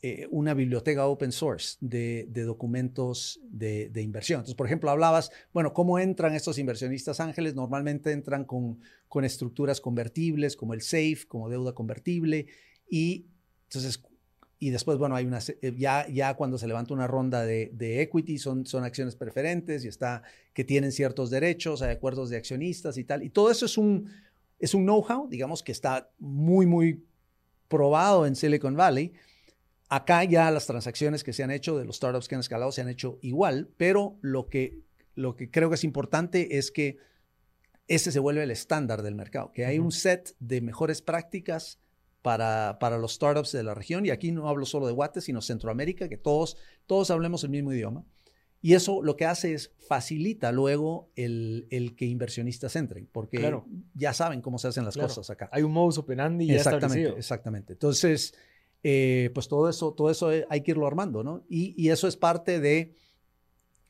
eh, 0.06 0.28
una 0.32 0.54
biblioteca 0.54 1.08
open 1.08 1.32
source 1.32 1.78
de, 1.80 2.28
documentos 2.46 3.40
de, 3.50 3.90
inversión. 4.02 4.40
Entonces, 4.40 4.56
por 4.56 4.66
ejemplo, 4.66 4.92
hablabas, 4.92 5.32
bueno, 5.54 5.74
¿cómo 5.74 5.98
entran 5.98 6.36
estos 6.36 6.58
inversionistas 6.58 7.22
ángeles? 7.22 7.56
Normalmente 7.56 8.12
entran 8.12 8.44
con, 8.44 8.82
con 9.08 9.24
estructuras 9.24 9.80
convertibles 9.80 10.58
como 10.58 10.74
el 10.74 10.82
SAFE, 10.82 11.26
como 11.26 11.48
deuda 11.48 11.72
convertible, 11.72 12.48
y 12.90 13.28
entonces 13.70 14.04
y 14.60 14.72
después, 14.72 14.98
bueno, 14.98 15.16
hay 15.16 15.26
una, 15.26 15.40
eh, 15.62 15.74
ya, 15.78 16.06
ya 16.10 16.34
cuando 16.34 16.58
se 16.58 16.68
levanta 16.68 16.94
una 16.94 17.08
ronda 17.08 17.46
de, 17.46 17.72
de, 17.74 18.02
equity 18.02 18.38
son, 18.40 18.66
son 18.66 18.84
acciones 18.84 19.16
preferentes 19.16 19.86
y 19.86 19.88
está 19.88 20.24
que 20.54 20.66
tienen 20.66 20.92
ciertos 20.92 21.30
derechos, 21.30 21.82
hay 21.82 21.92
acuerdos 21.92 22.30
de 22.30 22.36
accionistas 22.36 22.98
y 22.98 23.06
tal. 23.06 23.24
Y 23.24 23.30
todo 23.30 23.52
eso 23.52 23.66
es 23.66 23.78
un, 23.78 24.10
es 24.60 24.74
un 24.74 24.84
know-how, 24.84 25.30
digamos, 25.30 25.64
que 25.64 25.72
está 25.72 26.10
muy, 26.20 26.66
muy 26.66 27.06
probado 27.70 28.26
en 28.26 28.36
Silicon 28.36 28.76
Valley. 28.76 29.14
Acá 29.96 30.24
ya 30.24 30.50
las 30.50 30.66
transacciones 30.66 31.24
que 31.24 31.34
se 31.34 31.44
han 31.44 31.52
hecho 31.52 31.78
de 31.78 31.86
los 31.86 31.98
startups 31.98 32.28
que 32.28 32.34
han 32.34 32.42
escalado 32.42 32.72
se 32.72 32.82
han 32.82 32.90
hecho 32.90 33.20
igual, 33.22 33.70
pero 33.78 34.18
lo 34.22 34.50
que, 34.50 34.82
lo 35.14 35.36
que 35.36 35.52
creo 35.52 35.70
que 35.70 35.76
es 35.76 35.84
importante 35.84 36.58
es 36.58 36.72
que 36.72 36.98
ese 37.88 38.12
se 38.12 38.18
vuelve 38.18 38.42
el 38.42 38.50
estándar 38.50 39.04
del 39.04 39.14
mercado, 39.14 39.52
que 39.54 39.68
hay 39.68 39.78
un 39.78 39.92
set 39.92 40.36
de 40.40 40.62
mejores 40.62 41.04
prácticas 41.04 41.80
para, 42.24 42.80
para, 42.80 42.98
los 42.98 43.14
startups 43.14 43.52
de 43.52 43.62
la 43.62 43.76
región. 43.76 44.04
Y 44.04 44.10
aquí 44.10 44.32
no 44.32 44.50
hablo 44.50 44.66
solo 44.66 44.88
de 44.88 44.94
Guate, 44.94 45.22
sino 45.22 45.44
Centroamérica, 45.44 46.10
que 46.10 46.18
todos, 46.18 46.58
todos 46.88 47.12
hablemos 47.12 47.44
el 47.44 47.52
mismo 47.52 47.72
idioma. 47.72 48.04
Y 48.64 48.74
eso 48.74 49.04
lo 49.04 49.16
que 49.16 49.26
hace 49.26 49.54
es 49.54 49.74
facilita 49.88 50.52
luego 50.52 51.12
el, 51.16 51.68
el 51.70 51.96
que 51.96 52.06
inversionistas 52.06 52.76
entren, 52.78 53.08
porque 53.12 53.62
ya 53.94 54.14
saben 54.14 54.42
cómo 54.42 54.58
se 54.58 54.70
hacen 54.70 54.86
las 54.86 54.98
cosas 54.98 55.30
acá. 55.30 55.50
Hay 55.52 55.62
un 55.62 55.72
modus 55.72 56.00
operandi 56.00 56.48
ya 56.48 56.56
exactamente, 56.56 57.10
Exactamente. 57.10 57.74
Entonces, 57.74 58.34
eh, 58.84 59.32
pues 59.34 59.48
todo 59.48 59.70
eso, 59.70 59.94
todo 59.94 60.10
eso 60.10 60.30
hay 60.50 60.62
que 60.62 60.72
irlo 60.72 60.86
armando, 60.86 61.24
¿no? 61.24 61.44
Y, 61.50 61.74
y 61.82 61.90
eso 61.90 62.08
es 62.08 62.18
parte 62.18 62.60
de 62.60 62.96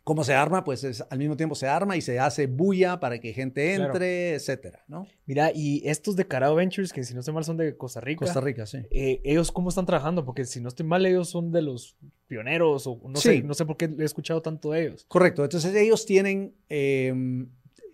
¿Cómo 0.04 0.26
se 0.26 0.34
arma? 0.34 0.66
Pues 0.66 0.84
es, 0.84 1.02
al 1.10 1.18
mismo 1.18 1.38
tiempo 1.38 1.56
se 1.56 1.66
arma 1.66 1.96
y 1.96 2.02
se 2.02 2.20
hace 2.20 2.48
bulla 2.48 3.00
para 3.00 3.20
que 3.22 3.32
gente 3.32 3.74
entre, 3.74 4.34
etcétera, 4.34 4.84
¿no? 4.90 5.08
Mira, 5.26 5.52
y 5.56 5.82
estos 5.86 6.18
de 6.18 6.28
Carado 6.28 6.56
Ventures, 6.56 6.92
que 6.92 7.06
si 7.06 7.14
no 7.14 7.22
estoy 7.22 7.34
mal 7.34 7.46
son 7.46 7.56
de 7.56 7.78
Costa 7.78 8.02
Rica. 8.02 8.26
Costa 8.26 8.42
Rica, 8.42 8.66
sí. 8.66 8.80
Eh, 8.92 9.22
¿Ellos 9.24 9.50
cómo 9.50 9.70
están 9.70 9.86
trabajando? 9.86 10.26
Porque 10.26 10.44
si 10.44 10.60
no 10.60 10.68
estoy 10.68 10.86
mal, 10.86 11.06
ellos 11.06 11.30
son 11.30 11.54
de 11.54 11.62
los 11.62 11.96
pioneros 12.28 12.86
o 12.86 13.00
no, 13.08 13.16
sé, 13.16 13.44
no 13.44 13.54
sé 13.54 13.66
por 13.66 13.78
qué 13.78 13.86
he 13.98 14.04
escuchado 14.04 14.42
tanto 14.42 14.72
de 14.72 14.88
ellos. 14.88 15.06
Correcto. 15.08 15.46
Entonces 15.46 15.74
ellos 15.74 16.06
tienen, 16.06 16.54
em, 16.68 17.48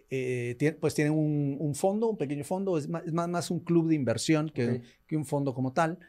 eh, 0.10 0.78
pues 0.80 0.96
tienen 0.96 1.14
un, 1.14 1.76
fondo, 1.76 2.08
un 2.08 2.18
pequeño 2.18 2.44
fondo, 2.44 2.80
es 2.80 2.90
más, 2.90 3.06
más, 3.06 3.52
un 3.52 3.60
club 3.60 3.88
de 3.88 3.94
inversión 3.94 4.50
que, 4.50 4.82
que, 5.06 5.16
un 5.16 5.26
fondo 5.26 5.54
como 5.54 5.74
tal. 5.74 6.00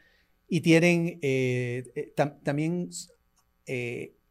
Y 0.53 0.59
tienen 0.59 1.17
eh, 1.21 2.13
también 2.43 2.89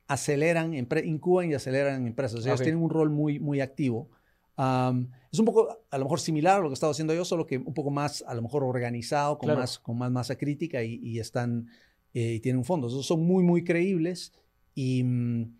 aceleran, 0.06 0.74
incuban 0.74 1.50
y 1.50 1.54
aceleran 1.54 2.06
empresas. 2.06 2.44
Ellos 2.44 2.60
tienen 2.60 2.82
un 2.82 2.90
rol 2.90 3.08
muy, 3.08 3.38
muy 3.38 3.62
activo. 3.62 4.10
es 4.58 5.38
un 5.38 5.46
poco, 5.46 5.84
a 5.88 5.96
lo 5.96 6.04
mejor, 6.04 6.20
similar 6.20 6.56
a 6.56 6.58
lo 6.58 6.64
que 6.68 6.72
he 6.72 6.74
estado 6.74 6.92
haciendo 6.92 7.14
yo, 7.14 7.24
solo 7.24 7.46
que 7.46 7.56
un 7.56 7.72
poco 7.72 7.90
más, 7.90 8.22
a 8.26 8.34
lo 8.34 8.42
mejor, 8.42 8.64
organizado, 8.64 9.38
con, 9.38 9.54
más, 9.54 9.78
con 9.78 9.96
más 9.96 10.10
masa 10.10 10.36
crítica 10.36 10.82
y, 10.82 11.18
están, 11.18 11.68
eh, 12.12 12.34
y 12.34 12.40
tienen 12.40 12.58
un 12.58 12.66
fondo. 12.66 12.90
son 12.90 13.22
muy, 13.22 13.42
muy 13.42 13.64
creíbles. 13.64 14.34
Y 14.74 15.04
mm, 15.04 15.56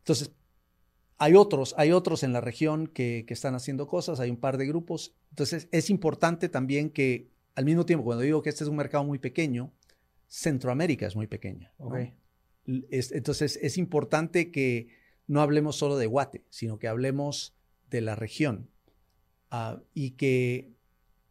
entonces, 0.00 0.30
hay 1.16 1.34
otros, 1.34 1.74
hay 1.76 1.90
otros 1.90 2.22
en 2.22 2.32
la 2.32 2.40
región 2.40 2.86
que, 2.86 3.24
que, 3.26 3.34
están 3.34 3.56
haciendo 3.56 3.88
cosas, 3.88 4.20
hay 4.20 4.30
un 4.30 4.36
par 4.36 4.58
de 4.58 4.66
grupos. 4.68 5.16
Entonces, 5.30 5.66
es 5.72 5.90
importante 5.90 6.48
también 6.48 6.90
que, 6.90 7.32
al 7.56 7.64
mismo 7.64 7.84
tiempo, 7.84 8.04
cuando 8.04 8.22
digo 8.22 8.42
que 8.42 8.50
este 8.50 8.62
es 8.62 8.70
un 8.70 8.76
mercado 8.76 9.02
muy 9.02 9.18
pequeño, 9.18 9.72
Centroamérica 10.28 11.06
es 11.06 11.16
muy 11.16 11.26
pequeña. 11.26 11.72
Okay 11.78 12.14
entonces 12.68 13.58
es 13.62 13.78
importante 13.78 14.50
que 14.50 14.88
no 15.26 15.40
hablemos 15.40 15.76
solo 15.76 15.96
de 15.96 16.06
Guate, 16.06 16.44
sino 16.50 16.78
que 16.78 16.88
hablemos 16.88 17.54
de 17.90 18.00
la 18.00 18.14
región. 18.14 18.70
Ah, 19.50 19.80
y 19.94 20.12
que, 20.12 20.72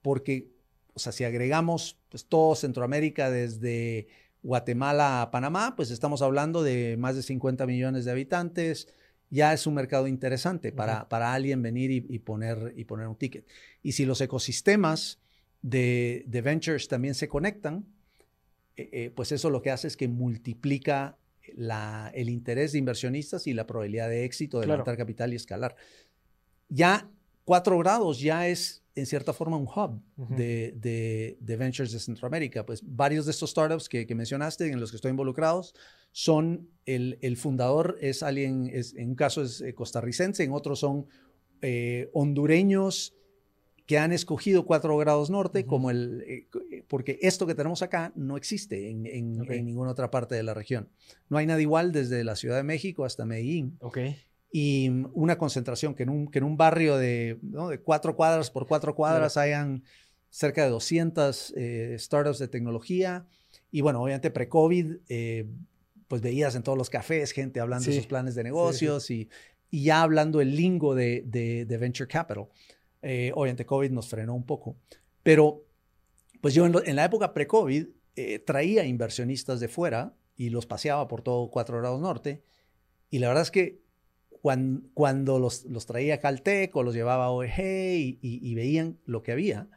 porque, 0.02 0.52
o 0.94 1.00
sea, 1.00 1.12
si 1.12 1.24
agregamos 1.24 2.00
pues, 2.10 2.26
todo 2.26 2.56
Centroamérica 2.56 3.30
desde 3.30 4.08
Guatemala 4.42 5.22
a 5.22 5.32
Panamá, 5.32 5.76
pues 5.76 5.92
estamos 5.92 6.22
hablando 6.22 6.64
de 6.64 6.96
más 6.98 7.16
de 7.16 7.24
50 7.24 7.66
millones 7.68 8.06
de 8.06 8.12
habitantes. 8.12 8.88
Ya 9.30 9.54
es 9.54 9.68
un 9.68 9.76
mercado 9.76 10.08
interesante 10.08 10.72
para, 10.72 11.10
para 11.10 11.34
alguien 11.34 11.62
venir 11.62 11.92
y, 11.92 12.20
poner, 12.20 12.74
y 12.76 12.86
poner 12.86 13.08
un 13.08 13.18
ticket. 13.18 13.46
Y 13.84 13.92
si 13.92 14.06
los 14.06 14.22
ecosistemas 14.22 15.20
de, 15.62 16.24
de 16.28 16.42
ventures 16.42 16.88
también 16.88 17.14
se 17.14 17.28
conectan, 17.28 17.86
eh, 18.78 18.90
eh, 18.92 19.12
pues 19.16 19.32
eso 19.32 19.50
lo 19.50 19.62
que 19.62 19.72
hace 19.72 19.88
es 19.88 19.98
que 19.98 20.08
multiplica 20.08 21.18
el 22.14 22.30
interés 22.30 22.74
de 22.74 22.78
inversionistas 22.78 23.48
y 23.48 23.54
la 23.54 23.66
probabilidad 23.66 24.10
de 24.10 24.26
éxito 24.26 24.60
de 24.60 24.68
levantar 24.68 24.98
capital 24.98 25.34
y 25.34 25.38
escalar. 25.38 25.76
Ya 26.70 27.10
cuatro 27.46 27.78
grados 27.80 28.20
ya 28.20 28.48
es 28.48 28.84
en 28.94 29.06
cierta 29.06 29.32
forma 29.32 29.58
un 29.58 29.68
hub 29.68 30.02
de, 30.36 31.38
ventures 31.40 31.92
de 31.92 32.00
Centroamérica. 32.00 32.66
Pues 32.66 32.82
varios 32.84 33.26
de 33.26 33.32
estos 33.32 33.52
startups 33.52 33.88
que, 33.88 34.06
mencionaste, 34.14 34.68
en 34.68 34.80
los 34.80 34.92
que 34.92 34.98
estoy 34.98 35.12
involucrados, 35.12 35.74
son 36.12 36.70
el, 36.86 37.38
fundador 37.38 37.98
es 38.02 38.24
alguien, 38.24 38.70
es, 38.74 38.94
en 38.96 39.10
un 39.10 39.16
caso 39.16 39.44
es 39.44 39.62
eh, 39.62 39.74
costarricense, 39.74 40.44
en 40.44 40.52
otros 40.52 40.80
son 40.80 41.08
eh, 41.62 42.10
hondureños 42.14 43.14
que 43.88 43.98
han 43.98 44.12
escogido 44.12 44.66
cuatro 44.66 44.98
grados 44.98 45.30
norte 45.30 45.66
como 45.66 45.90
el, 45.90 46.22
eh, 46.28 46.48
eh, 46.72 46.84
porque 46.90 47.18
esto 47.22 47.48
que 47.48 47.56
tenemos 47.56 47.82
acá 47.82 48.12
no 48.16 48.36
existe 48.36 48.90
en, 48.90 49.06
en, 49.06 49.66
ninguna 49.66 49.92
otra 49.92 50.12
parte 50.12 50.36
de 50.36 50.44
la 50.44 50.54
región. 50.54 50.90
No 51.30 51.38
hay 51.38 51.46
nada 51.46 51.62
igual 51.62 51.94
desde 51.94 52.26
la 52.26 52.36
Ciudad 52.36 52.58
de 52.58 52.64
México 52.64 53.06
hasta 53.06 53.26
Medellín. 53.26 53.78
Okay. 53.80 54.18
Y 54.52 54.90
una 55.14 55.38
concentración 55.38 55.96
que 55.96 56.04
en 56.04 56.10
un, 56.10 56.28
que 56.28 56.40
en 56.40 56.44
un 56.44 56.58
barrio 56.58 56.98
de, 56.98 57.40
de 57.42 57.80
cuatro 57.80 58.18
cuadras 58.18 58.52
por 58.52 58.68
cuatro 58.68 58.94
cuadras 58.94 59.38
hayan 59.38 59.84
cerca 60.30 60.66
de 60.66 60.70
200 60.70 61.54
eh, 61.56 61.96
startups 61.98 62.40
de 62.40 62.50
tecnología. 62.50 63.26
Y 63.72 63.80
bueno, 63.80 64.04
obviamente 64.04 64.32
pre-COVID, 64.32 64.98
pues 66.10 66.22
veías 66.22 66.56
en 66.56 66.64
todos 66.64 66.78
los 66.78 66.90
cafés 66.90 67.32
gente 67.32 67.62
hablando 67.62 67.90
de 67.90 67.96
sus 67.96 68.08
planes 68.08 68.36
de 68.36 68.44
negocios 68.44 69.10
Y, 69.12 69.30
y, 69.72 69.84
ya 69.84 70.02
hablando 70.02 70.42
el 70.42 70.58
lingo 70.58 70.94
de, 70.94 71.24
de, 71.26 71.66
de 71.66 71.78
venture 71.78 72.10
capital. 72.10 72.50
Eh, 73.02 73.32
obviamente 73.36 73.66
COVID 73.66 73.92
nos 73.92 74.10
frenó 74.10 74.34
un 74.36 74.46
poco, 74.46 74.76
pero 75.24 75.64
pues 76.42 76.54
yo 76.54 76.66
en, 76.66 76.96
la 76.96 77.06
época 77.06 77.34
pre-COVID 77.34 77.88
eh, 78.16 78.40
traía 78.40 78.86
inversionistas 78.86 79.60
de 79.60 79.68
fuera 79.68 80.16
y 80.36 80.50
los 80.50 80.66
paseaba 80.66 81.08
por 81.08 81.22
todo 81.22 81.50
Cuatro 81.50 81.78
Grados 81.78 82.02
Norte 82.02 82.44
y 83.10 83.20
la 83.20 83.28
verdad 83.28 83.44
es 83.44 83.52
que 83.52 83.82
cuando, 84.42 84.82
cuando 84.94 85.40
los, 85.40 85.66
los, 85.66 85.86
traía 85.86 86.20
Caltech 86.20 86.76
o 86.76 86.84
los 86.84 86.94
llevaba 86.94 87.26
a 87.26 87.32
OEG 87.32 88.18
y, 88.22 88.56
veían 88.56 88.98
lo 89.06 89.24
que 89.24 89.32
había, 89.32 89.68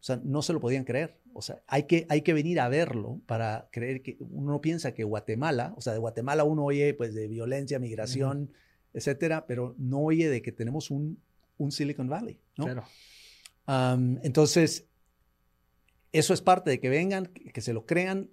o 0.00 0.02
sea, 0.02 0.20
no 0.24 0.42
se 0.42 0.52
lo 0.52 0.60
podían 0.60 0.84
creer. 0.84 1.18
O 1.34 1.40
sea, 1.40 1.62
hay 1.66 1.84
que, 1.84 2.06
hay 2.10 2.22
que 2.22 2.34
venir 2.34 2.60
a 2.60 2.68
verlo 2.68 3.20
para 3.26 3.68
creer 3.72 4.02
que 4.02 4.18
uno 4.20 4.60
piensa 4.60 4.92
que 4.92 5.04
Guatemala, 5.04 5.72
o 5.76 5.80
sea, 5.80 5.94
de 5.94 5.98
Guatemala 5.98 6.44
uno 6.44 6.64
oye 6.64 6.92
pues 6.92 7.14
de 7.14 7.26
violencia, 7.26 7.78
migración, 7.78 8.52
etcétera, 8.92 9.46
pero 9.46 9.74
no 9.78 10.00
oye 10.00 10.28
de 10.28 10.42
que 10.42 10.52
tenemos 10.52 10.90
un 10.90 11.22
un 11.62 11.72
Silicon 11.72 12.08
Valley, 12.08 12.38
¿no? 12.56 12.64
Claro. 12.64 12.84
entonces, 14.22 14.88
eso 16.12 16.34
es 16.34 16.42
parte 16.42 16.70
de 16.70 16.80
que 16.80 16.88
vengan, 16.88 17.26
que 17.26 17.60
se 17.60 17.72
lo 17.72 17.86
crean 17.86 18.30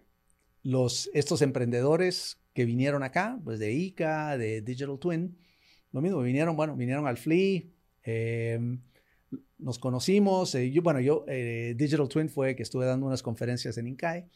los, 0.64 1.10
estos 1.14 1.42
emprendedores 1.42 2.42
que 2.54 2.66
vinieron 2.66 3.04
acá, 3.04 3.40
pues 3.44 3.60
de 3.60 3.72
ICA, 3.72 4.38
de 4.38 4.62
Digital 4.62 5.00
Twin, 5.00 5.38
lo 5.92 6.02
mismo, 6.02 6.22
vinieron, 6.22 6.56
bueno, 6.56 6.76
vinieron 6.76 7.08
al 7.08 7.18
Flea, 7.18 7.64
em, 8.04 8.82
nos 9.58 9.80
conocimos, 9.80 10.56
eh, 10.56 10.72
yo, 10.72 10.82
bueno, 10.82 11.00
yo, 11.00 11.26
eh, 11.28 11.74
Digital 11.78 12.10
Twin 12.10 12.30
fue 12.30 12.56
que 12.56 12.64
estuve 12.64 12.86
dando 12.86 13.06
unas 13.06 13.22
conferencias 13.22 13.78
en 13.78 13.88
INCAE, 13.88 14.28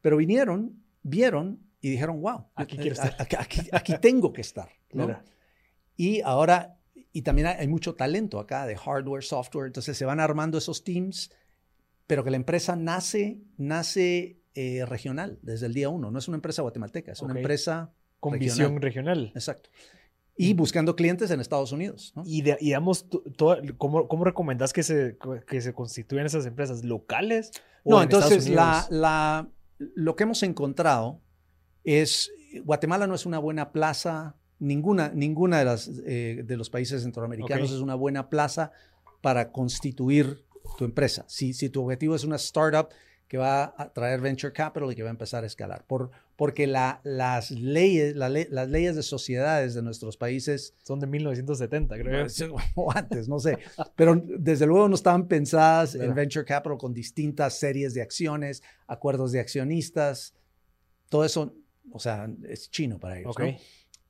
pero 0.00 0.16
vinieron, 0.16 0.82
vieron 1.02 1.60
y 1.80 1.90
dijeron, 1.90 2.20
wow, 2.20 2.46
aquí 2.54 2.76
quiero 2.76 2.92
estar. 2.92 3.16
Aquí, 3.72 3.92
tengo 4.00 4.32
que 4.32 4.40
estar, 4.40 4.70
¿no? 4.92 5.20
Y 5.96 6.20
ahora 6.22 6.75
y 7.16 7.22
también 7.22 7.46
hay, 7.46 7.66
mucho 7.66 7.94
talento 7.94 8.38
acá 8.38 8.66
de 8.66 8.76
hardware, 8.76 9.24
software. 9.24 9.68
Entonces 9.68 9.96
se 9.96 10.04
van 10.04 10.20
armando 10.20 10.58
esos 10.58 10.84
teams, 10.84 11.30
pero 12.06 12.22
que 12.22 12.30
la 12.30 12.36
empresa 12.36 12.76
nace, 12.76 13.40
nace 13.56 14.42
eh, 14.54 14.84
regional 14.84 15.38
desde 15.40 15.64
el 15.64 15.72
día 15.72 15.88
uno. 15.88 16.10
No 16.10 16.18
es 16.18 16.28
una 16.28 16.34
empresa 16.34 16.60
guatemalteca, 16.60 17.12
es 17.12 17.22
una 17.22 17.32
empresa 17.32 17.90
con 18.20 18.38
visión 18.38 18.82
regional. 18.82 19.32
Exacto. 19.34 19.70
Y 20.36 20.52
buscando 20.52 20.94
clientes 20.94 21.30
en 21.30 21.40
Estados 21.40 21.72
Unidos. 21.72 22.12
Y, 22.26 22.42
digamos, 22.42 23.06
¿cómo, 23.78 24.08
¿cómo 24.08 24.24
recomendás 24.24 24.74
que 24.74 24.82
se, 24.82 25.16
que 25.48 25.62
se 25.62 25.72
constituyan 25.72 26.26
esas 26.26 26.44
empresas? 26.44 26.84
¿Locales? 26.84 27.50
no, 27.86 28.02
entonces 28.02 28.46
la, 28.50 28.86
la, 28.90 29.48
lo 29.78 30.16
que 30.16 30.24
hemos 30.24 30.42
encontrado 30.42 31.22
es, 31.82 32.30
Guatemala 32.62 33.06
no 33.06 33.14
es 33.14 33.24
una 33.24 33.38
buena 33.38 33.72
plaza 33.72 34.36
Ninguna, 34.58 35.10
ninguna 35.14 35.58
de, 35.58 35.64
las, 35.64 35.90
eh, 36.06 36.42
de 36.44 36.56
los 36.56 36.70
países 36.70 37.02
centroamericanos 37.02 37.70
es 37.70 37.80
una 37.80 37.94
buena 37.94 38.30
plaza 38.30 38.72
para 39.20 39.52
constituir 39.52 40.44
tu 40.78 40.84
empresa. 40.84 41.24
Si, 41.28 41.52
si 41.52 41.68
tu 41.68 41.82
objetivo 41.82 42.14
es 42.14 42.24
una 42.24 42.36
startup 42.36 42.88
que 43.28 43.38
va 43.38 43.74
a 43.76 43.92
traer 43.92 44.20
venture 44.20 44.52
capital 44.52 44.90
y 44.92 44.94
que 44.94 45.02
va 45.02 45.08
a 45.08 45.10
empezar 45.10 45.42
a 45.42 45.46
escalar. 45.46 45.84
Por, 45.86 46.10
porque 46.36 46.66
la, 46.66 47.00
las, 47.02 47.50
leyes, 47.50 48.14
las 48.14 48.68
leyes 48.68 48.94
de 48.94 49.02
sociedades 49.02 49.74
de 49.74 49.82
nuestros 49.82 50.16
países... 50.16 50.74
Son 50.84 51.00
de 51.00 51.06
1970, 51.08 51.96
creo. 51.98 52.26
O 52.76 52.92
antes, 52.92 53.28
no 53.28 53.40
sé. 53.40 53.58
Pero 53.96 54.22
desde 54.24 54.66
luego 54.66 54.88
no 54.88 54.94
estaban 54.94 55.26
pensadas 55.26 55.96
en 55.96 56.14
venture 56.14 56.44
capital 56.44 56.78
con 56.78 56.94
distintas 56.94 57.58
series 57.58 57.94
de 57.94 58.02
acciones, 58.02 58.62
acuerdos 58.86 59.32
de 59.32 59.40
accionistas. 59.40 60.34
Todo 61.08 61.24
eso, 61.24 61.52
o 61.90 61.98
sea, 61.98 62.30
es 62.48 62.70
chino 62.70 63.00
para 63.00 63.18
ellos. 63.18 63.34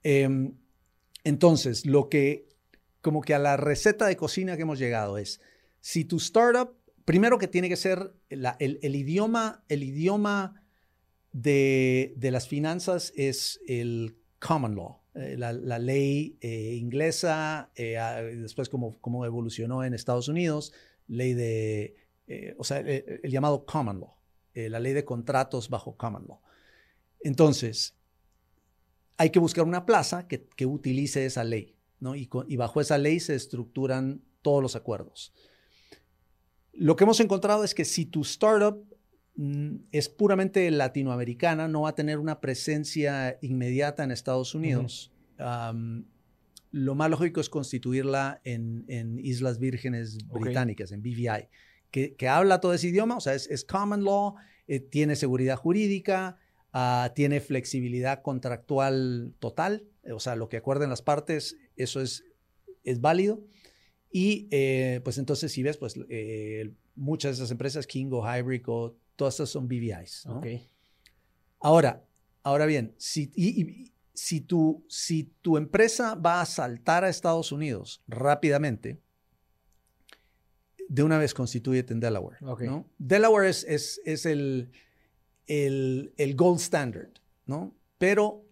Em, 0.09 0.52
entonces, 1.24 1.84
lo 1.84 2.09
que, 2.09 2.48
como 3.00 3.22
que 3.22 3.34
a 3.34 3.40
la 3.40 3.57
receta 3.57 4.07
de 4.07 4.16
cocina 4.16 4.54
que 4.54 4.62
hemos 4.62 4.78
llegado 4.78 5.18
es, 5.18 5.40
si 5.80 6.04
tu 6.04 6.18
startup 6.18 6.76
primero 7.04 7.38
que 7.38 7.48
tiene 7.48 7.68
que 7.68 7.74
ser 7.74 8.14
el, 8.28 8.94
idioma, 8.94 9.64
el 9.68 9.82
idioma 9.82 10.62
de, 11.32 12.14
las 12.20 12.46
finanzas 12.46 13.12
es 13.16 13.61
el 13.66 14.16
common 14.38 14.76
law, 14.76 15.00
eh, 15.16 15.34
la, 15.36 15.78
ley 15.80 16.38
eh, 16.40 16.74
inglesa, 16.74 17.72
eh, 17.74 17.96
después 18.40 18.68
como, 18.68 18.96
como, 19.00 19.26
evolucionó 19.26 19.82
en 19.82 19.92
Estados 19.92 20.28
Unidos, 20.28 20.72
ley 21.09 21.34
de, 21.34 21.96
o 22.59 22.62
sea, 22.62 22.78
el, 22.78 23.28
llamado 23.28 23.66
common 23.66 23.98
law, 23.98 24.14
la 24.54 24.78
ley 24.78 24.92
de 24.92 25.04
contratos 25.04 25.68
bajo 25.68 25.96
common 25.96 26.26
law. 26.28 26.40
Entonces, 27.18 27.96
hay 29.17 29.31
que 29.31 29.39
buscar 29.39 29.64
una 29.64 29.87
plaza 29.87 30.29
que, 30.29 30.67
utilice 30.67 31.27
esa 31.27 31.45
ley, 31.45 31.77
¿no? 32.01 32.14
Y, 32.14 32.29
y 32.49 32.57
bajo 32.57 32.81
esa 32.81 32.99
ley 32.99 33.21
se 33.21 33.35
estructuran 33.35 34.23
todos 34.43 34.62
los 34.62 34.77
acuerdos. 34.77 35.33
Lo 36.73 36.95
que 36.97 37.05
hemos 37.05 37.21
encontrado 37.21 37.64
es 37.64 37.75
que 37.75 37.85
si 37.85 38.05
tu 38.05 38.23
startup 38.23 38.85
mm, 39.37 39.77
es 39.93 40.09
puramente 40.09 40.71
latinoamericana, 40.71 41.69
no 41.69 41.83
va 41.83 41.91
a 41.91 41.95
tener 41.95 42.19
una 42.19 42.41
presencia 42.41 43.39
inmediata 43.41 44.05
en 44.05 44.11
Estados 44.11 44.55
Unidos. 44.55 45.12
lo 46.71 46.95
más 46.95 47.11
lógico 47.11 47.41
es 47.41 47.49
constituirla 47.49 48.41
en, 48.45 49.19
Islas 49.23 49.59
Vírgenes 49.59 50.19
Británicas, 50.29 50.93
en 50.93 51.01
BVI, 51.01 51.49
que, 51.91 52.29
habla 52.29 52.61
todo 52.61 52.75
ese 52.75 52.89
idioma, 52.89 53.17
o 53.17 53.21
sea, 53.21 53.33
es, 53.33 53.64
common 53.64 54.05
law, 54.05 54.35
eh, 54.69 54.81
tiene 54.81 55.17
seguridad 55.17 55.57
jurídica, 55.57 56.39
ah, 56.79 57.12
tiene 57.14 57.41
flexibilidad 57.41 58.20
contractual 58.20 59.35
total, 59.39 59.89
o 60.12 60.20
sea, 60.20 60.37
lo 60.37 60.51
que 60.51 60.59
acuerden 60.59 60.91
las 60.91 61.01
partes, 61.01 61.57
eso 61.74 62.03
es, 62.03 62.24
es 62.85 63.01
válido. 63.01 63.43
Y 64.12 64.47
eh, 64.51 65.01
pues 65.03 65.16
entonces 65.16 65.53
si 65.53 65.62
ves, 65.62 65.79
pues 65.79 65.95
eh, 66.11 66.74
muchas 66.95 67.31
de 67.31 67.35
esas 67.37 67.51
empresas, 67.51 67.87
Kingo, 67.87 68.22
Hybrico, 68.27 68.95
todas 69.16 69.35
estas 69.35 69.49
son 69.49 69.68
BVIs. 69.68 70.27
Ahora, 71.61 72.05
ahora 72.43 72.66
bien, 72.66 72.95
si, 72.99 73.33
si, 74.12 74.41
tu, 74.43 74.85
si 74.87 75.33
tu 75.41 75.57
empresa 75.57 76.14
va 76.14 76.43
a 76.43 76.47
saltar 76.47 77.05
a 77.05 77.09
Estados 77.09 77.53
Unidos 77.53 78.03
rápidamente, 78.07 79.01
de 80.89 81.03
una 81.03 81.18
vez 81.18 81.33
constituyete 81.33 81.95
en 81.95 82.01
Delaware. 82.01 82.37
¿no? 82.41 82.87
Delaware 82.99 83.49
es, 83.49 83.64
es, 83.64 84.01
es 84.05 84.27
el, 84.27 84.70
el, 85.47 86.12
el, 86.16 86.34
gold 86.36 86.61
standard, 86.61 87.11
¿no? 87.47 87.74
Pero, 87.99 88.44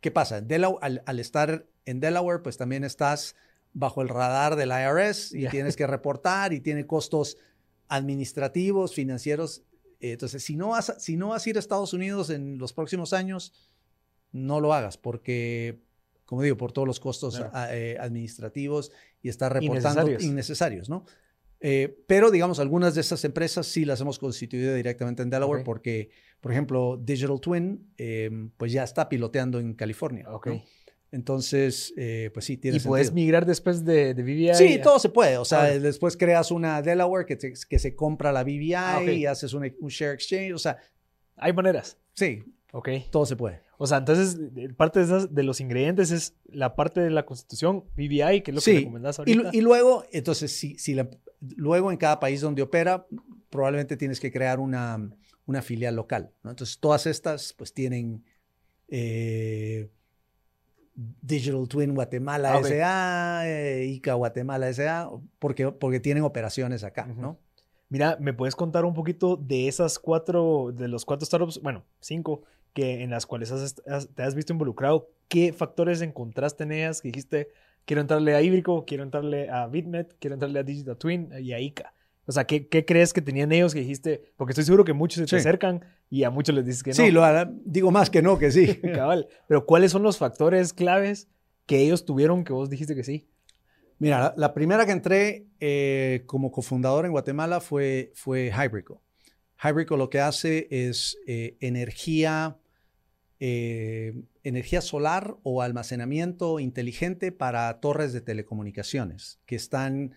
¿qué 0.00 0.10
pasa? 0.10 0.42
al, 0.80 1.02
al, 1.04 1.20
estar 1.20 1.66
en 1.84 2.00
Delaware, 2.00 2.42
pues 2.42 2.56
también 2.56 2.84
estás 2.84 3.36
bajo 3.72 4.02
el 4.02 4.08
radar 4.08 4.56
del 4.56 4.70
IRS 4.70 5.34
y 5.34 5.48
tienes 5.48 5.76
que 5.76 5.86
reportar 5.86 6.52
y 6.52 6.60
tiene 6.60 6.86
costos 6.86 7.36
administrativos, 7.88 8.94
financieros. 8.94 9.62
Entonces, 10.00 10.42
si 10.42 10.56
no, 10.56 10.68
vas 10.68 10.90
a, 10.90 11.00
si 11.00 11.16
no 11.16 11.28
vas 11.28 11.46
a 11.46 11.50
ir 11.50 11.56
a 11.56 11.60
Estados 11.60 11.92
Unidos 11.92 12.30
en 12.30 12.58
los 12.58 12.72
próximos 12.72 13.12
años, 13.12 13.52
no 14.32 14.60
lo 14.60 14.72
hagas 14.74 14.96
porque, 14.96 15.80
como 16.24 16.42
digo, 16.42 16.56
por 16.56 16.72
todos 16.72 16.86
los 16.86 17.00
costos 17.00 17.40
eh, 17.70 17.96
administrativos 18.00 18.92
y 19.22 19.28
estar 19.28 19.52
reportando 19.52 20.10
innecesarios, 20.20 20.88
¿no? 20.88 21.04
Eh, 21.60 22.04
pero, 22.06 22.30
digamos, 22.30 22.60
algunas 22.60 22.94
de 22.94 23.00
estas 23.00 23.24
empresas 23.24 23.66
sí 23.66 23.84
las 23.84 24.00
hemos 24.00 24.18
constituido 24.18 24.74
directamente 24.74 25.22
en 25.22 25.30
Delaware 25.30 25.64
porque, 25.64 26.10
por 26.40 26.52
ejemplo, 26.52 26.96
Digital 27.02 27.40
Twin, 27.40 27.92
eh, 27.96 28.30
pues 28.56 28.72
ya 28.72 28.84
está 28.84 29.08
piloteando 29.08 29.58
en 29.58 29.74
California. 29.74 30.30
Okay. 30.30 30.62
Entonces, 31.10 31.94
eh, 31.96 32.30
pues 32.34 32.44
sí, 32.44 32.58
tiene 32.58 32.76
¿Y 32.76 32.80
puedes 32.80 33.12
migrar 33.12 33.46
después 33.46 33.84
de, 33.84 34.12
de? 34.12 34.54
Sí, 34.54 34.78
todo 34.82 34.98
se 34.98 35.08
puede. 35.08 35.38
O 35.38 35.44
sea, 35.44 35.64
después 35.78 36.16
creas 36.16 36.50
una 36.50 36.82
Delaware 36.82 37.24
que, 37.24 37.38
que 37.38 37.78
se 37.78 37.96
compra 37.96 38.30
la 38.30 38.44
BVI 38.44 38.74
ah, 38.74 39.02
y 39.02 39.24
haces 39.24 39.54
un, 39.54 39.62
share 39.88 40.12
exchange. 40.12 40.52
O 40.52 40.58
sea, 40.58 40.76
hay 41.36 41.52
maneras. 41.52 41.96
Sí. 42.12 42.42
Ok. 42.72 42.90
Todo 43.10 43.24
se 43.24 43.36
puede. 43.36 43.62
O 43.78 43.86
sea, 43.86 43.98
entonces, 43.98 44.38
parte 44.76 44.98
de, 44.98 45.06
esas, 45.06 45.34
de 45.34 45.42
los 45.44 45.60
ingredientes 45.60 46.10
es 46.10 46.34
la 46.44 46.76
parte 46.76 47.00
de 47.00 47.10
la 47.10 47.24
constitución 47.24 47.84
BVI, 47.96 48.42
que 48.42 48.50
es 48.50 48.54
lo 48.54 48.60
que 48.60 48.80
recomendás 48.80 49.18
ahorita. 49.18 49.50
Y, 49.52 49.58
y 49.58 49.60
luego, 49.62 50.04
entonces, 50.12 50.52
si, 50.52 50.76
si 50.78 50.94
luego 51.56 51.90
en 51.90 51.96
cada 51.96 52.20
país 52.20 52.42
donde 52.42 52.60
opera, 52.60 53.06
probablemente 53.48 53.96
tienes 53.96 54.20
que 54.20 54.30
crear 54.30 54.60
una, 54.60 55.08
una 55.48 55.62
filial 55.62 55.96
local. 55.96 56.30
¿no? 56.44 56.50
Entonces, 56.50 56.78
todas 56.78 57.06
estas, 57.06 57.52
pues 57.54 57.74
tienen. 57.74 58.24
Eh, 58.86 59.90
Digital 61.22 61.68
Twin 61.68 61.94
Guatemala 61.94 62.54
ah, 62.54 62.62
SA, 62.64 63.42
eh, 63.48 63.86
ICA 63.86 64.14
Guatemala 64.14 64.72
SA, 64.72 65.10
porque, 65.38 65.70
porque 65.70 66.00
tienen 66.00 66.24
operaciones 66.24 66.82
acá, 66.82 67.06
¿no? 67.06 67.38
Mira, 67.88 68.16
¿me 68.20 68.32
puedes 68.32 68.56
contar 68.56 68.84
un 68.84 68.94
poquito 68.94 69.36
de 69.36 69.68
esas 69.68 70.00
cuatro, 70.00 70.72
de 70.74 70.88
los 70.88 71.04
cuatro 71.04 71.24
startups, 71.24 71.62
bueno, 71.62 71.84
cinco, 72.00 72.42
que 72.74 73.04
en 73.04 73.10
las 73.10 73.26
cuales 73.26 73.52
te 74.14 74.22
has 74.24 74.34
visto 74.34 74.52
involucrado? 74.52 75.08
¿Qué 75.28 75.52
factores 75.52 76.02
encontraste 76.02 76.64
en 76.64 76.72
ellas 76.72 77.00
que 77.00 77.08
dijiste, 77.08 77.48
quiero 77.84 78.02
entrarle 78.02 78.34
a 78.34 78.42
Ibrico, 78.42 78.84
quiero 78.84 79.04
entrarle 79.04 79.48
a 79.50 79.68
Bitmet, 79.68 80.16
quiero 80.18 80.34
entrarle 80.34 80.58
a 80.58 80.64
Digital 80.64 80.96
Twin 80.96 81.30
y 81.40 81.52
a 81.52 81.60
ICA? 81.60 81.94
O 82.28 82.32
sea, 82.32 82.44
¿qué, 82.44 82.68
¿qué, 82.68 82.84
crees 82.84 83.14
que 83.14 83.22
tenían 83.22 83.50
ellos 83.52 83.72
que 83.72 83.80
dijiste? 83.80 84.22
Porque 84.36 84.52
estoy 84.52 84.64
seguro 84.64 84.84
que 84.84 84.92
muchos 84.92 85.16
se 85.16 85.24
te 85.24 85.36
acercan 85.36 85.82
y 86.10 86.24
a 86.24 86.30
muchos 86.30 86.54
les 86.54 86.66
dices 86.66 86.82
que 86.82 86.90
no. 86.90 86.96
Sí, 86.96 87.10
lo 87.10 87.22
digo 87.64 87.90
más 87.90 88.10
que 88.10 88.20
no, 88.20 88.38
que 88.38 88.50
sí. 88.52 88.66
Cabal. 88.94 89.28
Pero 89.46 89.64
¿cuáles 89.64 89.92
son 89.92 90.02
los 90.02 90.18
factores 90.18 90.74
claves 90.74 91.28
que 91.64 91.78
ellos 91.78 92.04
tuvieron 92.04 92.44
que 92.44 92.52
vos 92.52 92.68
dijiste 92.68 92.94
que 92.94 93.02
sí? 93.02 93.30
Mira, 93.98 94.34
la, 94.36 94.52
primera 94.52 94.84
que 94.84 94.92
entré 94.92 95.46
eh, 95.58 96.24
como 96.26 96.52
cofundador 96.52 97.06
en 97.06 97.12
Guatemala 97.12 97.60
fue, 97.60 98.12
fue 98.14 98.52
Hybrico. 98.52 99.00
Hybrico 99.64 99.96
lo 99.96 100.10
que 100.10 100.20
hace 100.20 100.68
es 100.70 101.16
eh, 101.26 101.56
energía, 101.60 102.58
eh, 103.40 104.12
energía 104.44 104.82
solar 104.82 105.38
o 105.44 105.62
almacenamiento 105.62 106.60
inteligente 106.60 107.32
para 107.32 107.80
torres 107.80 108.12
de 108.12 108.20
telecomunicaciones 108.20 109.40
que 109.46 109.56
están 109.56 110.12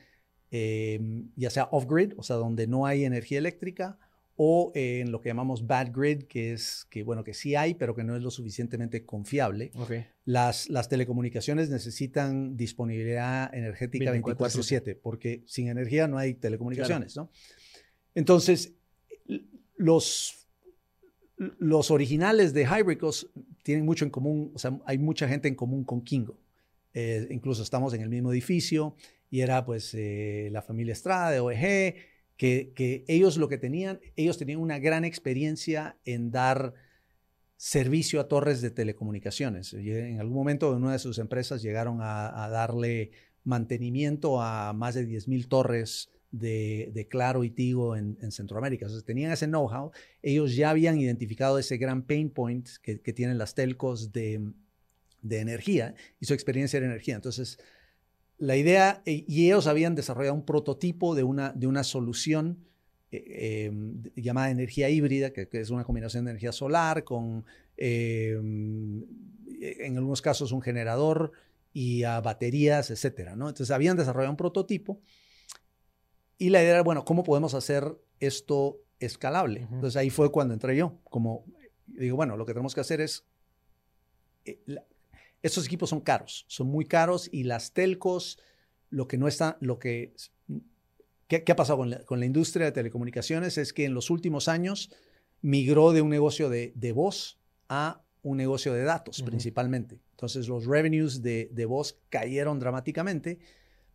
Em, 0.53 1.29
ya 1.37 1.49
sea 1.49 1.69
off-grid, 1.71 2.13
o 2.17 2.23
sea, 2.23 2.35
donde 2.35 2.67
no 2.67 2.85
hay 2.85 3.05
energía 3.05 3.37
eléctrica, 3.37 3.97
o 4.35 4.71
en 4.75 5.11
lo 5.11 5.21
que 5.21 5.29
llamamos 5.29 5.65
bad 5.65 5.91
grid, 5.93 6.23
que 6.23 6.51
es 6.51 6.85
que, 6.89 7.03
bueno, 7.03 7.23
que 7.23 7.33
sí 7.33 7.55
hay, 7.55 7.73
pero 7.75 7.95
que 7.95 8.03
no 8.03 8.15
es 8.15 8.23
lo 8.23 8.31
suficientemente 8.31 9.05
confiable. 9.05 9.71
Las, 10.25 10.69
las 10.69 10.89
telecomunicaciones 10.89 11.69
necesitan 11.69 12.57
disponibilidad 12.57 13.53
energética 13.53 14.13
24/7, 14.13 14.97
porque 15.01 15.43
sin 15.45 15.67
energía 15.67 16.07
no 16.07 16.17
hay 16.17 16.33
telecomunicaciones, 16.33 17.15
¿no? 17.15 17.29
Entonces, 18.13 18.73
los, 19.77 20.47
los 21.37 21.91
originales 21.91 22.53
de 22.53 22.63
Hybricos 22.63 23.29
tienen 23.63 23.85
mucho 23.85 24.03
en 24.03 24.11
común, 24.11 24.51
o 24.53 24.59
sea, 24.59 24.77
hay 24.85 24.97
mucha 24.97 25.27
gente 25.27 25.47
en 25.47 25.55
común 25.55 25.85
con 25.85 26.01
Kingo. 26.01 26.37
Eh, 26.93 27.27
incluso 27.31 27.63
estamos 27.63 27.93
en 27.93 28.01
el 28.01 28.09
mismo 28.09 28.33
edificio 28.33 28.95
y 29.31 29.41
era 29.41 29.65
pues 29.65 29.93
eh, 29.93 30.49
la 30.51 30.61
familia 30.61 30.91
Estrada 30.91 31.31
de 31.31 31.39
OEG, 31.39 31.95
que, 32.35 33.05
ellos 33.07 33.37
lo 33.37 33.47
que 33.47 33.57
tenían, 33.57 33.99
ellos 34.15 34.37
tenían 34.37 34.59
una 34.59 34.77
gran 34.77 35.05
experiencia 35.05 35.97
en 36.05 36.31
dar 36.31 36.73
servicio 37.55 38.19
a 38.19 38.27
torres 38.27 38.61
de 38.61 38.71
telecomunicaciones. 38.71 39.73
En 39.73 40.19
algún 40.19 40.35
momento 40.35 40.75
en 40.75 40.83
una 40.83 40.93
de 40.93 40.99
sus 40.99 41.17
empresas 41.17 41.61
llegaron 41.61 41.99
a, 42.01 42.49
darle 42.49 43.11
mantenimiento 43.43 44.41
a 44.41 44.73
más 44.73 44.95
de 44.95 45.07
10.000 45.07 45.47
torres 45.47 46.09
de, 46.31 47.07
Claro 47.09 47.43
y 47.43 47.51
Tigo 47.51 47.95
en, 47.95 48.31
Centroamérica. 48.31 48.85
Entonces 48.85 49.05
tenían 49.05 49.31
ese 49.31 49.47
know-how, 49.47 49.91
ellos 50.21 50.55
ya 50.55 50.71
habían 50.71 50.99
identificado 50.99 51.57
ese 51.57 51.77
gran 51.77 52.01
pain 52.01 52.31
point 52.31 52.67
que, 52.81 52.99
que 52.99 53.13
tienen 53.13 53.37
las 53.37 53.53
telcos 53.53 54.11
de, 54.11 54.51
de 55.21 55.39
energía 55.39 55.93
y 56.19 56.25
su 56.25 56.33
experiencia 56.33 56.77
en 56.79 56.85
energía. 56.85 57.15
Entonces, 57.15 57.59
la 58.41 58.57
idea, 58.57 59.03
eh, 59.05 59.23
y 59.27 59.45
ellos 59.45 59.67
habían 59.67 59.93
desarrollado 59.93 60.33
un 60.33 60.45
prototipo 60.45 61.13
de 61.13 61.23
una, 61.23 61.53
de 61.53 61.67
una 61.67 61.83
solución 61.83 62.65
eh, 63.11 63.67
em, 63.67 64.01
llamada 64.15 64.49
energía 64.49 64.89
híbrida, 64.89 65.31
que, 65.31 65.47
es 65.51 65.69
una 65.69 65.83
combinación 65.83 66.25
de 66.25 66.31
energía 66.31 66.51
solar 66.51 67.03
con, 67.03 67.45
em, 67.77 69.03
en 69.61 69.97
algunos 69.97 70.21
casos, 70.21 70.51
un 70.51 70.61
generador 70.61 71.31
y 71.71 72.03
a 72.03 72.19
baterías, 72.19 72.89
etcétera, 72.89 73.35
¿no? 73.35 73.47
Entonces 73.47 73.69
habían 73.69 73.95
desarrollado 73.95 74.31
un 74.31 74.37
prototipo 74.37 74.99
y 76.39 76.49
la 76.49 76.63
idea 76.63 76.71
era, 76.71 76.83
bueno, 76.83 77.05
¿cómo 77.05 77.23
podemos 77.23 77.53
hacer 77.53 77.95
esto 78.19 78.81
escalable. 78.99 79.67
Entonces 79.71 79.97
ahí 79.97 80.09
fue 80.09 80.31
cuando 80.31 80.53
entré 80.53 80.75
yo, 80.75 80.99
como 81.03 81.45
digo, 81.85 82.15
bueno, 82.15 82.37
lo 82.37 82.45
que 82.45 82.53
tenemos 82.53 82.73
que 82.73 82.81
hacer 82.81 83.01
es, 83.01 83.25
eh, 84.45 84.59
estos 85.43 85.65
equipos 85.65 85.89
son 85.89 86.01
caros, 86.01 86.45
son 86.47 86.67
muy 86.67 86.85
caros 86.85 87.29
y 87.31 87.43
las 87.43 87.73
telcos, 87.73 88.39
lo 88.89 89.07
que 89.07 89.17
no 89.17 89.27
está, 89.27 89.57
lo 89.61 89.79
que, 89.79 90.13
¿qué, 91.27 91.43
ha 91.49 91.55
pasado 91.55 91.79
con 92.05 92.19
la, 92.19 92.25
industria 92.25 92.65
de 92.65 92.71
telecomunicaciones? 92.71 93.57
Es 93.57 93.73
que 93.73 93.85
en 93.85 93.93
los 93.93 94.09
últimos 94.09 94.47
años 94.47 94.91
migró 95.41 95.91
de 95.93 96.01
un 96.01 96.09
negocio 96.09 96.49
de, 96.49 96.91
voz 96.93 97.39
a 97.69 98.03
un 98.21 98.37
negocio 98.37 98.73
de 98.73 98.83
datos 98.83 99.23
principalmente. 99.23 99.99
Entonces 100.11 100.47
los 100.47 100.65
revenues 100.65 101.23
de, 101.23 101.49
de 101.51 101.65
voz 101.65 101.97
cayeron 102.09 102.59
dramáticamente 102.59 103.39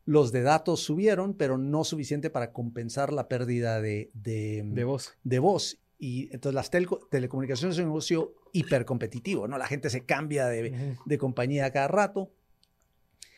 los 0.06 0.30
de 0.30 0.42
datos 0.42 0.80
subieron, 0.80 1.34
pero 1.34 1.58
no 1.58 1.84
suficiente 1.84 2.30
para 2.30 2.52
compensar 2.52 3.12
la 3.12 3.28
pérdida 3.28 3.80
de, 3.80 4.10
de, 4.14 4.84
voz. 4.84 5.18
de 5.24 5.38
voz. 5.40 5.78
Y 5.98 6.24
entonces 6.32 6.54
las 6.54 6.70
telecomunicaciones 6.70 7.76
es 7.76 7.80
un 7.80 7.88
negocio 7.88 8.34
hipercompetitivo, 8.52 9.48
¿no? 9.48 9.56
La 9.56 9.66
gente 9.66 9.88
se 9.90 10.04
cambia 10.04 10.46
de, 10.46 10.96
de 11.04 11.18
compañía 11.18 11.70
cada 11.70 11.88
rato. 11.88 12.30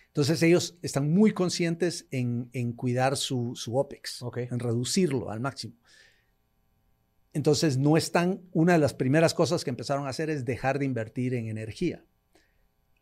Entonces 0.09 0.43
ellos 0.43 0.77
están 0.83 1.13
muy 1.13 1.33
conscientes 1.33 2.07
en, 2.11 2.51
en 2.53 2.73
cuidar 2.73 3.17
su, 3.17 3.53
su 3.55 3.77
OPEX, 3.77 4.25
en 4.37 4.59
reducirlo 4.59 5.31
al 5.31 5.41
máximo. 5.41 5.75
Entonces 7.33 7.79
no 7.79 7.97
están, 7.97 8.41
una 8.53 8.73
de 8.73 8.79
las 8.81 8.95
primeras 8.95 9.35
cosas 9.35 9.63
que 9.63 9.71
empezaron 9.71 10.07
a 10.07 10.11
hacer 10.11 10.31
es 10.31 10.45
dejar 10.45 10.79
de 10.81 10.87
invertir 10.87 11.35
en 11.35 11.47
energía, 11.47 12.05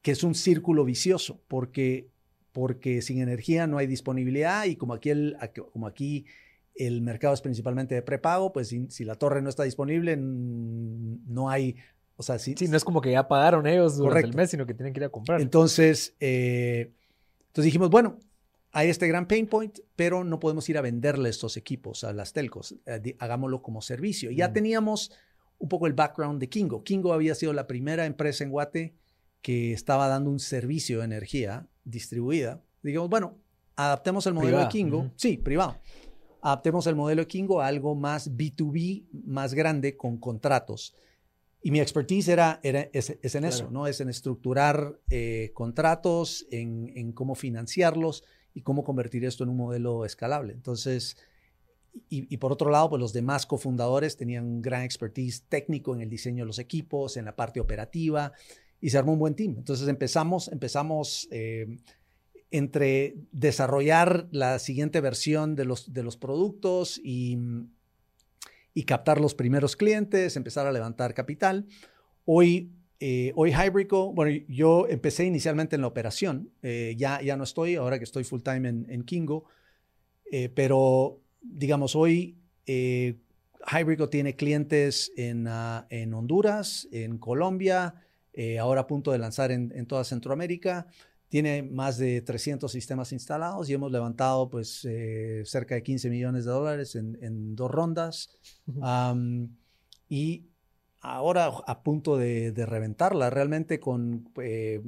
que 0.02 0.10
es 0.10 0.22
un 0.22 0.34
círculo 0.34 0.84
vicioso, 0.84 1.42
porque 1.48 2.10
porque 2.56 3.02
sin 3.02 3.20
energía 3.20 3.66
no 3.66 3.76
hay 3.76 3.86
disponibilidad 3.86 4.64
y 4.64 4.76
como 4.76 4.94
aquí 4.94 5.10
el, 5.10 5.36
como 5.74 5.86
aquí 5.86 6.24
el 6.78 7.00
mercado 7.02 7.34
es 7.34 7.40
principalmente 7.40 7.94
de 7.94 8.02
prepago, 8.02 8.52
pues 8.52 8.68
si, 8.68 9.04
la 9.04 9.14
torre 9.16 9.42
no 9.42 9.48
está 9.48 9.62
disponible, 9.62 10.16
no 10.18 11.48
hay, 11.48 11.76
o 12.16 12.22
sea, 12.22 12.38
sí, 12.38 12.54
no 12.68 12.76
es 12.76 12.84
como 12.84 13.00
que 13.00 13.12
ya 13.12 13.28
pagaron 13.28 13.66
ellos 13.66 13.96
durante 13.96 14.28
el 14.28 14.34
mes, 14.34 14.50
sino 14.50 14.66
que 14.66 14.74
tienen 14.74 14.92
que 14.92 15.00
ir 15.00 15.04
a 15.04 15.08
comprar. 15.08 15.40
Entonces, 15.40 16.14
eh, 16.20 16.92
entonces 17.48 17.64
dijimos, 17.64 17.90
bueno, 17.90 18.18
hay 18.72 18.90
este 18.90 19.08
gran 19.08 19.26
pain 19.26 19.46
point, 19.46 19.78
pero 19.96 20.22
no 20.22 20.38
podemos 20.38 20.68
ir 20.68 20.76
a 20.76 20.82
venderle 20.82 21.30
estos 21.30 21.56
equipos 21.56 22.04
a 22.04 22.12
las 22.12 22.34
telcos, 22.34 22.74
eh, 22.84 23.16
hagámoslo 23.18 23.62
como 23.62 23.80
servicio. 23.80 24.30
Ya 24.30 24.50
mm. 24.50 24.52
teníamos 24.52 25.12
un 25.58 25.68
poco 25.68 25.86
el 25.86 25.94
background 25.94 26.40
de 26.40 26.48
Kingo. 26.50 26.84
Kingo 26.84 27.14
había 27.14 27.34
sido 27.34 27.54
la 27.54 27.66
primera 27.66 28.04
empresa 28.04 28.44
en 28.44 28.50
Guate 28.50 28.94
que 29.40 29.72
estaba 29.72 30.08
dando 30.08 30.30
un 30.30 30.40
servicio 30.40 30.98
de 30.98 31.06
energía 31.06 31.66
distribuida. 31.84 32.60
Digamos, 32.82 33.08
bueno, 33.08 33.38
adaptemos 33.76 34.26
el 34.26 34.34
modelo 34.34 34.58
de 34.58 34.68
Kingo. 34.68 35.10
Sí, 35.16 35.38
privado. 35.38 35.76
Adaptemos 36.42 36.86
el 36.86 36.94
modelo 36.94 37.22
de 37.22 37.28
Kingo 37.28 37.60
a 37.60 37.66
algo 37.66 37.94
más 37.94 38.36
B2B, 38.36 39.06
más 39.24 39.54
grande, 39.54 39.96
con 39.96 40.18
contratos. 40.18 40.94
Y 41.62 41.70
mi 41.70 41.80
expertise 41.80 42.28
era, 42.28 42.60
era 42.62 42.88
es, 42.92 43.34
en 43.34 43.44
eso, 43.44 43.68
¿no? 43.70 43.86
Es 43.86 44.00
en 44.00 44.08
estructurar 44.08 45.00
eh, 45.10 45.50
contratos, 45.52 46.46
en, 46.50 46.92
en, 46.94 47.12
cómo 47.12 47.34
financiarlos 47.34 48.22
y 48.54 48.60
cómo 48.60 48.84
convertir 48.84 49.24
esto 49.24 49.42
en 49.42 49.50
un 49.50 49.56
modelo 49.56 50.04
escalable. 50.04 50.52
Entonces, 50.52 51.16
y, 52.08 52.32
y, 52.32 52.36
por 52.36 52.52
otro 52.52 52.70
lado, 52.70 52.90
pues 52.90 53.00
los 53.00 53.12
demás 53.12 53.46
cofundadores 53.46 54.16
tenían 54.16 54.62
gran 54.62 54.82
expertise 54.82 55.42
técnico 55.48 55.94
en 55.94 56.02
el 56.02 56.10
diseño 56.10 56.44
de 56.44 56.46
los 56.46 56.58
equipos, 56.58 57.16
en 57.16 57.24
la 57.24 57.34
parte 57.34 57.58
operativa, 57.58 58.32
y 58.80 58.90
se 58.90 58.98
armó 58.98 59.14
un 59.14 59.18
buen 59.18 59.34
team. 59.34 59.54
Entonces 59.58 59.88
empezamos, 59.88 60.48
empezamos 60.48 61.26
eh, 61.30 61.66
entre 62.56 63.16
desarrollar 63.32 64.28
la 64.30 64.58
siguiente 64.58 65.00
versión 65.00 65.56
de 65.56 65.64
los, 65.64 65.92
de 65.92 66.02
los 66.02 66.16
productos 66.16 67.00
y, 67.02 67.38
y, 68.74 68.84
captar 68.84 69.20
los 69.20 69.34
primeros 69.34 69.76
clientes, 69.76 70.36
empezar 70.36 70.66
a 70.66 70.72
levantar 70.72 71.14
capital. 71.14 71.66
Hoy, 72.24 72.72
eh, 73.00 73.32
hoy 73.36 73.52
Hybrico, 73.52 74.12
bueno, 74.12 74.44
yo 74.48 74.86
empecé 74.88 75.24
inicialmente 75.24 75.76
en 75.76 75.82
la 75.82 75.88
operación, 75.88 76.50
eh, 76.62 76.94
ya, 76.96 77.20
ya 77.22 77.36
no 77.36 77.44
estoy, 77.44 77.76
ahora 77.76 77.98
que 77.98 78.04
estoy 78.04 78.24
full 78.24 78.42
time 78.42 78.68
en, 78.68 78.86
en 78.88 79.02
Kingo, 79.04 79.44
pero 80.54 81.20
digamos, 81.40 81.94
hoy 81.94 82.36
Hybrico 83.66 84.08
tiene 84.08 84.36
clientes 84.36 85.12
en, 85.16 85.46
ah, 85.48 85.86
en 85.90 86.14
Honduras, 86.14 86.88
en 86.92 87.18
Colombia, 87.18 87.94
eh, 88.32 88.58
ahora 88.58 88.82
a 88.82 88.86
punto 88.86 89.12
de 89.12 89.18
lanzar 89.18 89.50
en, 89.50 89.86
toda 89.86 90.04
Centroamérica. 90.04 90.86
Tiene 91.28 91.62
más 91.62 91.98
de 91.98 92.20
300 92.20 92.70
sistemas 92.70 93.12
instalados 93.12 93.68
y 93.68 93.74
hemos 93.74 93.90
levantado 93.90 94.48
pues 94.48 94.84
eh, 94.84 95.42
cerca 95.44 95.74
de 95.74 95.82
15 95.82 96.08
millones 96.08 96.44
de 96.44 96.50
dólares 96.50 96.94
en, 96.94 97.56
dos 97.56 97.70
rondas. 97.70 98.30
y 100.08 100.46
ahora 101.00 101.46
a 101.66 101.82
punto 101.82 102.16
de, 102.16 102.52
reventarla. 102.66 103.30
Realmente 103.30 103.80
con... 103.80 104.28
Eh, 104.42 104.82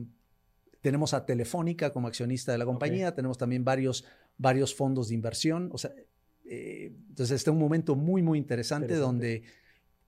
tenemos 0.80 1.12
a 1.12 1.26
Telefónica 1.26 1.92
como 1.92 2.06
accionista 2.06 2.52
de 2.52 2.58
la 2.58 2.64
compañía, 2.64 3.12
tenemos 3.12 3.36
también 3.36 3.64
varios, 3.64 4.04
varios 4.36 4.74
fondos 4.74 5.08
de 5.08 5.14
inversión. 5.14 5.70
O 5.72 5.78
sea, 5.78 5.92
entonces 6.44 7.36
este 7.36 7.50
es 7.50 7.52
un 7.52 7.60
momento 7.60 7.96
muy, 7.96 8.22
muy 8.22 8.38
interesante. 8.38 8.94
donde 8.94 9.42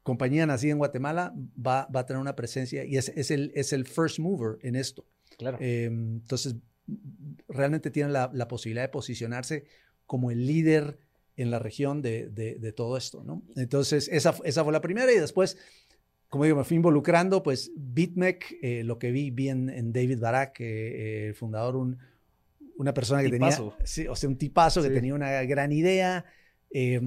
compañía 0.02 0.46
nacida 0.46 0.72
en 0.72 0.78
Guatemala 0.78 1.34
va, 1.34 1.86
va 1.94 2.00
a 2.00 2.06
tener 2.06 2.20
una 2.20 2.34
presencia 2.34 2.84
y 2.84 2.96
es, 2.96 3.10
es, 3.10 3.30
el, 3.30 3.52
es 3.54 3.72
el 3.72 3.86
first 3.86 4.18
mover 4.18 4.58
en 4.62 4.76
esto. 4.76 5.04
Claro. 5.40 5.56
Em, 5.58 6.16
entonces, 6.16 6.56
realmente 7.48 7.90
tiene 7.90 8.10
la, 8.10 8.30
la, 8.34 8.46
posibilidad 8.46 8.84
de 8.84 8.90
posicionarse 8.90 9.64
como 10.06 10.30
el 10.30 10.46
líder 10.46 10.98
en 11.36 11.50
la 11.50 11.58
región 11.58 12.02
de, 12.02 12.28
de, 12.28 12.72
todo 12.72 12.98
esto, 12.98 13.24
¿no? 13.24 13.42
Entonces, 13.56 14.08
esa, 14.12 14.34
esa 14.44 14.64
fue 14.64 14.72
la 14.72 14.82
primera 14.82 15.10
y 15.10 15.18
después, 15.18 15.56
como 16.28 16.44
digo, 16.44 16.58
me 16.58 16.64
fui 16.64 16.76
involucrando, 16.76 17.42
pues 17.42 17.72
BitMEC, 17.74 18.58
eh, 18.60 18.84
lo 18.84 18.98
que 18.98 19.10
vi, 19.10 19.30
vi 19.30 19.48
en, 19.48 19.92
David 19.94 20.20
Barak, 20.20 20.60
eh, 20.60 21.28
el 21.28 21.34
fundador, 21.34 21.76
un, 21.76 21.96
una 22.76 22.92
persona 22.92 23.22
que 23.22 23.30
tenía, 23.30 23.56
sí, 23.84 24.06
o 24.08 24.14
sea, 24.14 24.28
un 24.28 24.36
tipazo 24.36 24.82
que 24.82 24.90
tenía 24.90 25.14
una 25.14 25.42
gran 25.44 25.72
idea. 25.72 26.26
Eh, 26.70 27.00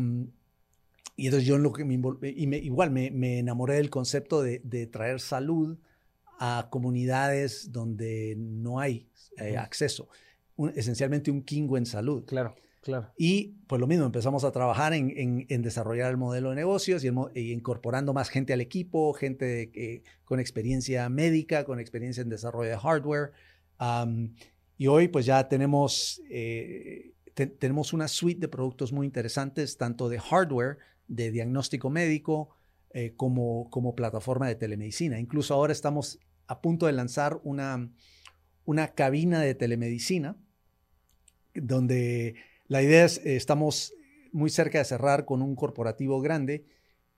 y 1.16 1.28
entonces 1.28 1.48
yo 1.48 1.56
en 1.56 1.64
lo 1.64 1.72
que 1.72 1.86
me, 1.86 1.94
y 2.32 2.48
me, 2.48 2.58
igual 2.58 2.90
me, 2.90 3.12
me, 3.12 3.38
enamoré 3.38 3.76
del 3.76 3.92
concepto 3.92 4.42
de, 4.42 4.62
de, 4.64 4.88
traer 4.88 5.20
salud 5.20 5.78
a 6.40 6.68
comunidades 6.70 7.72
donde 7.72 8.36
no 8.38 8.80
hay 8.80 9.08
eh, 9.38 9.58
acceso. 9.58 10.10
esencialmente 10.76 11.32
un 11.32 11.44
kingo 11.44 11.78
en 11.78 11.86
salud. 11.86 12.26
Claro, 12.26 12.56
claro. 12.82 13.12
Y 13.18 13.56
pues 13.68 13.80
lo 13.80 13.88
mismo, 13.88 14.06
empezamos 14.06 14.44
a 14.44 14.52
trabajar 14.52 14.94
en, 14.94 15.12
en, 15.18 15.46
en 15.50 15.62
desarrollar 15.62 16.12
el 16.12 16.18
modelo 16.18 16.50
de 16.50 16.56
negocios 16.56 17.04
y, 17.04 17.52
incorporando 17.52 18.14
más 18.14 18.30
gente 18.30 18.54
al 18.54 18.62
equipo, 18.62 19.14
gente 19.14 20.04
con 20.26 20.40
experiencia 20.40 21.10
médica, 21.10 21.64
con 21.66 21.80
experiencia 21.80 22.22
en 22.22 22.30
desarrollo 22.30 22.70
de 22.70 22.78
hardware. 22.78 23.32
y 24.78 24.88
hoy 24.88 25.08
pues 25.08 25.26
ya 25.26 25.48
tenemos, 25.48 26.22
eh, 26.30 27.14
tenemos 27.34 27.94
una 27.94 28.08
suite 28.08 28.42
de 28.42 28.48
productos 28.48 28.92
muy 28.92 29.06
interesantes, 29.08 29.78
tanto 29.78 30.10
de 30.10 30.20
hardware, 30.20 30.78
de 31.08 31.32
diagnóstico 31.32 31.90
médico 31.90 32.56
eh, 32.94 33.14
como, 33.18 33.70
como 33.70 33.96
plataforma 33.96 34.48
de 34.48 34.56
telemedicina. 34.56 35.20
Incluso 35.20 35.54
ahora 35.54 35.74
estamos 35.74 36.20
a 36.48 36.62
punto 36.62 36.86
de 36.86 36.94
lanzar 36.94 37.40
una, 37.44 37.90
una 38.66 38.90
cabina 38.90 39.42
de 39.42 39.56
telemedicina 39.56 40.38
donde 41.56 42.36
la 42.68 42.82
idea 42.82 43.06
es, 43.06 43.18
eh, 43.26 43.36
estamos 43.36 43.94
muy 44.32 44.50
cerca 44.50 44.80
de 44.80 44.86
cerrar 44.86 45.26
con 45.26 45.42
un 45.42 45.56
corporativo 45.56 46.22
grande 46.22 46.66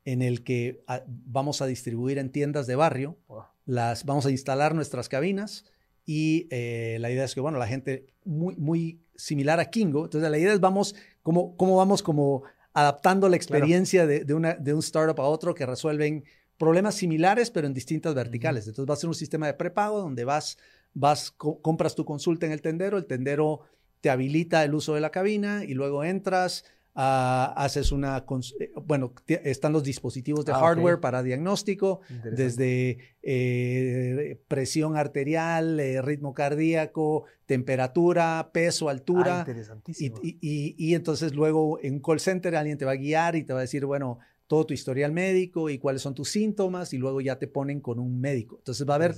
en 0.04 0.22
el 0.22 0.44
que 0.44 0.84
ah, 0.88 1.04
vamos 1.08 1.62
a 1.62 1.66
distribuir 1.66 2.20
en 2.20 2.32
tiendas 2.32 2.68
de 2.68 2.76
barrio, 2.76 3.18
las, 3.66 4.06
vamos 4.06 4.26
a 4.26 4.32
instalar 4.32 4.76
nuestras 4.76 5.10
cabinas 5.10 5.66
y 6.06 6.48
eh, 6.52 6.98
la 7.00 7.10
idea 7.10 7.26
es 7.26 7.34
que, 7.34 7.42
bueno, 7.42 7.58
la 7.58 7.68
gente 7.68 8.06
muy, 8.24 8.56
muy 8.56 9.02
similar 9.16 9.60
a 9.60 9.72
Kingo, 9.72 10.06
entonces 10.06 10.30
la 10.30 10.38
idea 10.38 10.54
es 10.54 10.60
vamos, 10.60 10.96
¿cómo, 11.24 11.58
cómo 11.58 11.78
vamos 11.78 12.04
como 12.04 12.44
adaptando 12.76 13.30
la 13.30 13.38
experiencia 13.38 14.06
de, 14.06 14.34
una, 14.34 14.54
de 14.54 14.74
un 14.74 14.82
startup 14.82 15.20
a 15.22 15.24
otro 15.24 15.56
que 15.56 15.66
resuelven 15.66 16.26
problemas 16.58 16.96
similares, 16.96 17.50
pero 17.50 17.68
en 17.68 17.74
distintas 17.74 18.14
verticales. 18.14 18.68
Entonces 18.68 18.90
va 18.90 18.94
a 18.96 18.98
ser 18.98 19.08
un 19.08 19.16
sistema 19.16 19.48
de 19.48 19.54
prepago 19.54 20.02
donde 20.02 20.26
vas, 20.26 20.58
vas 20.94 21.32
compras 21.32 21.96
tu 21.96 22.04
consulta 22.04 22.46
en 22.46 22.52
el 22.52 22.62
tendero, 22.62 22.98
el 22.98 23.06
tendero 23.06 23.62
te 24.02 24.10
habilita 24.10 24.62
el 24.66 24.76
uso 24.76 24.94
de 24.94 25.00
la 25.00 25.10
cabina 25.10 25.64
y 25.64 25.74
luego 25.74 26.04
entras, 26.04 26.66
Ah, 26.98 27.54
haces 27.58 27.92
una, 27.92 28.26
eh, 28.58 28.72
bueno, 28.86 29.14
están 29.28 29.74
los 29.74 29.84
dispositivos 29.84 30.46
de 30.46 30.54
ah, 30.54 30.60
hardware 30.60 31.02
para 31.02 31.22
diagnóstico, 31.24 32.00
desde 32.24 33.18
eh, 33.22 34.40
presión 34.48 34.96
arterial, 34.96 35.78
eh, 35.82 36.02
ritmo 36.02 36.34
cardíaco, 36.34 37.26
temperatura, 37.46 38.50
peso, 38.54 38.88
altura. 38.88 39.40
Ah, 39.40 39.46
interesantísimo. 39.46 40.22
Y, 40.24 40.96
entonces 40.96 41.36
luego 41.36 41.80
en 41.82 41.96
un 41.96 42.00
call 42.00 42.22
center 42.22 42.56
alguien 42.56 42.78
te 42.78 42.86
va 42.86 42.94
a 42.94 42.96
guiar 42.96 43.36
y 43.36 43.44
te 43.44 43.52
va 43.52 43.60
a 43.60 43.64
decir, 43.64 43.86
bueno, 43.86 44.20
todo 44.48 44.66
tu 44.66 44.74
historial 44.74 45.12
médico 45.12 45.70
y 45.70 45.80
cuáles 45.80 46.02
son 46.02 46.16
tus 46.16 46.30
síntomas 46.30 46.94
y 46.94 46.98
luego 46.98 47.20
ya 47.20 47.38
te 47.38 47.48
ponen 47.48 47.82
con 47.82 48.00
un 48.00 48.22
médico. 48.22 48.56
Entonces 48.60 48.88
va 48.88 48.94
a 48.94 48.96
haber 48.96 49.16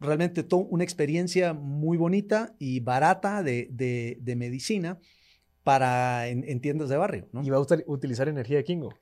realmente 0.00 0.44
una 0.50 0.82
experiencia 0.82 1.52
muy 1.54 1.96
bonita 1.96 2.56
y 2.58 2.80
barata 2.80 3.44
de, 3.44 3.68
de, 3.70 4.18
de 4.20 4.34
medicina 4.34 4.98
para 5.66 6.28
en, 6.28 6.60
tiendas 6.60 6.88
de 6.88 6.96
barrio. 6.96 7.26
¿no? 7.32 7.42
¿Y 7.42 7.50
va 7.50 7.56
a 7.56 7.66
utilizar 7.88 8.28
energía 8.28 8.58
de 8.58 8.62
Kingo? 8.62 8.94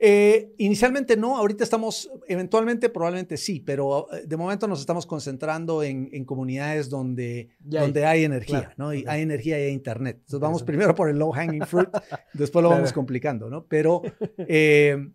Eh, 0.00 0.54
inicialmente 0.58 1.16
no, 1.16 1.36
ahorita 1.36 1.62
estamos, 1.62 2.10
eventualmente 2.26 2.88
probablemente 2.88 3.36
sí, 3.36 3.60
pero 3.60 4.12
eh, 4.12 4.24
de 4.26 4.36
momento 4.36 4.66
nos 4.66 4.80
estamos 4.80 5.06
concentrando 5.06 5.84
en, 5.84 6.08
en 6.12 6.24
comunidades 6.24 6.88
donde, 6.90 7.50
hay. 7.60 7.78
donde 7.80 8.04
hay 8.06 8.24
energía, 8.24 8.60
Claro, 8.60 8.74
¿no? 8.76 8.92
Y 8.94 9.04
hay 9.06 9.22
energía 9.22 9.60
y 9.60 9.64
hay 9.66 9.72
internet. 9.72 10.16
Entonces 10.16 10.40
vamos 10.40 10.64
primero 10.64 10.96
por 10.96 11.08
el 11.10 11.16
low 11.18 11.30
hanging 11.30 11.62
fruit, 11.64 11.90
después 12.34 12.60
lo 12.62 12.70
vamos 12.70 12.84
Claro. 12.88 12.94
complicando, 12.96 13.48
¿no? 13.50 13.66
Pero, 13.66 14.02
eh, 14.38 15.10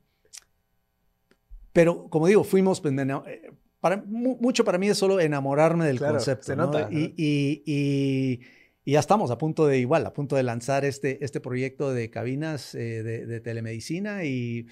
pero 1.74 2.08
como 2.08 2.28
digo, 2.28 2.46
fuimos, 2.46 2.80
pues, 2.80 2.94
eh, 2.98 3.52
para, 3.82 3.98
mu- 4.06 4.38
mucho 4.40 4.64
para 4.64 4.78
mí 4.78 4.88
es 4.88 4.98
solo 4.98 5.20
enamorarme 5.20 5.86
del 5.88 6.00
concepto, 6.00 6.46
se 6.46 6.56
¿no? 6.56 6.66
nota, 6.68 6.88
Y, 6.90 6.94
¿no? 6.94 7.00
y- 7.18 7.64
y- 7.66 8.40
y 8.86 8.94
ya 8.94 9.00
estamos 9.00 9.32
a 9.32 9.38
punto 9.38 9.66
de 9.66 9.80
igual, 9.80 10.06
a 10.06 10.14
punto 10.14 10.36
de 10.36 10.44
lanzar 10.44 10.86
este, 10.86 11.24
este 11.26 11.42
proyecto 11.42 11.92
de 11.92 12.12
cabinas 12.12 12.76
eh, 12.76 13.02
de, 13.04 13.26
de 13.26 13.40
telemedicina 13.42 14.24
y, 14.24 14.68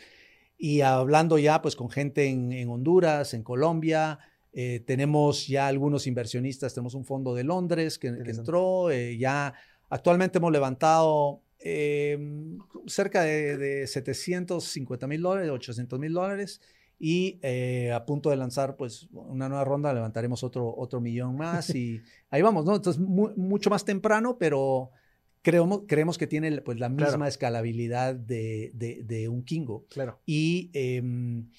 y 0.57 0.82
hablando 0.82 1.39
ya 1.39 1.61
pues 1.61 1.76
con 1.76 1.89
gente 1.89 2.28
en, 2.28 2.53
en 2.53 2.70
Honduras, 2.70 3.34
en 3.34 3.43
Colombia. 3.43 4.20
eh, 4.53 4.82
tenemos 4.86 5.47
ya 5.47 5.68
algunos 5.68 6.05
inversionistas, 6.05 6.76
tenemos 6.76 6.93
un 6.93 7.05
fondo 7.05 7.34
de 7.34 7.43
Londres 7.43 7.97
que, 7.97 8.07
entró, 8.09 8.91
eh, 8.91 9.18
ya 9.18 9.55
actualmente 9.89 10.38
hemos 10.38 10.51
levantado 10.51 11.41
eh, 11.59 12.20
cerca 12.86 13.24
de, 13.24 13.57
de 13.57 13.88
750 13.88 15.07
mil 15.07 15.22
dólares, 15.24 15.49
800 15.49 15.99
mil 15.99 16.14
dólares 16.14 16.61
y 17.05 17.37
eh, 17.41 17.91
a 17.91 18.05
punto 18.05 18.29
de 18.29 18.37
lanzar 18.37 18.77
pues 18.77 19.09
una 19.11 19.49
nueva 19.49 19.65
ronda, 19.65 19.93
levantaremos 19.93 20.41
otro, 20.41 20.73
otro 20.77 21.01
millón 21.01 21.35
más 21.35 21.69
y 21.75 22.01
ahí 22.29 22.41
vamos, 22.41 22.63
¿no? 22.63 22.73
Entonces 22.75 23.01
mu- 23.01 23.33
mucho 23.35 23.69
más 23.69 23.83
temprano, 23.83 24.37
pero 24.39 24.91
creemos, 25.41 25.81
creemos 25.85 26.17
que 26.17 26.27
tiene 26.27 26.61
pues 26.61 26.79
la 26.79 26.87
misma 26.87 27.05
Claro. 27.07 27.25
escalabilidad 27.25 28.15
de, 28.15 28.71
de- 28.73 29.03
de 29.03 29.27
un 29.27 29.43
Kingo. 29.43 29.85
Claro. 29.89 30.21
Y, 30.25 30.69
em, 30.73 31.49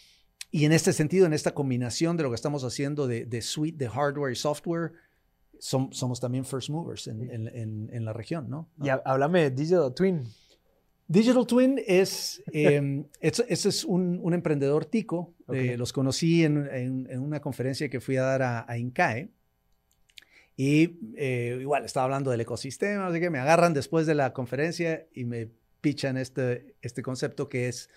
y 0.51 0.64
en 0.64 0.72
este 0.72 0.95
sentido, 0.95 1.26
en 1.26 1.34
esta 1.34 1.53
combinación 1.53 2.16
de 2.16 2.22
lo 2.22 2.30
que 2.30 2.36
estamos 2.36 2.64
haciendo 2.64 3.07
de, 3.07 3.26
de 3.26 3.42
suite 3.42 3.76
de 3.76 3.90
hardware 3.90 4.32
y 4.32 4.36
software, 4.36 4.92
som- 5.61 5.92
somos 5.92 6.20
también 6.20 6.47
first 6.47 6.70
movers 6.70 7.07
en, 7.07 7.30
en- 7.30 7.49
en- 7.49 7.90
en 7.92 8.05
la 8.07 8.14
región, 8.14 8.49
¿no? 8.49 8.70
Y 8.82 8.88
há- 8.88 9.03
háblame 9.05 9.42
de 9.42 9.51
Digital 9.51 9.92
Twin. 9.92 10.22
Digital 11.07 11.47
Twin 11.47 11.81
es, 11.87 12.43
eh, 12.53 13.05
es, 13.21 13.85
un, 13.85 14.19
un 14.23 14.33
emprendedor 14.35 14.87
tico. 14.87 15.35
Eh, 15.53 15.77
los 15.77 15.93
conocí 15.93 16.45
en, 16.45 16.67
en- 16.73 17.07
en 17.11 17.21
una 17.21 17.41
conferencia 17.41 17.89
que 17.91 18.01
fui 18.01 18.17
a 18.17 18.23
dar 18.23 18.43
a, 18.43 18.65
a 18.67 18.79
INCAE. 18.79 19.29
Y 20.57 20.99
eh, 21.17 21.59
igual 21.61 21.85
estaba 21.85 22.05
hablando 22.05 22.31
del 22.31 22.41
ecosistema, 22.41 23.09
así 23.09 23.19
que 23.21 23.29
me 23.29 23.39
agarran 23.41 23.75
después 23.75 24.07
de 24.07 24.15
la 24.15 24.33
conferencia 24.33 25.07
y 25.13 25.25
me 25.25 25.51
pichan 25.81 26.17
este, 26.17 26.77
este 26.81 27.03
concepto 27.03 27.49
que 27.49 27.69
es 27.69 27.91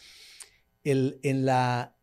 el, 0.83 1.19
en, 1.21 1.45
la, 1.45 1.95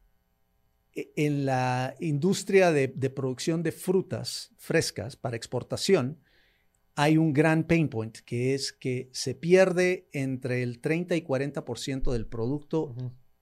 e, 0.95 1.11
en 1.17 1.45
la 1.45 1.97
industria 1.99 2.71
de, 2.71 2.87
de 2.89 3.11
producción 3.11 3.63
de 3.65 3.73
frutas 3.73 4.53
frescas 4.57 5.17
para 5.17 5.37
exportación, 5.37 6.19
hay 6.97 7.17
un 7.17 7.33
gran 7.33 7.65
pain 7.65 7.89
point, 7.89 8.19
que 8.25 8.55
es 8.55 8.73
que 8.73 9.09
se 9.13 9.35
pierde 9.35 10.09
entre 10.13 10.63
el 10.63 10.81
30 10.81 11.17
y 11.17 11.23
40% 11.23 12.13
del 12.13 12.27
producto 12.27 12.95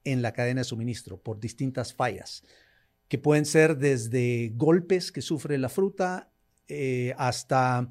en 0.04 0.22
la 0.22 0.32
cadena 0.32 0.62
de 0.62 0.64
suministro 0.64 1.20
por 1.20 1.38
distintas 1.38 1.94
fallas, 1.94 2.44
que 3.08 3.18
pueden 3.18 3.44
ser 3.44 3.76
desde 3.76 4.52
golpes 4.54 5.12
que 5.12 5.20
sufre 5.20 5.58
la 5.58 5.68
fruta 5.68 6.32
eh, 6.68 7.14
hasta 7.18 7.88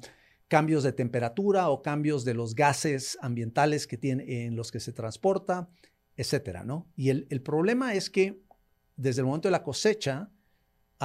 cambios 0.48 0.82
de 0.82 0.92
temperatura 0.92 1.70
o 1.70 1.80
cambios 1.80 2.24
de 2.24 2.34
los 2.34 2.54
gases 2.54 3.16
ambientales 3.22 3.86
que 3.86 3.96
tiene, 3.96 4.44
en 4.44 4.56
los 4.56 4.72
que 4.72 4.80
se 4.80 4.92
transporta, 4.92 5.70
etcétera, 6.16 6.64
¿no? 6.64 6.90
Y 6.96 7.10
el, 7.10 7.26
el 7.30 7.40
problema 7.40 7.94
es 7.94 8.10
que 8.10 8.42
desde 8.96 9.20
el 9.20 9.26
momento 9.26 9.48
de 9.48 9.52
la 9.52 9.62
cosecha 9.62 10.30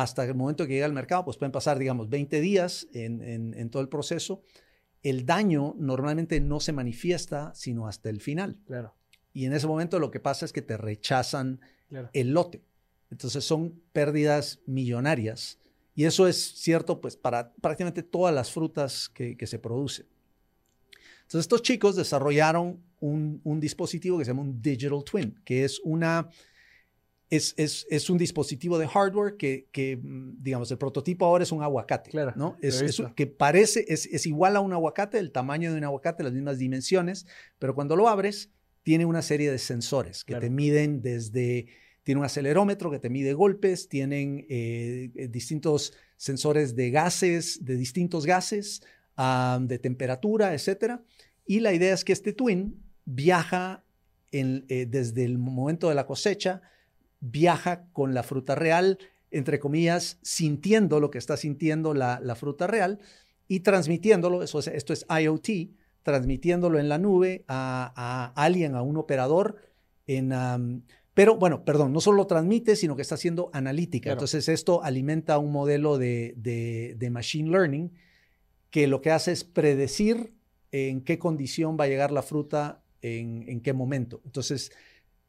hasta 0.01 0.23
el 0.25 0.35
momento 0.35 0.67
que 0.67 0.73
llega 0.73 0.85
al 0.85 0.93
mercado, 0.93 1.25
pues 1.25 1.37
pueden 1.37 1.51
pasar, 1.51 1.79
digamos, 1.79 2.07
20 2.07 2.39
días 2.39 2.87
en, 2.93 3.21
en- 3.23 3.53
en 3.55 3.69
todo 3.71 3.81
el 3.81 3.89
proceso. 3.89 4.43
El 5.01 5.25
daño 5.25 5.73
normalmente 5.79 6.39
no 6.39 6.59
se 6.59 6.71
manifiesta 6.71 7.51
sino 7.55 7.87
hasta 7.87 8.09
el 8.09 8.21
final. 8.21 8.57
Claro. 8.67 8.93
Y 9.33 9.45
en 9.45 9.53
ese 9.53 9.65
momento 9.65 9.97
lo 9.99 10.11
que 10.11 10.19
pasa 10.19 10.45
es 10.45 10.53
que 10.53 10.61
te 10.61 10.77
rechazan 10.77 11.61
Claro. 11.89 12.09
el 12.13 12.31
lote. 12.31 12.61
Entonces 13.09 13.43
son 13.43 13.81
pérdidas 13.91 14.59
millonarias. 14.67 15.57
Y 15.95 16.03
eso 16.05 16.27
es 16.27 16.37
cierto 16.61 17.01
pues 17.01 17.15
para 17.15 17.53
prácticamente 17.55 18.03
todas 18.03 18.35
las 18.35 18.51
frutas 18.51 19.09
que, 19.09 19.35
que 19.35 19.47
se 19.47 19.57
producen. 19.57 20.05
Entonces 21.23 21.39
estos 21.41 21.61
chicos 21.63 21.95
desarrollaron 21.95 22.83
un, 22.99 23.41
un 23.43 23.59
dispositivo 23.59 24.17
que 24.19 24.25
se 24.25 24.31
llama 24.31 24.43
un 24.43 24.61
Digital 24.61 25.03
Twin, 25.03 25.39
que 25.43 25.63
es 25.63 25.79
una... 25.83 26.29
Es, 27.29 27.53
es, 27.57 27.85
es 27.89 28.09
un 28.09 28.17
dispositivo 28.17 28.77
de 28.77 28.87
hardware 28.87 29.35
que, 29.35 29.67
que, 29.71 29.97
mm, 29.97 30.41
digamos, 30.41 30.71
el 30.71 30.77
prototipo 30.77 31.25
ahora 31.25 31.43
es 31.43 31.51
un 31.51 31.61
aguacate, 31.61 32.09
Claro, 32.09 32.33
¿no? 32.35 32.57
Es, 32.61 33.01
que 33.15 33.27
parece, 33.27 33.85
es, 33.89 34.05
es 34.05 34.25
igual 34.25 34.55
a 34.55 34.61
un 34.61 34.71
aguacate, 34.71 35.19
el 35.19 35.31
tamaño 35.31 35.71
de 35.71 35.77
un 35.77 35.83
aguacate, 35.83 36.23
las 36.23 36.31
mismas 36.33 36.57
dimensiones, 36.57 37.25
pero 37.59 37.75
cuando 37.75 37.95
lo 37.97 38.07
abres, 38.07 38.49
tiene 38.83 39.05
una 39.05 39.21
serie 39.21 39.51
de 39.51 39.57
sensores 39.57 40.23
que 40.23 40.31
Claro. 40.31 40.43
te 40.45 40.49
miden 40.49 41.01
desde, 41.01 41.67
tiene 42.03 42.19
un 42.19 42.25
acelerómetro 42.25 42.89
que 42.89 42.99
te 42.99 43.09
mide 43.09 43.33
golpes, 43.33 43.89
tienen 43.89 44.45
eh, 44.49 45.11
eh, 45.15 45.27
distintos 45.27 45.93
sensores 46.15 46.75
de 46.77 46.91
gases, 46.91 47.65
de 47.65 47.75
distintos 47.75 48.25
gases, 48.25 48.81
de 49.59 49.79
temperatura, 49.79 50.53
etcétera. 50.53 51.03
Y 51.45 51.59
la 51.59 51.73
idea 51.73 51.93
es 51.93 52.05
que 52.05 52.13
este 52.13 52.31
twin 52.33 52.81
viaja 53.03 53.83
en, 54.31 54.65
eh, 54.69 54.85
desde 54.85 55.25
el 55.25 55.37
momento 55.37 55.89
de 55.89 55.95
la 55.95 56.05
cosecha, 56.05 56.61
viaja 57.19 57.87
con 57.93 58.13
la 58.13 58.23
fruta 58.23 58.55
real, 58.55 58.97
entre 59.31 59.59
comillas, 59.59 60.19
sintiendo 60.21 60.99
lo 60.99 61.11
que 61.11 61.17
está 61.17 61.35
sintiendo 61.37 61.93
la, 61.93 62.19
la 62.21 62.35
fruta 62.35 62.67
real 62.67 62.99
y 63.47 63.61
transmitiéndolo, 63.61 64.43
eso 64.43 64.59
es- 64.59 64.67
esto 64.67 64.93
es 64.93 65.05
IoT, 65.09 65.71
transmitiéndolo 66.03 66.79
en 66.79 66.87
la 66.89 66.97
nube 66.97 67.43
a, 67.47 67.91
a 68.35 68.43
alguien, 68.43 68.75
a 68.75 68.81
un 68.81 68.97
operador, 68.97 69.57
en, 70.05 70.83
pero 71.13 71.35
bueno, 71.35 71.65
perdón, 71.65 71.91
no 71.91 71.99
solo 71.99 72.17
lo 72.17 72.27
transmite, 72.27 72.75
sino 72.75 72.95
que 72.95 73.01
está 73.01 73.15
haciendo 73.15 73.49
analítica. 73.51 74.03
Claro. 74.03 74.17
Entonces 74.19 74.47
esto 74.47 74.83
alimenta 74.83 75.37
un 75.39 75.51
modelo 75.51 75.97
de, 75.97 76.33
de- 76.37 76.95
de 76.97 77.09
machine 77.09 77.49
learning 77.49 77.91
que 78.69 78.87
lo 78.87 79.01
que 79.01 79.11
hace 79.11 79.31
es 79.31 79.43
predecir 79.43 80.33
en 80.71 81.01
qué 81.01 81.17
condición 81.17 81.77
va 81.79 81.85
a 81.85 81.87
llegar 81.87 82.11
la 82.11 82.21
fruta, 82.21 82.83
en, 83.01 83.43
en 83.47 83.61
qué 83.61 83.73
momento. 83.73 84.21
Entonces, 84.25 84.71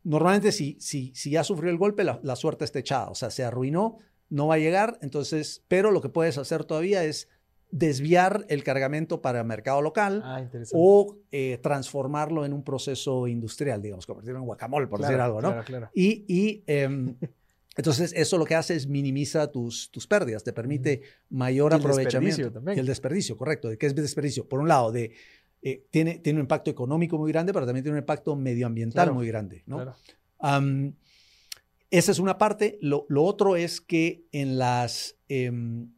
normalmente 0.09 0.52
si, 0.52 0.76
si, 0.80 1.12
si 1.14 1.30
ya 1.30 1.44
sufrió 1.44 1.70
el 1.70 1.76
golpe, 1.76 2.02
la, 2.02 2.18
la 2.22 2.34
suerte 2.34 2.64
está 2.64 2.78
echada, 2.78 3.11
o 3.11 3.14
sea, 3.14 3.30
se 3.30 3.44
arruinó, 3.44 3.98
no 4.30 4.46
va 4.48 4.54
a 4.54 4.59
llegar, 4.59 4.98
entonces, 5.02 5.64
pero 5.68 5.90
lo 5.90 6.00
que 6.00 6.09
puedes 6.09 6.38
hacer 6.38 6.64
todavía 6.64 7.04
es 7.04 7.28
desviar 7.70 8.46
el 8.48 8.64
cargamento 8.64 9.20
para 9.20 9.44
mercado 9.44 9.82
local 9.82 10.22
Ah, 10.24 10.48
o 10.72 11.18
eh, 11.30 11.59
transformarlo 11.62 12.46
en 12.46 12.54
un 12.54 12.64
proceso 12.64 13.28
industrial, 13.28 13.82
digamos, 13.82 14.06
convertirlo 14.06 14.38
en 14.38 14.46
guacamole, 14.46 14.86
por 14.86 15.00
decir 15.00 15.20
algo, 15.20 15.42
¿no? 15.42 15.50
Claro, 15.50 15.64
claro. 15.64 15.90
Y, 15.94 16.24
y, 16.26 16.62
em, 16.66 17.14
entonces 17.76 18.14
eso 18.16 18.38
lo 18.38 18.46
que 18.46 18.54
hace 18.54 18.74
es 18.74 18.86
minimiza 18.86 19.50
tus, 19.50 19.90
tus 19.90 20.06
pérdidas, 20.06 20.42
te 20.42 20.54
permite 20.54 21.02
mayor 21.28 21.72
Y 21.72 21.74
el 21.74 21.80
aprovechamiento. 21.80 22.24
desperdicio 22.24 22.52
también. 22.52 22.76
Y 22.78 22.80
el 22.80 22.86
desperdicio, 22.86 23.36
correcto. 23.36 23.68
¿De 23.68 23.76
qué 23.76 23.86
es 23.86 23.94
desperdicio? 23.94 24.48
Por 24.48 24.61
un 24.61 24.68
lado, 24.68 24.90
de, 24.90 25.12
eh, 25.62 25.84
tiene, 25.90 26.18
tiene 26.18 26.38
un 26.38 26.44
impacto 26.44 26.70
económico 26.70 27.18
muy 27.18 27.32
grande, 27.32 27.52
pero 27.52 27.66
también 27.66 27.82
tiene 27.82 27.98
un 27.98 28.02
impacto 28.02 28.36
medioambiental 28.36 29.04
Claro, 29.04 29.14
muy 29.14 29.26
grande. 29.26 29.62
¿no? 29.66 29.76
claro. 29.76 29.96
Esa 31.90 32.12
es 32.12 32.18
una 32.18 32.36
parte. 32.36 32.78
Lo, 32.82 33.06
lo 33.09 33.24
otro 33.24 33.56
es 33.56 33.80
que 33.80 34.26
en 34.32 34.59
las... 34.59 35.16
em, 35.28 35.90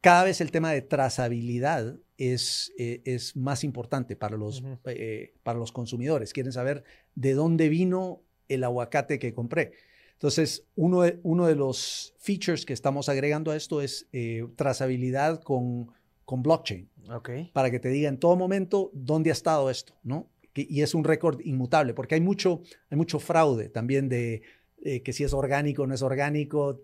cada 0.00 0.24
vez 0.24 0.40
el 0.40 0.50
tema 0.50 0.70
de 0.72 0.82
trazabilidad 0.82 1.96
es, 2.18 2.72
eh, 2.78 3.00
es 3.04 3.36
más 3.36 3.64
importante 3.64 4.16
para 4.16 4.36
los, 4.36 4.62
eh, 4.86 5.34
para 5.42 5.58
los 5.58 5.72
consumidores. 5.72 6.32
Quieren 6.32 6.52
saber 6.52 6.84
de 7.14 7.32
dónde 7.32 7.68
vino 7.68 8.22
el 8.48 8.64
aguacate 8.64 9.18
que 9.18 9.32
compré. 9.32 9.72
Entonces, 10.12 10.66
uno 10.74 11.02
de, 11.02 11.20
uno 11.22 11.46
de 11.46 11.54
los 11.54 12.14
features 12.18 12.66
que 12.66 12.72
estamos 12.72 13.08
agregando 13.08 13.50
a 13.50 13.56
esto 13.56 13.80
es 13.80 14.08
trazabilidad 14.56 15.42
con, 15.42 15.90
con 16.24 16.42
blockchain 16.42 16.88
Ok. 17.10 17.30
para 17.52 17.70
que 17.70 17.78
te 17.80 17.88
diga 17.88 18.08
en 18.08 18.18
todo 18.18 18.36
momento 18.36 18.90
dónde 18.94 19.30
ha 19.30 19.32
estado 19.34 19.70
esto, 19.70 19.94
¿no? 20.02 20.30
Que- 20.52 20.66
y 20.68 20.82
es 20.82 20.94
un 20.94 21.04
récord 21.04 21.40
inmutable, 21.44 21.94
porque 21.94 22.14
hay 22.14 22.20
mucho, 22.20 22.62
hay 22.90 22.96
mucho 22.96 23.18
fraude 23.18 23.68
también 23.68 24.08
de 24.08 24.42
eh, 24.86 25.02
que 25.02 25.12
si 25.14 25.24
es 25.24 25.32
orgánico 25.32 25.82
o 25.82 25.86
no 25.86 25.94
es 25.94 26.02
orgánico, 26.02 26.82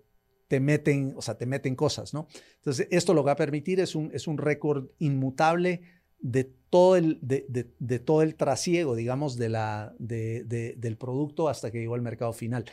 te 0.48 0.58
meten, 0.58 1.12
o 1.16 1.22
sea, 1.22 1.36
te 1.36 1.44
meten 1.46 1.76
cosas, 1.76 2.12
¿no? 2.14 2.26
Entonces, 2.56 2.88
esto 2.90 3.12
lo 3.14 3.22
que 3.22 3.26
va 3.26 3.32
a 3.32 3.36
permitir 3.36 3.78
es 3.78 3.94
un, 3.94 4.10
es 4.14 4.26
un 4.26 4.38
récord 4.38 4.88
inmutable 4.98 5.82
de 6.18 6.44
todo 6.70 6.96
el, 6.96 7.18
de, 7.22 7.44
de- 7.48 7.66
de 7.78 7.98
todo 7.98 8.22
el 8.22 8.34
trasiego, 8.36 8.96
digamos, 8.96 9.36
de 9.36 9.48
la, 9.50 9.94
de- 9.98 10.44
de- 10.44 10.74
del 10.78 10.96
producto 10.96 11.48
hasta 11.48 11.70
que 11.70 11.78
llegó 11.78 11.94
al 11.94 12.02
mercado 12.02 12.32
final. 12.32 12.64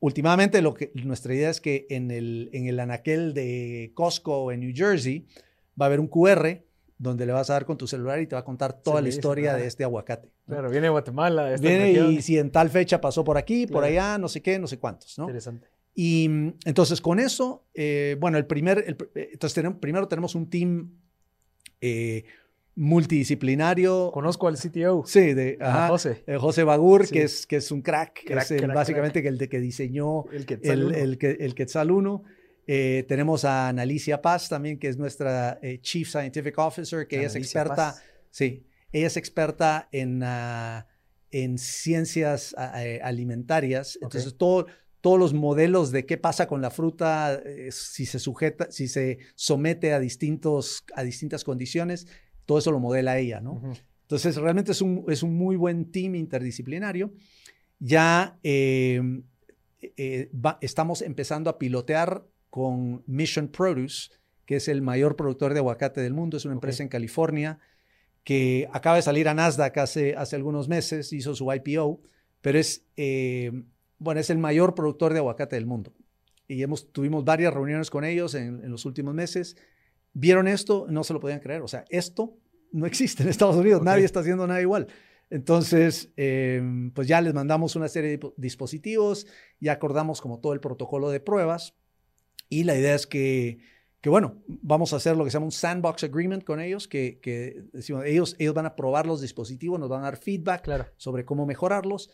Últimamente, 0.00 0.60
lo 0.60 0.74
que, 0.74 0.90
nuestra 0.94 1.34
idea 1.34 1.50
es 1.50 1.60
que 1.60 1.86
en 1.88 2.10
el, 2.10 2.50
en 2.52 2.66
el 2.66 2.78
anaquel 2.78 3.32
de 3.32 3.92
Costco 3.94 4.52
en 4.52 4.60
New 4.60 4.72
Jersey 4.74 5.24
va 5.80 5.84
a 5.84 5.86
haber 5.86 6.00
un 6.00 6.08
QR 6.08 6.62
donde 6.98 7.26
le 7.26 7.32
vas 7.32 7.50
a 7.50 7.54
dar 7.54 7.66
con 7.66 7.76
tu 7.76 7.86
celular 7.86 8.20
y 8.20 8.26
te 8.26 8.34
va 8.34 8.40
a 8.40 8.44
contar 8.44 8.80
toda 8.80 9.00
la 9.00 9.08
historia 9.08 9.54
de 9.54 9.66
este 9.66 9.84
aguacate. 9.84 10.30
Claro, 10.46 10.70
viene 10.70 10.86
de 10.86 10.90
Guatemala. 10.90 11.52
Esta 11.52 11.66
viene 11.66 11.90
y 11.90 12.22
si 12.22 12.38
en 12.38 12.50
tal 12.50 12.70
fecha 12.70 13.00
pasó 13.00 13.24
por 13.24 13.36
aquí, 13.36 13.66
por 13.66 13.84
allá, 13.84 14.18
no 14.18 14.28
sé 14.28 14.42
qué, 14.42 14.58
no 14.58 14.66
sé 14.66 14.78
cuántos, 14.78 15.18
¿no? 15.18 15.24
Interesante. 15.24 15.68
Y 15.94 16.28
mm, 16.28 16.54
entonces 16.64 17.00
con 17.00 17.20
eso, 17.20 17.64
eh, 17.74 18.16
bueno, 18.18 18.36
el 18.38 18.46
primer, 18.46 18.78
eh, 19.14 19.30
entonces 19.32 19.54
tenemos, 19.54 19.78
primero 19.78 20.08
tenemos 20.08 20.34
un 20.34 20.50
team 20.50 20.90
eh, 21.80 22.24
multidisciplinario. 22.74 24.10
Conozco 24.12 24.48
al 24.48 24.56
CTO. 24.56 25.04
Sí, 25.06 25.34
de 25.34 25.58
José. 25.88 26.24
José 26.38 26.64
Bagur, 26.64 27.08
que, 27.08 27.22
es, 27.22 27.46
que 27.46 27.56
es 27.56 27.70
un 27.70 27.82
crack, 27.82 28.24
que 28.24 28.34
es 28.34 28.66
básicamente 28.66 29.26
el 29.26 29.38
de 29.38 29.48
que 29.48 29.60
diseñó 29.60 30.24
el 30.32 30.46
Quetzal 30.46 30.94
el, 30.94 31.18
el, 31.20 31.54
Quetzal 31.54 31.90
1. 31.90 32.22
Tenemos 32.66 33.44
a 33.44 33.68
Analicia 33.68 34.22
Paz 34.22 34.48
también, 34.48 34.78
que 34.78 34.88
es 34.88 34.96
nuestra 34.96 35.60
Chief 35.80 36.08
Scientific 36.08 36.58
Officer, 36.58 37.06
que 37.06 37.18
ella 37.18 37.26
es 37.26 37.36
experta. 37.36 37.94
Sí, 38.30 38.66
ella 38.92 39.06
es 39.06 39.16
experta 39.16 39.88
en, 39.92 40.22
ah, 40.22 40.86
en 41.30 41.58
ciencias 41.58 42.54
alimentarias. 42.56 43.98
Entonces, 44.00 44.36
todo 44.36 44.66
todos 45.04 45.18
los 45.18 45.34
modelos 45.34 45.92
de 45.92 46.06
qué 46.06 46.16
pasa 46.16 46.46
con 46.46 46.62
la 46.62 46.70
fruta, 46.70 47.34
eh, 47.34 47.68
si 47.72 48.06
se 48.06 48.18
sujeta, 48.18 48.70
si 48.70 48.88
se 48.88 49.18
somete 49.34 49.92
a, 49.92 50.00
distintos, 50.00 50.82
a 50.94 51.02
distintas 51.02 51.44
condiciones, 51.44 52.06
todo 52.46 52.56
eso 52.56 52.72
lo 52.72 52.80
modela 52.80 53.18
ella, 53.18 53.42
¿no? 53.42 53.60
Entonces, 54.00 54.36
realmente 54.36 54.72
es 54.72 54.80
un, 54.80 55.04
es 55.08 55.22
un 55.22 55.36
muy 55.36 55.56
buen 55.56 55.90
team 55.90 56.14
interdisciplinario. 56.14 57.12
Ya 57.78 58.38
em, 58.42 59.24
eh, 59.82 60.30
estamos 60.62 61.02
empezando 61.02 61.50
a 61.50 61.58
pilotear 61.58 62.24
con 62.54 63.02
Mission 63.08 63.48
Produce, 63.48 64.10
que 64.46 64.54
es 64.54 64.68
el 64.68 64.80
mayor 64.80 65.16
productor 65.16 65.54
de 65.54 65.58
aguacate 65.58 66.00
del 66.00 66.14
mundo, 66.14 66.36
es 66.36 66.44
una 66.44 66.54
empresa 66.54 66.84
en 66.84 66.88
California 66.88 67.58
que 68.22 68.68
acaba 68.72 68.94
de 68.94 69.02
salir 69.02 69.28
a 69.28 69.34
Nasdaq 69.34 69.76
hace, 69.78 70.14
hace 70.14 70.36
algunos 70.36 70.68
meses, 70.68 71.12
hizo 71.12 71.34
su 71.34 71.52
IPO, 71.52 72.00
pero 72.40 72.56
es 72.56 72.86
em, 72.94 73.64
bueno, 73.98 74.20
es 74.20 74.30
el 74.30 74.38
mayor 74.38 74.76
productor 74.76 75.14
de 75.14 75.18
aguacate 75.18 75.56
del 75.56 75.66
mundo. 75.66 75.94
Y 76.46 76.62
hemos, 76.62 76.92
tuvimos 76.92 77.24
varias 77.24 77.52
reuniones 77.52 77.90
con 77.90 78.04
ellos 78.04 78.36
en, 78.36 78.70
los 78.70 78.84
últimos 78.84 79.14
meses. 79.14 79.56
Vieron 80.12 80.46
esto, 80.46 80.86
no 80.88 81.02
se 81.02 81.12
lo 81.12 81.18
podían 81.18 81.40
creer. 81.40 81.60
O 81.60 81.66
sea, 81.66 81.84
esto 81.88 82.36
no 82.70 82.86
existe 82.86 83.24
en 83.24 83.30
Estados 83.30 83.56
Unidos, 83.56 83.82
nadie 83.82 84.04
está 84.04 84.20
haciendo 84.20 84.46
nada 84.46 84.60
igual. 84.60 84.86
Entonces, 85.28 86.12
em, 86.14 86.92
pues 86.92 87.08
ya 87.08 87.20
les 87.20 87.34
mandamos 87.34 87.74
una 87.74 87.88
serie 87.88 88.16
de 88.16 88.32
dispositivos, 88.36 89.26
ya 89.58 89.72
acordamos 89.72 90.20
como 90.20 90.38
todo 90.38 90.52
el 90.52 90.60
protocolo 90.60 91.10
de 91.10 91.18
pruebas 91.18 91.74
y 92.48 92.64
la 92.64 92.76
idea 92.76 92.94
es 92.94 93.06
que, 93.06 93.58
que 94.00 94.10
bueno, 94.10 94.42
vamos 94.46 94.92
a 94.92 94.96
hacer 94.96 95.16
lo 95.16 95.24
que 95.24 95.30
se 95.30 95.34
llama 95.34 95.46
un 95.46 95.52
sandbox 95.52 96.04
agreement 96.04 96.44
con 96.44 96.60
ellos, 96.60 96.88
que, 96.88 97.18
que 97.20 97.64
decimos, 97.72 98.04
ellos, 98.04 98.36
ellos 98.38 98.54
van 98.54 98.66
a 98.66 98.76
probar 98.76 99.06
los 99.06 99.20
dispositivos, 99.20 99.78
nos 99.78 99.88
van 99.88 100.02
a 100.02 100.04
dar 100.04 100.16
feedback 100.16 100.62
claro. 100.62 100.86
sobre 100.96 101.24
cómo 101.24 101.46
mejorarlos 101.46 102.10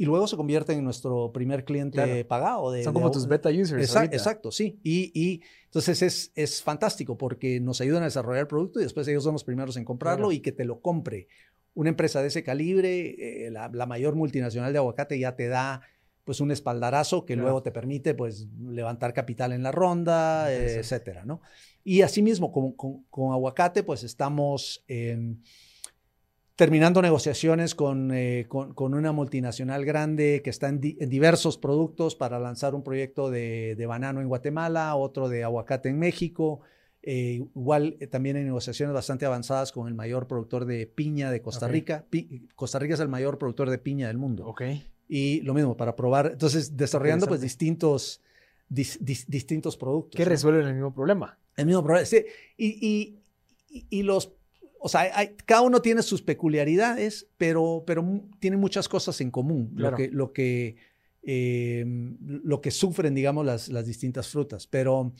y 0.00 0.06
luego 0.06 0.26
se 0.26 0.34
convierte 0.34 0.72
en 0.72 0.82
nuestro 0.82 1.30
primer 1.30 1.62
cliente 1.66 2.24
pagado. 2.24 2.74
Son 2.82 2.94
como 2.94 3.10
tus 3.10 3.28
beta 3.28 3.50
users. 3.50 3.94
Exacto, 3.94 4.50
sí. 4.50 4.80
Y, 4.82 5.12
y 5.12 5.42
entonces 5.66 6.00
es, 6.00 6.32
es, 6.34 6.62
fantástico 6.62 7.18
porque 7.18 7.60
nos 7.60 7.82
ayudan 7.82 8.00
a 8.00 8.06
desarrollar 8.06 8.40
el 8.40 8.46
producto 8.46 8.80
y 8.80 8.84
después 8.84 9.06
ellos 9.08 9.24
son 9.24 9.34
los 9.34 9.44
primeros 9.44 9.76
en 9.76 9.84
comprarlo 9.84 10.32
y 10.32 10.40
que 10.40 10.52
te 10.52 10.64
lo 10.64 10.80
compre. 10.80 11.28
Una 11.74 11.90
empresa 11.90 12.22
de 12.22 12.28
ese 12.28 12.42
calibre, 12.42 13.44
eh, 13.46 13.50
la, 13.50 13.68
mayor 13.84 14.14
multinacional 14.14 14.72
de 14.72 14.78
aguacate 14.78 15.18
ya 15.18 15.36
te 15.36 15.48
da 15.48 15.82
pues 16.30 16.40
un 16.40 16.52
espaldarazo 16.52 17.26
que 17.26 17.34
luego 17.34 17.60
te 17.60 17.72
permite 17.72 18.14
pues 18.14 18.46
levantar 18.56 19.12
capital 19.12 19.52
en 19.52 19.64
la 19.64 19.72
ronda, 19.72 20.52
etcétera, 20.52 21.24
¿no? 21.24 21.40
Y 21.82 22.02
asimismo 22.02 22.52
con, 22.52 22.70
con, 22.70 23.02
con 23.10 23.32
aguacate 23.32 23.82
pues 23.82 24.04
estamos 24.04 24.84
terminando 26.60 27.02
negociaciones 27.02 27.74
eh, 28.12 28.44
con, 28.46 28.74
con, 28.74 28.94
una 28.94 29.10
multinacional 29.10 29.84
grande 29.84 30.40
que 30.44 30.50
está 30.50 30.68
en, 30.68 30.78
diversos 30.78 31.58
productos 31.58 32.14
para 32.14 32.38
lanzar 32.38 32.76
un 32.76 32.84
proyecto 32.84 33.28
de, 33.28 33.74
de, 33.76 33.86
banano 33.86 34.20
en 34.20 34.28
Guatemala, 34.28 34.94
otro 34.94 35.28
de 35.28 35.42
aguacate 35.42 35.88
en 35.88 35.98
México. 35.98 36.60
Eh, 37.02 37.42
igual 37.56 37.96
eh, 37.98 38.06
también 38.06 38.36
hay 38.36 38.44
negociaciones 38.44 38.94
bastante 38.94 39.24
avanzadas 39.26 39.72
con 39.72 39.88
el 39.88 39.94
mayor 39.94 40.28
productor 40.28 40.66
de 40.66 40.86
piña 40.86 41.32
de 41.32 41.42
Costa 41.42 41.66
Rica. 41.66 42.04
Costa 42.54 42.78
Rica 42.78 42.94
es 42.94 43.00
el 43.00 43.08
mayor 43.08 43.38
productor 43.38 43.68
de 43.68 43.78
piña 43.78 44.06
del 44.06 44.18
mundo. 44.18 44.46
Ok. 44.46 44.62
Y 45.12 45.40
lo 45.40 45.54
mismo, 45.54 45.76
para 45.76 45.96
probar, 45.96 46.30
entonces 46.32 46.76
desarrollando 46.76 47.26
pues 47.26 47.40
distintos, 47.40 48.20
distintos 48.68 49.76
productos. 49.76 50.16
Que 50.16 50.24
resuelven 50.24 50.68
el 50.68 50.74
mismo 50.74 50.94
problema. 50.94 51.36
El 51.56 51.66
mismo 51.66 51.82
problema, 51.82 52.06
sí. 52.06 52.24
y, 52.56 53.18
y, 53.68 53.86
y 53.90 54.02
los 54.04 54.32
o 54.82 54.88
sea, 54.88 55.10
cada 55.44 55.60
uno 55.60 55.82
tiene 55.82 56.02
sus 56.02 56.22
peculiaridades, 56.22 57.26
pero, 57.36 57.84
pero 57.86 58.22
tiene 58.38 58.56
muchas 58.56 58.88
cosas 58.88 59.20
en 59.20 59.30
común, 59.30 59.72
lo 59.74 59.94
que, 59.94 60.08
lo, 60.08 60.32
que, 60.32 60.76
eh, 61.22 61.84
lo 62.22 62.62
que 62.62 62.70
sufren, 62.70 63.14
digamos, 63.14 63.44
las, 63.44 63.68
las, 63.68 63.84
distintas 63.84 64.28
frutas. 64.28 64.66
Pero, 64.66 65.12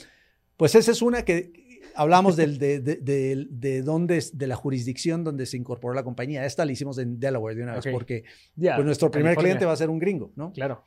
pues 0.57 0.75
esa 0.75 0.91
es 0.93 1.03
una 1.03 1.27
que 1.27 1.53
hablamos 1.95 2.37
del, 2.37 2.59
de, 2.59 2.81
de, 2.81 3.47
de, 3.51 3.83
dónde, 3.83 4.25
de 4.33 4.47
la 4.47 4.57
jurisdicción 4.57 5.25
donde 5.25 5.47
se 5.47 5.57
incorporó 5.57 5.95
la 5.95 6.05
compañía. 6.05 6.45
Esta 6.45 6.65
la 6.65 6.73
hicimos 6.73 6.99
en 6.99 7.19
Delaware 7.19 7.57
de 7.57 7.63
una 7.63 7.75
vez, 7.75 7.85
porque 7.91 8.25
pues, 8.57 8.85
nuestro 8.85 9.11
primer 9.11 9.37
cliente 9.37 9.65
va 9.65 9.73
a 9.73 9.77
ser 9.77 9.91
un 9.91 9.99
gringo, 9.99 10.33
¿no? 10.37 10.53
Claro. 10.53 10.85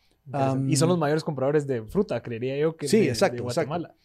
y 0.68 0.76
son 0.76 0.90
los 0.90 0.98
mayores 0.98 1.24
compradores 1.24 1.68
de 1.68 1.84
fruta, 1.84 2.22
creería 2.22 2.58
yo, 2.58 2.76
que 2.76 2.88
sí, 2.88 3.08
exacto, 3.08 3.44
Guatemala. 3.44 3.96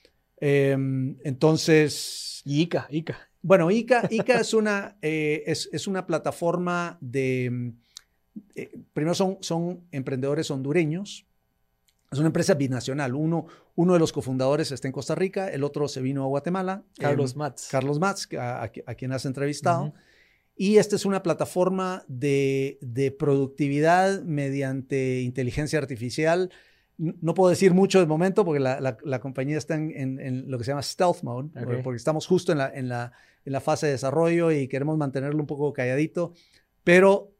Em, 0.40 1.16
entonces... 1.24 2.42
Y 2.44 2.62
Ica, 2.62 2.86
Ica. 2.90 3.18
Bueno, 3.42 3.70
ICA, 3.70 4.08
ICA 4.10 4.40
es, 4.40 4.54
una, 4.54 4.96
eh, 5.02 5.42
es, 5.46 5.86
una 5.86 6.06
plataforma 6.06 6.98
de... 7.00 7.50
Mm, 7.50 7.68
eh, 8.54 8.70
primero 8.92 9.14
son, 9.14 9.38
son 9.40 9.84
emprendedores 9.90 10.50
hondureños. 10.50 11.26
Es 12.10 12.18
una 12.18 12.28
empresa 12.28 12.54
binacional. 12.54 13.14
Uno, 13.14 13.46
uno 13.74 13.92
de 13.92 13.98
los 13.98 14.12
cofundadores 14.12 14.72
está 14.72 14.88
en 14.88 14.92
Costa 14.92 15.14
Rica, 15.14 15.48
el 15.48 15.62
otro 15.62 15.88
se 15.88 16.00
vino 16.00 16.24
a 16.24 16.26
Guatemala. 16.26 16.84
Carlos 16.98 17.32
em, 17.32 17.38
Matz. 17.38 17.68
Carlos 17.70 17.98
Matz, 17.98 18.28
a, 18.38 18.68
quien 18.96 19.12
has 19.12 19.26
entrevistado. 19.26 19.92
Y 20.56 20.78
esta 20.78 20.96
es 20.96 21.04
una 21.04 21.22
plataforma 21.22 22.04
de, 22.08 22.78
de, 22.80 23.12
productividad 23.12 24.22
mediante 24.22 25.20
inteligencia 25.20 25.78
artificial 25.78 26.50
no 26.98 27.32
puedo 27.34 27.50
decir 27.50 27.74
mucho 27.74 28.00
de 28.00 28.06
momento 28.06 28.44
porque 28.44 28.58
la, 28.58 29.20
compañía 29.20 29.56
está 29.56 29.76
en, 29.76 30.50
lo 30.50 30.58
que 30.58 30.64
se 30.64 30.72
llama 30.72 30.82
stealth 30.82 31.22
mode, 31.22 31.50
porque 31.84 31.96
estamos 31.96 32.26
justo 32.26 32.50
en 32.50 32.58
la, 32.58 32.70
en, 32.74 32.88
la, 32.88 33.12
en 33.44 33.52
la 33.52 33.60
fase 33.60 33.86
de 33.86 33.92
desarrollo 33.92 34.50
y 34.50 34.66
queremos 34.66 34.98
mantenerlo 34.98 35.38
un 35.38 35.46
poco 35.46 35.72
calladito. 35.72 36.32
Pero 36.82 37.32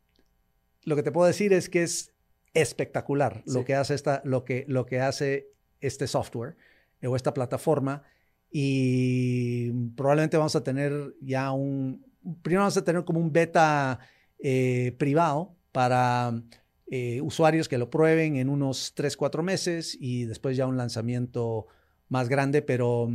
lo 0.84 0.94
que 0.94 1.02
te 1.02 1.10
puedo 1.10 1.26
decir 1.26 1.52
es 1.52 1.68
que 1.68 1.82
es 1.82 2.12
espectacular 2.55 3.42
lo, 3.46 3.64
que 3.64 3.74
hace 3.74 3.94
esta, 3.94 4.22
lo, 4.24 4.44
que, 4.44 4.64
lo 4.68 4.86
que 4.86 5.01
hace 5.01 5.51
este 5.80 6.07
software 6.07 6.57
o 7.03 7.16
esta 7.16 7.34
plataforma. 7.34 8.03
Y 8.51 9.70
probablemente 9.94 10.36
vamos 10.36 10.57
a 10.57 10.64
tener 10.64 11.14
ya 11.20 11.53
un. 11.53 12.05
Primero 12.42 12.62
vamos 12.62 12.76
a 12.76 12.84
tener 12.84 13.05
como 13.05 13.20
un 13.20 13.32
beta 13.32 14.01
eh, 14.38 14.94
privado 14.99 15.55
para 15.72 16.42
eh, 16.90 17.20
usuarios 17.20 17.68
que 17.68 17.78
lo 17.78 17.90
prueben 17.90 18.36
en 18.36 18.49
unos 18.49 18.94
3, 18.94 19.16
4 19.16 19.42
meses 19.42 19.96
y 20.01 20.24
después 20.24 20.57
ya 20.57 20.66
un 20.66 20.76
lanzamiento 20.76 21.66
más 22.09 22.28
grande, 22.28 22.62
pero, 22.62 23.09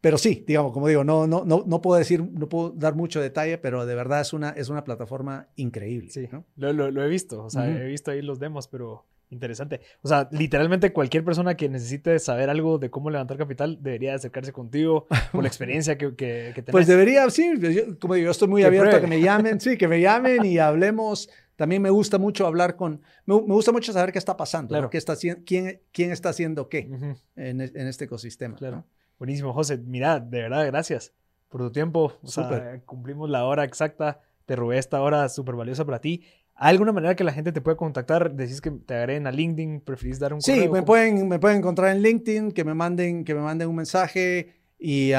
pero 0.00 0.16
sí, 0.18 0.44
digamos, 0.46 0.72
como 0.72 0.88
digo, 0.88 1.04
no, 1.04 1.26
no, 1.26 1.44
no, 1.44 1.64
no 1.66 1.82
puedo 1.82 1.98
decir, 1.98 2.22
no 2.22 2.48
puedo 2.48 2.70
dar 2.70 2.94
mucho 2.94 3.20
detalle, 3.20 3.58
pero 3.58 3.84
de 3.84 3.94
verdad 3.94 4.20
es 4.20 4.32
una, 4.32 4.50
es 4.50 4.68
una 4.68 4.84
plataforma 4.84 5.48
increíble. 5.56 6.10
Sí, 6.10 6.28
lo, 6.56 6.72
lo, 6.72 7.04
he 7.04 7.08
visto, 7.08 7.44
o 7.44 7.50
sea, 7.50 7.68
he 7.68 7.86
visto 7.86 8.10
ahí 8.10 8.22
los 8.22 8.38
demos, 8.38 8.66
pero 8.68 9.06
interesante. 9.30 9.80
O 10.02 10.08
sea, 10.08 10.28
literalmente 10.32 10.92
cualquier 10.92 11.24
persona 11.24 11.56
que 11.56 11.68
necesite 11.68 12.18
saber 12.18 12.50
algo 12.50 12.78
de 12.78 12.90
cómo 12.90 13.10
levantar 13.10 13.36
capital 13.36 13.78
debería 13.80 14.14
acercarse 14.14 14.52
contigo 14.52 15.06
por 15.32 15.42
la 15.42 15.48
experiencia 15.48 15.96
que, 15.96 16.14
que, 16.14 16.52
que 16.54 16.62
Pues 16.64 16.86
debería, 16.86 17.28
sí, 17.30 17.52
como 18.00 18.14
digo, 18.14 18.26
yo 18.26 18.30
estoy 18.30 18.48
muy 18.48 18.64
abierto 18.64 18.96
a 18.96 19.00
que 19.00 19.06
me 19.06 19.20
llamen, 19.20 19.60
sí, 19.60 19.76
que 19.76 19.88
me 19.88 20.00
llamen 20.00 20.44
y 20.44 20.58
hablemos 20.58 21.28
también 21.56 21.82
me 21.82 21.90
gusta 21.90 22.16
mucho 22.16 22.46
hablar 22.46 22.74
con, 22.74 23.02
me, 23.26 23.34
gusta 23.34 23.70
mucho 23.70 23.92
saber 23.92 24.12
qué 24.12 24.18
está 24.18 24.34
pasando, 24.34 24.70
claro. 24.70 24.88
¿Qué 24.88 24.96
está, 24.96 25.14
quién, 25.44 25.82
quién 25.92 26.10
está 26.10 26.30
haciendo 26.30 26.70
qué 26.70 26.88
en, 27.36 27.60
en, 27.60 27.86
este 27.86 28.06
ecosistema. 28.06 28.56
Claro. 28.56 28.86
Buenísimo, 29.20 29.52
José. 29.52 29.76
Mira, 29.76 30.18
de 30.18 30.40
verdad, 30.40 30.66
gracias 30.66 31.12
por 31.50 31.60
tu 31.60 31.70
tiempo. 31.70 32.14
O 32.22 32.84
cumplimos 32.86 33.28
la 33.28 33.44
hora 33.44 33.64
exacta. 33.64 34.22
Te 34.46 34.56
robé 34.56 34.78
esta 34.78 35.02
hora 35.02 35.28
súper 35.28 35.56
valiosa 35.56 35.84
para 35.84 36.00
ti. 36.00 36.24
¿Hay 36.54 36.70
alguna 36.70 36.92
manera 36.92 37.14
que 37.14 37.22
la 37.22 37.32
gente 37.32 37.52
te 37.52 37.60
pueda 37.60 37.76
contactar? 37.76 38.34
Decís 38.34 38.62
que 38.62 38.70
te 38.70 38.94
agreguen 38.94 39.26
a 39.26 39.30
LinkedIn, 39.30 39.82
preferís 39.82 40.18
dar 40.18 40.32
un 40.32 40.40
Sí, 40.40 40.68
me 40.70 40.82
pueden, 40.82 41.28
me 41.28 41.38
pueden 41.38 41.58
encontrar 41.58 41.94
en 41.94 42.02
LinkedIn, 42.02 42.52
que 42.52 42.64
me 42.64 42.72
manden, 42.72 43.24
que 43.24 43.34
me 43.34 43.42
manden 43.42 43.68
un 43.68 43.76
mensaje 43.76 44.54
y 44.78 45.12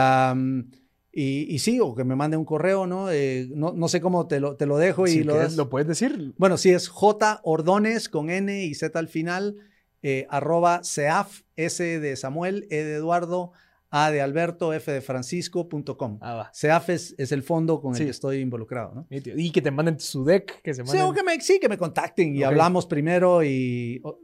y, 1.13 1.59
sí, 1.59 1.79
o 1.79 1.93
que 1.93 2.03
me 2.03 2.15
mande 2.15 2.37
un 2.37 2.45
correo, 2.45 2.87
¿no? 2.87 3.11
Eh, 3.11 3.49
no, 3.53 3.73
no, 3.73 3.87
sé 3.87 3.99
cómo 4.01 4.27
te 4.27 4.39
lo, 4.39 4.55
te 4.55 4.65
lo 4.65 4.77
dejo 4.77 5.07
y 5.07 5.23
lo, 5.23 5.47
lo 5.49 5.69
puedes 5.69 5.87
decir. 5.87 6.33
Bueno, 6.37 6.57
sí, 6.57 6.71
es 6.71 6.87
J 6.87 7.41
Ordones 7.43 8.07
con 8.07 8.29
N 8.29 8.63
y 8.63 8.73
Z 8.73 8.97
al 8.97 9.09
final, 9.09 9.57
eh, 10.01 10.25
arroba 10.29 10.83
SEAF, 10.83 11.41
S 11.55 11.99
de 11.99 12.15
Samuel, 12.15 12.65
E 12.71 12.77
de 12.77 12.95
Eduardo, 12.95 13.51
A 13.93 14.09
de 14.09 14.21
Alberto, 14.21 14.73
F 14.73 14.89
de 14.91 15.01
Francisco.com. 15.01 16.17
Ah, 16.21 16.33
va. 16.35 16.51
CEAFES 16.53 17.15
es 17.17 17.31
el 17.33 17.43
fondo 17.43 17.81
con 17.81 17.93
Sí. 17.93 18.03
el 18.03 18.07
que 18.07 18.11
estoy 18.11 18.37
involucrado, 18.39 18.93
¿no? 18.95 19.07
Y 19.09 19.51
que 19.51 19.61
te 19.61 19.69
manden 19.69 19.99
su 19.99 20.23
deck, 20.23 20.61
que 20.61 20.73
se 20.73 20.81
Sí, 20.83 20.87
manden. 20.87 21.05
o 21.07 21.13
que 21.13 21.23
me, 21.23 21.39
sí, 21.41 21.59
que 21.59 21.67
me 21.67 21.77
contacten 21.77 22.35
y 22.35 22.39
Ok. 22.43 22.47
hablamos 22.47 22.85
primero 22.85 23.43
y, 23.43 23.99
o, 24.03 24.19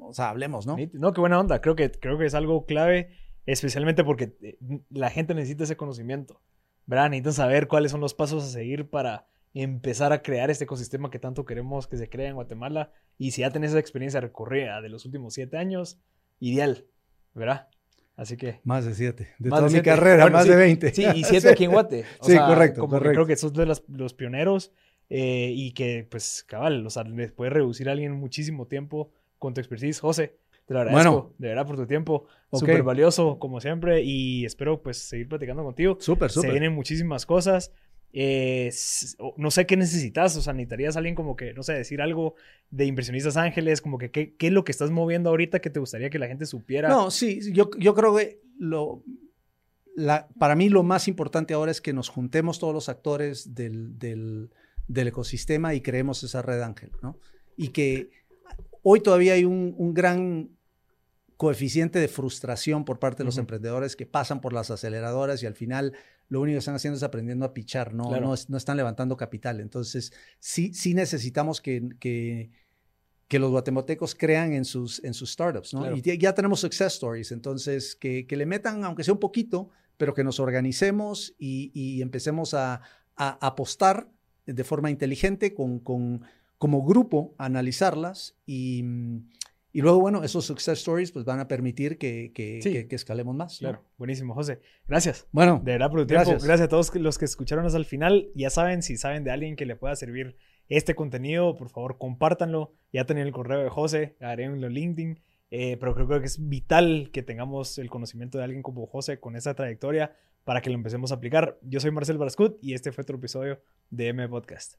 o 0.00 0.12
sea, 0.12 0.30
hablemos, 0.30 0.66
¿no? 0.66 0.76
No, 0.94 1.12
qué 1.12 1.20
buena 1.20 1.38
onda. 1.38 1.60
Creo 1.60 1.76
que, 1.76 1.90
creo 1.92 2.18
que 2.18 2.26
es 2.26 2.34
algo 2.34 2.66
clave, 2.66 3.10
especialmente 3.46 4.02
porque 4.02 4.36
eh, 4.42 4.58
la 4.90 5.10
gente 5.10 5.32
necesita 5.34 5.64
ese 5.64 5.76
conocimiento. 5.76 6.40
¿Verdad? 6.86 7.08
Necesitan 7.08 7.32
saber 7.32 7.66
cuáles 7.68 7.92
son 7.92 8.00
los 8.02 8.12
pasos 8.14 8.44
a 8.44 8.48
seguir 8.48 8.90
para 8.90 9.26
empezar 9.54 10.12
a 10.12 10.20
crear 10.22 10.50
este 10.50 10.64
ecosistema 10.64 11.10
que 11.10 11.18
tanto 11.18 11.44
queremos 11.46 11.86
que 11.86 11.96
se 11.96 12.10
crea 12.10 12.28
en 12.28 12.34
Guatemala. 12.34 12.90
Y 13.16 13.30
si 13.30 13.40
ya 13.42 13.50
tenés 13.50 13.70
esa 13.70 13.78
experiencia 13.78 14.20
recorrida 14.20 14.82
de 14.82 14.88
los 14.90 15.06
últimos 15.06 15.32
siete 15.34 15.56
años, 15.56 15.98
ideal, 16.40 16.84
¿verdad? 17.32 17.68
Así 18.16 18.36
que 18.36 18.60
Más 18.64 18.84
de 18.84 18.94
siete. 18.94 19.28
De 19.38 19.48
toda 19.50 19.62
de 19.62 19.66
mi 19.66 19.70
siete. 19.72 19.90
Bueno, 20.00 20.30
más 20.30 20.44
sí, 20.44 20.50
de 20.50 20.56
20. 20.56 20.94
Sí, 20.94 21.04
y 21.16 21.24
siete 21.24 21.48
aquí 21.50 21.64
en 21.64 21.70
Guate. 21.72 22.04
O 22.20 22.24
Sí, 22.26 22.32
sea, 22.32 22.46
correcto, 22.46 22.80
como 22.82 22.92
que 22.92 22.98
correcto. 22.98 23.14
creo 23.14 23.26
que 23.26 23.36
sos 23.36 23.52
de 23.52 23.66
las- 23.66 23.82
los 23.88 24.14
pioneros 24.14 24.72
eh, 25.10 25.50
y 25.54 25.72
que, 25.72 26.06
pues, 26.10 26.44
cabal, 26.48 26.86
o 26.86 26.90
sea, 26.90 27.02
les 27.04 27.32
puede 27.32 27.50
reducir 27.50 27.88
a 27.88 27.92
alguien 27.92 28.12
muchísimo 28.12 28.66
tiempo 28.66 29.10
con 29.38 29.52
tu 29.52 29.60
expertise. 29.60 29.98
José, 30.00 30.36
te 30.64 30.72
lo 30.74 30.80
agradezco 30.80 31.10
Bueno. 31.12 31.34
de 31.38 31.48
verdad 31.48 31.66
por 31.66 31.76
tu 31.76 31.86
tiempo. 31.86 32.26
Ok. 32.50 32.60
Súper 32.60 32.82
valioso, 32.84 33.38
como 33.38 33.60
siempre, 33.60 34.00
y 34.02 34.44
espero, 34.46 34.80
pues, 34.80 34.96
seguir 34.98 35.28
platicando 35.28 35.62
contigo. 35.64 35.96
Súper, 36.00 36.30
Se 36.30 36.34
súper. 36.36 36.52
vienen 36.52 36.72
muchísimas 36.72 37.26
cosas. 37.26 37.72
Eh, 38.16 38.70
no 39.36 39.50
sé 39.50 39.66
qué 39.66 39.76
necesitas, 39.76 40.36
o 40.36 40.40
sea, 40.40 40.52
necesitarías 40.52 40.94
a 40.94 41.00
alguien 41.00 41.16
como 41.16 41.34
que, 41.34 41.52
no 41.52 41.64
sé, 41.64 41.72
decir 41.72 42.00
algo 42.00 42.36
de 42.70 42.84
Inversionistas 42.86 43.36
Ángeles, 43.36 43.80
como 43.80 43.98
que 43.98 44.12
qué, 44.12 44.36
qué 44.36 44.46
es 44.46 44.52
lo 44.52 44.64
que 44.64 44.70
estás 44.70 44.92
moviendo 44.92 45.30
ahorita 45.30 45.58
que 45.60 45.68
te 45.68 45.80
gustaría 45.80 46.10
que 46.10 46.20
la 46.20 46.28
gente 46.28 46.46
supiera. 46.46 46.88
No, 46.88 47.10
sí, 47.10 47.40
yo, 47.52 47.70
yo 47.76 47.92
creo 47.94 48.14
que 48.16 48.40
lo, 48.56 49.02
la- 49.96 50.28
para 50.38 50.54
mí 50.54 50.68
lo 50.68 50.84
más 50.84 51.08
importante 51.08 51.54
ahora 51.54 51.72
es 51.72 51.80
que 51.80 51.92
nos 51.92 52.08
juntemos 52.08 52.60
todos 52.60 52.72
los 52.72 52.88
actores 52.88 53.54
del, 53.56 53.98
del- 53.98 54.50
del 54.86 55.08
ecosistema 55.08 55.74
y 55.74 55.80
creemos 55.80 56.22
esa 56.22 56.40
red 56.40 56.60
ángel, 56.62 56.92
¿no? 57.02 57.18
Y 57.56 57.68
que 57.70 58.10
hoy 58.84 59.00
todavía 59.00 59.32
hay 59.32 59.44
un, 59.44 59.74
un 59.76 59.92
gran 59.92 60.50
coeficiente 61.36 61.98
de 61.98 62.06
frustración 62.06 62.84
por 62.84 63.00
parte 63.00 63.18
de 63.18 63.24
los 63.24 63.38
emprendedores 63.38 63.96
que 63.96 64.06
pasan 64.06 64.40
por 64.40 64.52
las 64.52 64.70
aceleradoras 64.70 65.42
y 65.42 65.46
al 65.46 65.54
final 65.54 65.94
lo 66.28 66.40
único 66.40 66.54
que 66.54 66.58
están 66.60 66.74
haciendo 66.74 66.96
es 66.96 67.02
aprendiendo 67.02 67.44
a 67.44 67.52
pichar, 67.54 67.94
no, 67.94 68.08
Claro. 68.08 68.28
no, 68.28 68.34
no 68.48 68.56
están 68.56 68.76
levantando 68.76 69.16
capital. 69.16 69.60
Entonces, 69.60 70.12
sí, 70.40 70.72
sí 70.74 70.94
necesitamos 70.94 71.60
que, 71.60 71.88
que, 72.00 72.50
que 73.28 73.38
los 73.38 73.50
guatemaltecos 73.50 74.14
crean 74.14 74.52
en 74.52 74.64
sus, 74.64 75.02
en 75.04 75.14
sus 75.14 75.30
startups, 75.32 75.74
¿no? 75.74 75.80
Claro. 75.80 75.96
Y 75.96 76.02
ya- 76.02 76.14
ya 76.14 76.34
tenemos 76.34 76.60
success 76.60 76.94
stories, 76.94 77.32
entonces 77.32 77.94
que, 77.96 78.26
que 78.26 78.36
le 78.36 78.46
metan, 78.46 78.84
aunque 78.84 79.04
sea 79.04 79.14
un 79.14 79.20
poquito, 79.20 79.70
pero 79.96 80.12
que 80.14 80.24
nos 80.24 80.40
organicemos 80.40 81.34
y, 81.38 81.70
y 81.74 82.02
empecemos 82.02 82.52
a, 82.54 82.80
a 83.16 83.46
apostar 83.46 84.08
de 84.46 84.64
forma 84.64 84.90
inteligente 84.90 85.54
con, 85.54 85.78
con- 85.78 86.22
como 86.58 86.84
grupo, 86.84 87.34
a 87.38 87.46
analizarlas 87.46 88.34
y, 88.46 88.82
y 89.74 89.82
luego, 89.82 90.00
bueno, 90.00 90.22
esos 90.24 90.46
success 90.46 90.78
stories 90.78 91.12
pues 91.12 91.26
van 91.26 91.40
a 91.40 91.48
permitir 91.48 91.98
que, 91.98 92.32
que, 92.34 92.60
Sí. 92.62 92.72
que- 92.72 92.88
que 92.88 92.94
escalemos 92.96 93.34
más. 93.34 93.60
¿no? 93.60 93.68
Claro, 93.70 93.84
buenísimo, 93.98 94.32
José. 94.32 94.60
Gracias. 94.88 95.26
Bueno, 95.32 95.60
De 95.62 95.72
verdad 95.72 95.90
por 95.90 96.00
tu 96.00 96.06
tiempo. 96.06 96.22
Gracias. 96.30 96.44
Gracias 96.44 96.66
a 96.66 96.68
todos 96.70 96.94
los 96.94 97.18
que 97.18 97.26
escucharon 97.26 97.66
hasta 97.66 97.76
el 97.76 97.84
final. 97.84 98.28
Ya 98.34 98.48
saben, 98.48 98.82
si 98.82 98.96
saben 98.96 99.24
de 99.24 99.32
alguien 99.32 99.56
que 99.56 99.66
le 99.66 99.76
pueda 99.76 99.94
servir 99.96 100.36
este 100.68 100.94
contenido, 100.94 101.56
por 101.56 101.68
favor, 101.68 101.98
compártanlo. 101.98 102.72
Ya 102.92 103.04
tienen 103.04 103.26
el 103.26 103.32
correo 103.32 103.62
de 103.62 103.68
José, 103.68 104.16
agréguenlo 104.20 104.66
en 104.68 104.72
LinkedIn. 104.72 105.20
Eh, 105.50 105.76
pero 105.78 105.94
creo, 105.94 106.06
creo 106.06 106.20
que 106.20 106.26
es 106.26 106.48
vital 106.48 107.10
que 107.12 107.22
tengamos 107.22 107.76
el 107.78 107.90
conocimiento 107.90 108.38
de 108.38 108.44
alguien 108.44 108.62
como 108.62 108.86
José 108.86 109.20
con 109.20 109.36
esa 109.36 109.54
trayectoria 109.54 110.16
para 110.44 110.60
que 110.62 110.70
lo 110.70 110.76
empecemos 110.76 111.12
a 111.12 111.16
aplicar. 111.16 111.58
Yo 111.62 111.80
soy 111.80 111.90
Marcel 111.90 112.16
Barascut 112.18 112.58
y 112.62 112.74
este 112.74 112.92
fue 112.92 113.02
otro 113.02 113.16
episodio 113.18 113.60
de 113.90 114.08
M 114.08 114.28
Podcast. 114.28 114.74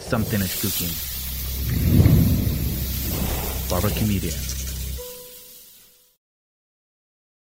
Something 0.00 0.38
is 0.40 0.60
cooking. 0.60 2.03
Barbara 3.74 3.90
comedian. 3.90 4.63